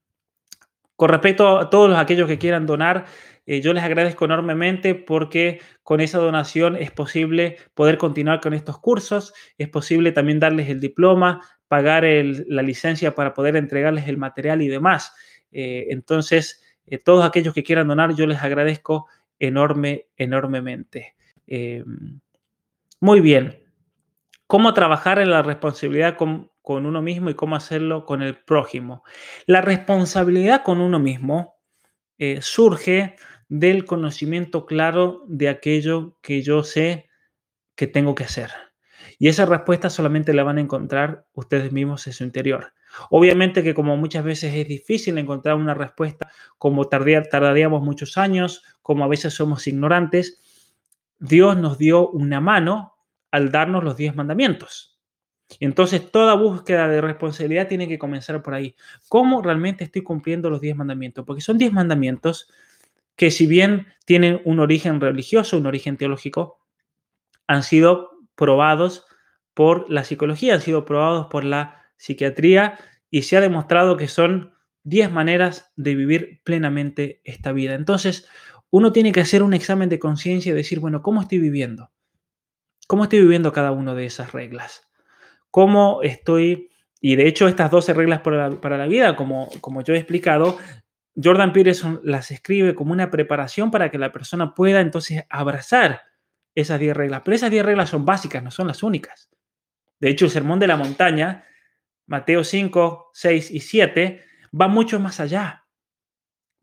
[0.96, 3.04] con respecto a todos aquellos que quieran donar,
[3.44, 8.78] eh, yo les agradezco enormemente porque con esa donación es posible poder continuar con estos
[8.78, 14.62] cursos, es posible también darles el diploma, pagar la licencia para poder entregarles el material
[14.62, 15.12] y demás.
[15.50, 16.62] entonces,
[17.04, 19.08] todos aquellos que quieran donar, yo les agradezco
[19.38, 21.16] enorme, enormemente.
[21.46, 22.20] Em,
[23.00, 23.65] muy bien
[24.46, 29.04] cómo trabajar en la responsabilidad con, uno mismo y cómo hacerlo con el prójimo.
[29.46, 31.56] La responsabilidad con uno mismo
[32.18, 33.16] eh, surge
[33.48, 37.08] del conocimiento claro de aquello que yo sé
[37.76, 38.50] que tengo que hacer.
[39.18, 42.72] Y esa respuesta solamente la van a encontrar ustedes mismos en su interior.
[43.10, 49.04] Obviamente que como muchas veces es difícil encontrar una respuesta, como tardaríamos muchos años, como
[49.04, 50.40] a veces somos ignorantes,
[51.18, 52.95] Dios nos dio una mano
[53.36, 54.98] al darnos los diez mandamientos.
[55.60, 58.74] Entonces, toda búsqueda de responsabilidad tiene que comenzar por ahí.
[59.10, 61.24] ¿Cómo realmente estoy cumpliendo los diez mandamientos?
[61.26, 62.48] Porque son diez mandamientos
[63.14, 66.60] que si bien tienen un origen religioso, un origen teológico,
[67.46, 69.04] han sido probados
[69.52, 72.78] por la psicología, han sido probados por la psiquiatría
[73.10, 77.74] y se ha demostrado que son diez maneras de vivir plenamente esta vida.
[77.74, 78.28] Entonces,
[78.70, 81.90] uno tiene que hacer un examen de conciencia y decir, bueno, ¿cómo estoy viviendo?
[82.86, 84.86] ¿Cómo estoy viviendo cada una de esas reglas?
[85.50, 86.70] ¿Cómo estoy...
[87.00, 90.58] Y de hecho estas 12 reglas para la, vida, como, como yo he explicado,
[91.22, 96.02] Jordan Peterson las escribe como una preparación para que la persona pueda entonces abrazar
[96.54, 97.22] esas 10 reglas.
[97.24, 99.28] Pero esas 10 reglas son básicas, no son las únicas.
[100.00, 101.44] De hecho, el Sermón de la Montaña,
[102.06, 104.24] Mateo 5, 6 y 7,
[104.58, 105.65] va mucho más allá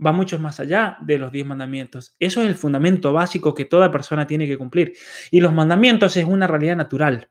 [0.04, 2.16] va mucho más allá de los diez mandamientos.
[2.20, 4.94] Eso es el fundamento básico que toda persona tiene que cumplir.
[5.32, 7.30] Y los mandamientos es una realidad natural.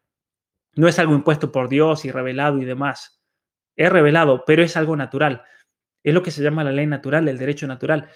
[0.74, 3.22] No es algo impuesto por Dios y revelado y demás.
[3.76, 5.42] Es revelado, pero es algo natural.
[6.02, 8.08] Es lo que se llama la ley natural, el derecho natural.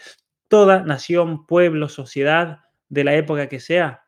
[0.48, 4.04] Toda nación, pueblo, sociedad, de la época que sea,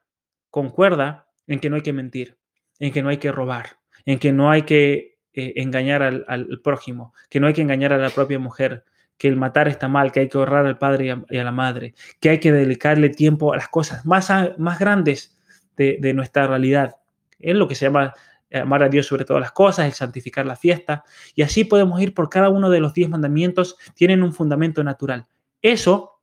[0.51, 2.39] concuerda en que no hay que mentir,
[2.78, 7.15] en que no hay que robar, en que no hay que eh, engañar al, prójimo,
[7.28, 8.85] que no hay que engañar a la propia mujer,
[9.19, 11.95] que el matar está mal, que hay que honrar al padre y a, la madre,
[12.20, 15.36] que hay que dedicarle tiempo a las cosas más, más grandes
[15.77, 16.97] de, de nuestra realidad.
[17.39, 18.15] Es lo que se llama
[18.53, 21.05] amar a Dios sobre todas las cosas, el santificar la fiesta.
[21.35, 25.27] Y así podemos ir por cada uno de los diez mandamientos, tienen un fundamento natural.
[25.61, 26.20] Eso,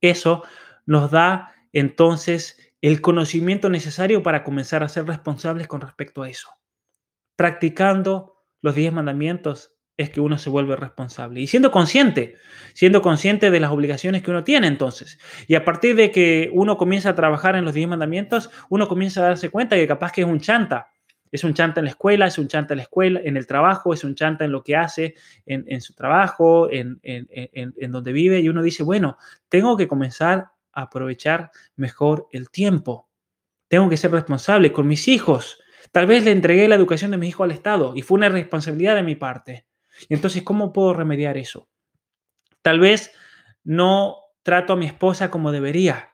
[0.00, 0.44] eso
[0.86, 6.48] nos da entonces el conocimiento necesario para comenzar a ser responsables con respecto a eso.
[7.36, 11.40] Practicando los diez mandamientos es que uno se vuelve responsable.
[11.40, 12.36] Y siendo consciente,
[12.72, 15.18] siendo consciente de las obligaciones que uno tiene entonces.
[15.46, 19.20] Y a partir de que uno comienza a trabajar en los diez mandamientos, uno comienza
[19.20, 20.88] a darse cuenta que capaz que es un chanta.
[21.30, 23.92] Es un chanta en la escuela, es un chanta en la escuela, en el trabajo,
[23.92, 25.14] es un chanta en lo que hace,
[25.44, 28.40] en, su trabajo, en, en donde vive.
[28.40, 29.18] Y uno dice, bueno,
[29.50, 30.46] tengo que comenzar
[30.82, 33.08] aprovechar mejor el tiempo.
[33.68, 35.60] Tengo que ser responsable con mis hijos.
[35.92, 38.94] Tal vez le entregué la educación de mi hijo al Estado y fue una responsabilidad
[38.94, 39.66] de mi parte.
[40.08, 41.68] Entonces, ¿cómo puedo remediar eso?
[42.62, 43.12] Tal vez
[43.64, 46.10] no trato a mi esposa como debería.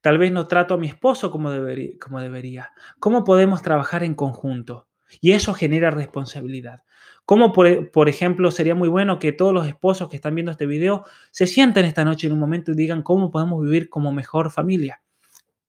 [0.00, 2.72] Tal vez no trato a mi esposo como debería.
[2.98, 4.88] ¿Cómo podemos trabajar en conjunto?
[5.20, 6.82] Y eso genera responsabilidad.
[7.24, 11.04] Como por, ejemplo, sería muy bueno que todos los esposos que están viendo este video
[11.32, 15.02] se sienten esta noche en un momento y digan cómo podemos vivir como mejor familia,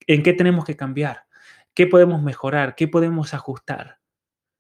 [0.06, 1.24] en qué tenemos que cambiar,
[1.74, 3.97] qué podemos mejorar, qué podemos ajustar.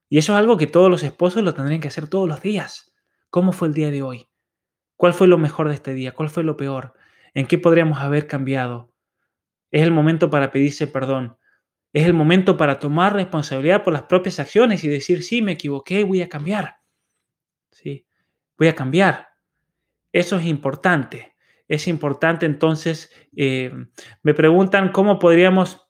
[0.10, 2.94] Y eso es algo que todos los esposos lo tendrían que hacer todos los días.
[3.30, 4.28] ¿Cómo fue el día de hoy?
[4.96, 6.14] ¿Cuál fue lo mejor de este día?
[6.14, 6.94] ¿Cuál fue lo peor?
[7.34, 8.92] ¿En qué podríamos haber cambiado?
[9.70, 11.38] Es el momento para pedirse perdón.
[11.94, 16.04] Es el momento para tomar responsabilidad por las propias acciones y decir, sí, me equivoqué,
[16.04, 16.78] voy a cambiar.
[18.58, 19.30] Voy a cambiar.
[20.12, 21.36] Eso es importante.
[21.68, 23.72] Es importante entonces, eh,
[24.24, 25.88] me preguntan cómo podríamos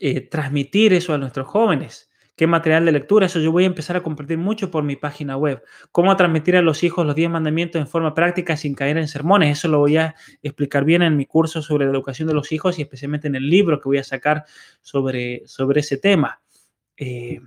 [0.00, 2.10] eh, transmitir eso a nuestros jóvenes.
[2.36, 3.26] ¿Qué material de lectura?
[3.26, 5.62] Eso yo voy a empezar a compartir mucho por mi página web.
[5.92, 9.56] ¿Cómo transmitir a los hijos los 10 mandamientos en forma práctica sin caer en sermones?
[9.56, 12.78] Eso lo voy a explicar bien en mi curso sobre la educación de los hijos
[12.78, 14.44] y especialmente en el libro que voy a sacar
[14.82, 16.40] sobre, sobre ese tema.
[16.96, 17.40] Eh,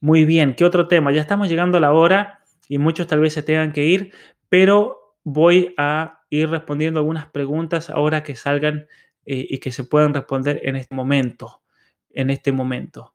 [0.00, 1.12] muy bien, ¿qué otro tema?
[1.12, 4.12] Ya estamos llegando a la hora y muchos tal vez se tengan que ir,
[4.48, 8.88] pero voy a ir respondiendo algunas preguntas ahora que salgan
[9.26, 11.62] eh, y que se puedan responder en este momento.
[12.10, 13.14] En este momento.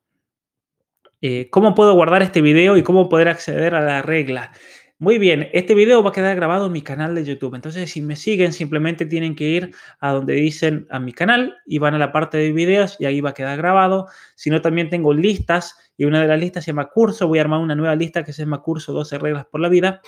[1.25, 4.51] Eh, ¿Cómo puedo guardar este video y cómo poder acceder a la regla?
[4.99, 7.55] Muy bien, este video va a quedar grabado en mi canal de YouTube.
[7.55, 9.71] Entonces, si me siguen, simplemente tienen que ir
[10.01, 13.21] a donde dicen a mi canal y van a la parte de videos y ahí
[13.21, 14.07] va a quedar grabado.
[14.35, 17.25] Si no, también tengo listas y una de las listas se llama curso.
[17.29, 20.01] Voy a armar una nueva lista que se llama curso 12 reglas por la vida,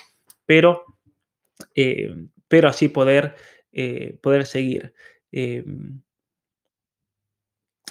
[0.46, 0.84] pero,
[1.76, 2.14] eh,
[2.50, 3.36] pero así poder,
[3.72, 4.94] eh, poder seguir.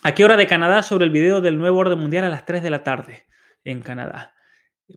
[0.07, 2.63] ¿A qué hora de Canadá sobre el video del nuevo orden mundial a las 3
[2.63, 3.25] de la tarde
[3.65, 4.35] en Canadá?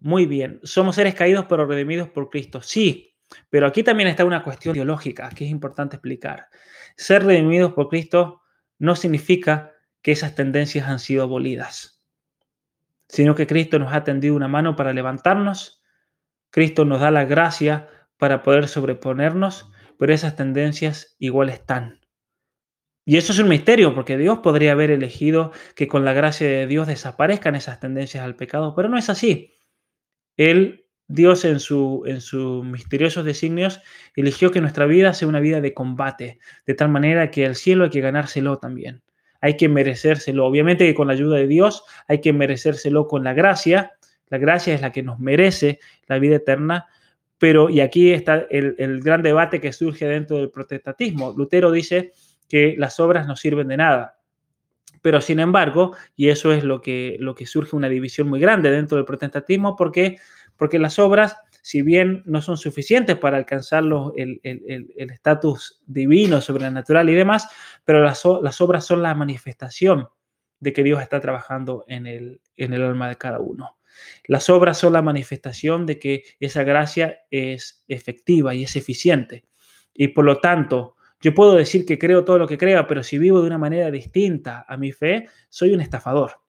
[0.02, 2.62] Muy bien, somos seres caídos pero redimidos por Cristo.
[2.62, 3.16] Sí,
[3.50, 6.50] pero aquí también está una cuestión teológica que es importante explicar.
[6.98, 8.42] Ser redimidos por Cristo
[8.80, 9.72] no significa
[10.02, 12.04] que esas tendencias han sido abolidas,
[13.08, 15.82] sino que Cristo nos ha tendido una mano para levantarnos,
[16.50, 21.98] Cristo nos da la gracia para poder sobreponernos, pero esas tendencias igual están.
[23.10, 26.68] Y eso es un misterio, porque Dios podría haber elegido que con la gracia de
[26.68, 29.54] Dios desaparezcan esas tendencias al pecado, pero no es así.
[30.36, 33.80] Él, Dios en, su, en sus misteriosos designios,
[34.14, 37.86] eligió que nuestra vida sea una vida de combate, de tal manera que el cielo
[37.86, 39.02] hay que ganárselo también.
[39.40, 40.46] Hay que merecérselo.
[40.46, 43.94] Obviamente que con la ayuda de Dios hay que merecérselo con la gracia.
[44.28, 46.88] La gracia es la que nos merece la vida eterna.
[47.38, 51.34] Pero, y aquí está el, el gran debate que surge dentro del protestantismo.
[51.38, 52.12] Lutero dice
[52.48, 54.18] que las obras no sirven de nada.
[55.02, 58.72] Pero sin embargo, y eso es lo que, lo que surge una división muy grande
[58.72, 60.18] dentro del protestantismo, porque,
[60.58, 63.84] porque las obras, si bien no son suficientes para alcanzar
[64.16, 64.42] el
[64.98, 67.48] estatus divino, sobrenatural y demás,
[67.86, 70.10] pero las, las, obras son la manifestación
[70.60, 73.78] de que Dios está trabajando en el, en el alma de cada uno.
[74.26, 79.46] Las obras son la manifestación de que esa gracia es efectiva y es eficiente.
[79.94, 83.18] Y por lo tanto, yo puedo decir que creo todo lo que crea, pero si
[83.18, 86.42] vivo de una manera distinta a mi fe, soy un estafador.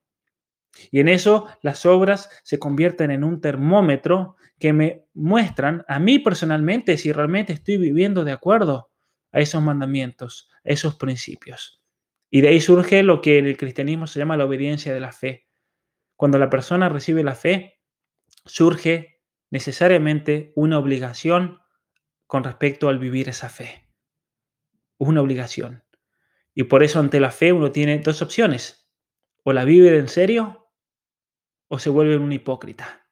[0.90, 6.19] Y en eso las obras se convierten en un termómetro que me muestran a mí
[6.19, 8.90] personalmente si realmente estoy viviendo de acuerdo
[9.32, 11.82] a esos mandamientos, a esos principios.
[12.31, 15.12] Y de ahí surge lo que en el cristianismo se llama la obediencia de la
[15.12, 15.47] fe.
[16.15, 17.81] Cuando la persona recibe la fe,
[18.45, 19.20] surge
[19.51, 21.61] necesariamente una obligación
[22.27, 23.88] con respecto al vivir esa fe
[24.99, 25.85] una obligación.
[26.55, 28.89] Y por eso ante la fe uno tiene dos opciones.
[29.45, 30.69] O la vive en serio
[31.69, 33.07] o se vuelve un hipócrita.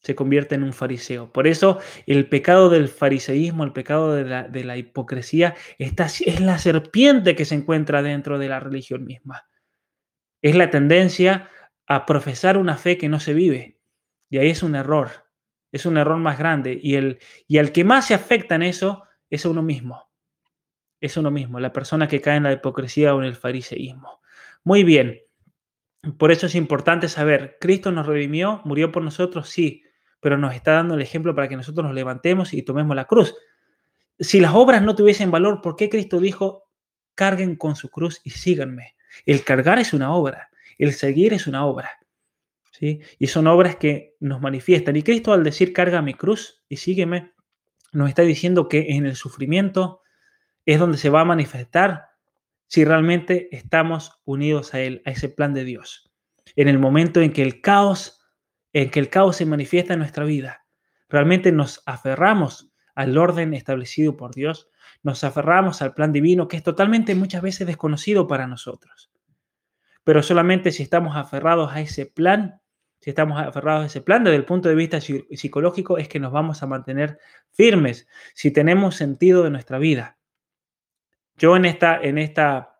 [0.00, 1.32] Se convierte en un fariseo.
[1.32, 7.44] Por eso el pecado del fariseísmo, el pecado de la, hipocresía, es la serpiente que
[7.44, 9.48] se encuentra dentro de la religión misma.
[10.40, 11.50] Es la tendencia
[11.86, 13.80] a profesar una fe que no se vive.
[14.30, 15.10] Y ahí es un error.
[15.72, 16.78] Es un error más grande.
[16.80, 17.18] Y, el,
[17.48, 20.07] y al que más se afecta en eso es uno mismo.
[21.00, 24.20] Es uno mismo, la persona que cae en la hipocresía o en el fariseísmo.
[24.64, 25.20] Muy bien.
[26.16, 28.60] Por eso es importante saber, ¿Cristo nos redimió?
[28.64, 29.48] ¿Murió por nosotros?
[29.48, 29.82] Sí,
[30.20, 33.34] pero nos está dando el ejemplo para que nosotros nos levantemos y tomemos la cruz.
[34.18, 36.68] Si las obras no tuviesen valor, ¿por qué Cristo dijo,
[37.14, 38.96] carguen con su cruz y síganme?
[39.26, 41.90] El cargar es una obra, el seguir es una obra.
[42.72, 43.00] ¿sí?
[43.18, 44.96] Y son obras que nos manifiestan.
[44.96, 47.32] Y Cristo al decir, carga mi cruz y sígueme,
[47.92, 50.02] nos está diciendo que en el sufrimiento
[50.68, 52.08] es donde se va a manifestar
[52.66, 56.12] si realmente estamos unidos a Él, a ese plan de Dios.
[56.56, 58.20] En el momento en que el caos,
[58.74, 60.66] en que el caos se manifiesta en nuestra vida,
[61.08, 64.68] realmente nos aferramos al orden establecido por Dios,
[65.02, 69.10] nos aferramos al plan divino que es totalmente muchas veces desconocido para nosotros.
[70.04, 72.60] Pero solamente si estamos aferrados a ese plan,
[73.00, 76.30] si estamos aferrados a ese plan desde el punto de vista psicológico, es que nos
[76.30, 77.18] vamos a mantener
[77.52, 80.17] firmes, si tenemos sentido de nuestra vida.
[81.38, 82.76] Yo en esta, en esta,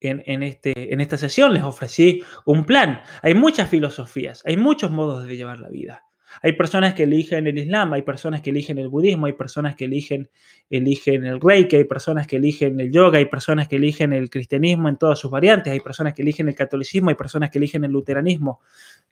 [0.00, 3.00] en, este, en esta sesión les ofrecí un plan.
[3.22, 6.04] Hay muchas filosofías, hay muchos modos de llevar la vida.
[6.42, 9.86] Hay personas que eligen el Islam, hay personas que eligen el budismo, hay personas que
[9.86, 10.28] eligen,
[10.70, 14.96] el Reiki, hay personas que eligen el yoga, hay personas que eligen el cristianismo en
[14.96, 18.60] todas sus variantes, hay personas que eligen el catolicismo, hay personas que eligen el luteranismo.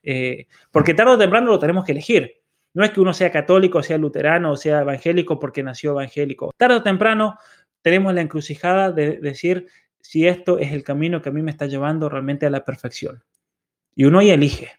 [0.03, 2.41] Eh, porque tarde o temprano lo tenemos que elegir.
[2.73, 6.53] No es que uno sea católico, sea luterano o sea evangélico porque nació evangélico.
[6.55, 7.37] Tarde o temprano
[7.87, 9.67] tenemos la encrucijada de decir
[10.01, 13.23] si esto es el camino que a mí me está llevando realmente a la perfección.
[13.95, 14.73] Y uno ahí elige,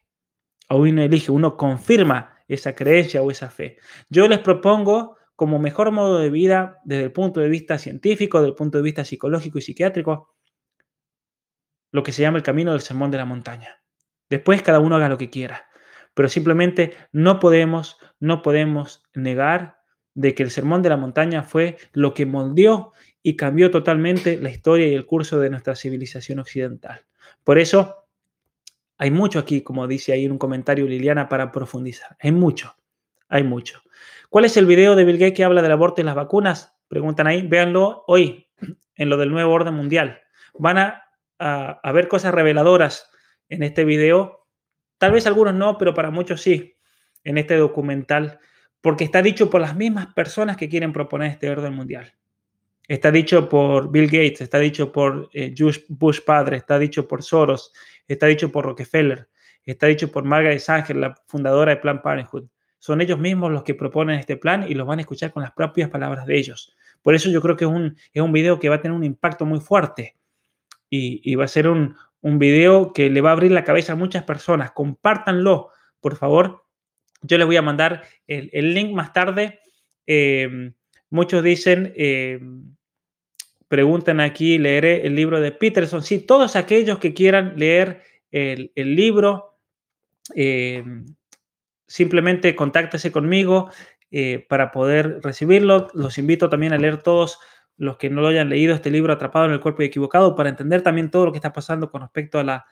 [0.69, 3.79] uno elige, uno confirma esa creencia o esa fe.
[4.11, 8.51] Yo les propongo como mejor modo de vida desde el punto de vista científico, desde
[8.51, 10.35] el punto de vista psicológico y psiquiátrico,
[11.91, 13.83] lo que se llama el camino del sermón de la montaña.
[14.29, 15.67] Después cada uno haga lo que quiera,
[16.13, 19.78] pero simplemente no podemos, no podemos negar
[20.19, 22.93] de que el Sermón de la Montaña fue lo que moldeó
[23.23, 27.05] y cambió totalmente la historia y el curso de nuestra civilización occidental.
[27.45, 28.09] Por eso
[28.97, 32.17] hay mucho aquí, como dice ahí en un comentario Liliana, para profundizar.
[32.19, 32.75] Hay mucho,
[33.29, 33.81] hay mucho.
[34.29, 36.77] ¿Cuál es el video de Bill Gates que habla del aborto y las vacunas?
[36.89, 38.49] Preguntan ahí, véanlo hoy
[38.97, 40.21] en lo del nuevo orden mundial.
[40.55, 41.05] Van a,
[41.39, 43.09] a ver cosas reveladoras
[43.49, 44.49] en este video.
[44.99, 46.77] Tal vez algunos no, pero para muchos sí,
[47.23, 48.41] en este documental
[48.81, 52.13] porque está dicho por las mismas personas que quieren proponer este orden mundial.
[52.87, 55.55] Está dicho por Bill Gates, está dicho por eh,
[55.89, 57.73] Bush padre, está dicho por Soros,
[58.07, 59.29] está dicho por Rockefeller,
[59.65, 62.49] está dicho por Margaret Sanger, la fundadora de Planned Parenthood.
[62.79, 65.53] Son ellos mismos los que proponen este plan y los van a escuchar con las
[65.53, 66.75] propias palabras de ellos.
[67.03, 69.05] Por eso yo creo que es un, es un video que va a tener un
[69.05, 70.17] impacto muy fuerte
[70.89, 73.93] y, y va a ser un, un video que le va a abrir la cabeza
[73.93, 74.73] a muchas personas.
[74.73, 76.65] Compártanlo, por favor,
[77.23, 79.61] yo les voy a mandar el, link más tarde.
[80.07, 80.75] Em,
[81.11, 82.77] muchos dicen, em,
[83.69, 86.03] preguntan aquí, leeré el libro de Peterson.
[86.03, 89.59] Sí, todos aquellos que quieran leer el, libro,
[90.35, 91.07] em,
[91.87, 93.71] simplemente contáctese conmigo
[94.11, 95.89] eh, para poder recibirlo.
[95.95, 97.39] Los invito también a leer todos
[97.79, 100.49] los que no lo hayan leído este libro Atrapado en el cuerpo y equivocado para
[100.49, 102.67] entender también todo lo que está pasando con respecto a la,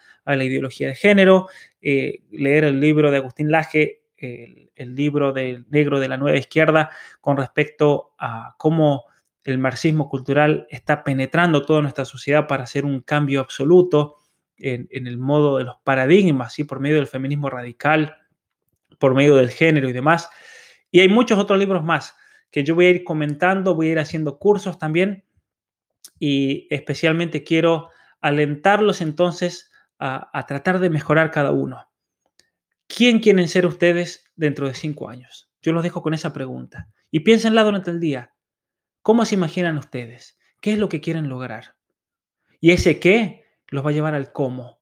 [0.44, 1.48] ideología de género,
[1.80, 6.90] eh, leer el libro de Agustín Laje, el, libro del negro de la nueva izquierda
[7.20, 9.04] con respecto a cómo
[9.44, 14.16] el marxismo cultural está penetrando toda nuestra sociedad para hacer un cambio absoluto
[14.58, 16.64] en, el modo de los paradigmas, ¿sí?
[16.64, 18.16] por medio del feminismo radical,
[18.98, 20.30] por medio del género y demás.
[20.90, 22.16] Y hay muchos otros libros más
[22.50, 25.24] que yo voy a ir comentando, voy a ir haciendo cursos también
[26.18, 27.90] y especialmente quiero
[28.20, 31.86] alentarlos entonces a tratar de mejorar cada uno.
[32.86, 35.50] ¿Quién quieren ser ustedes dentro de cinco años?
[35.60, 36.88] Yo los dejo con esa pregunta.
[37.10, 38.32] Y piénsenla durante el día.
[39.02, 40.38] ¿Cómo se imaginan ustedes?
[40.60, 41.74] ¿Qué es lo que quieren lograr?
[42.60, 44.80] Y ese qué los va a llevar al cómo.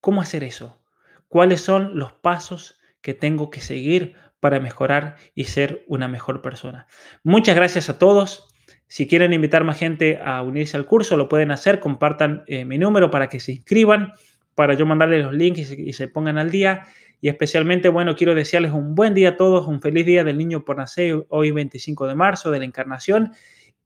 [0.00, 0.82] ¿Cómo hacer eso?
[1.28, 6.86] ¿Cuáles son los pasos que tengo que seguir para mejorar y ser una mejor persona?
[7.22, 8.48] Muchas gracias a todos.
[8.86, 11.80] Si quieren invitar más gente a unirse al curso, lo pueden hacer.
[11.80, 14.14] Compartan eh, mi número para que se inscriban
[14.58, 16.88] para yo mandarles los links y se, pongan al día.
[17.20, 20.64] Y especialmente, bueno, quiero desearles un buen día a todos, un feliz día del niño
[20.64, 23.34] por nacer, hoy 25 de marzo, de la encarnación.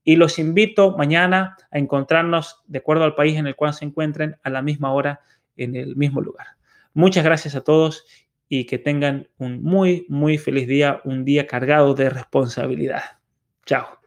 [0.03, 4.35] y los invito mañana a encontrarnos, de acuerdo al país en el cual se encuentren,
[4.41, 5.21] a la misma hora,
[5.57, 6.47] en el mismo lugar.
[6.95, 8.05] Muchas gracias a todos
[8.49, 13.03] y que tengan un muy, muy feliz día, un día cargado de responsabilidad.
[13.63, 14.02] Chao.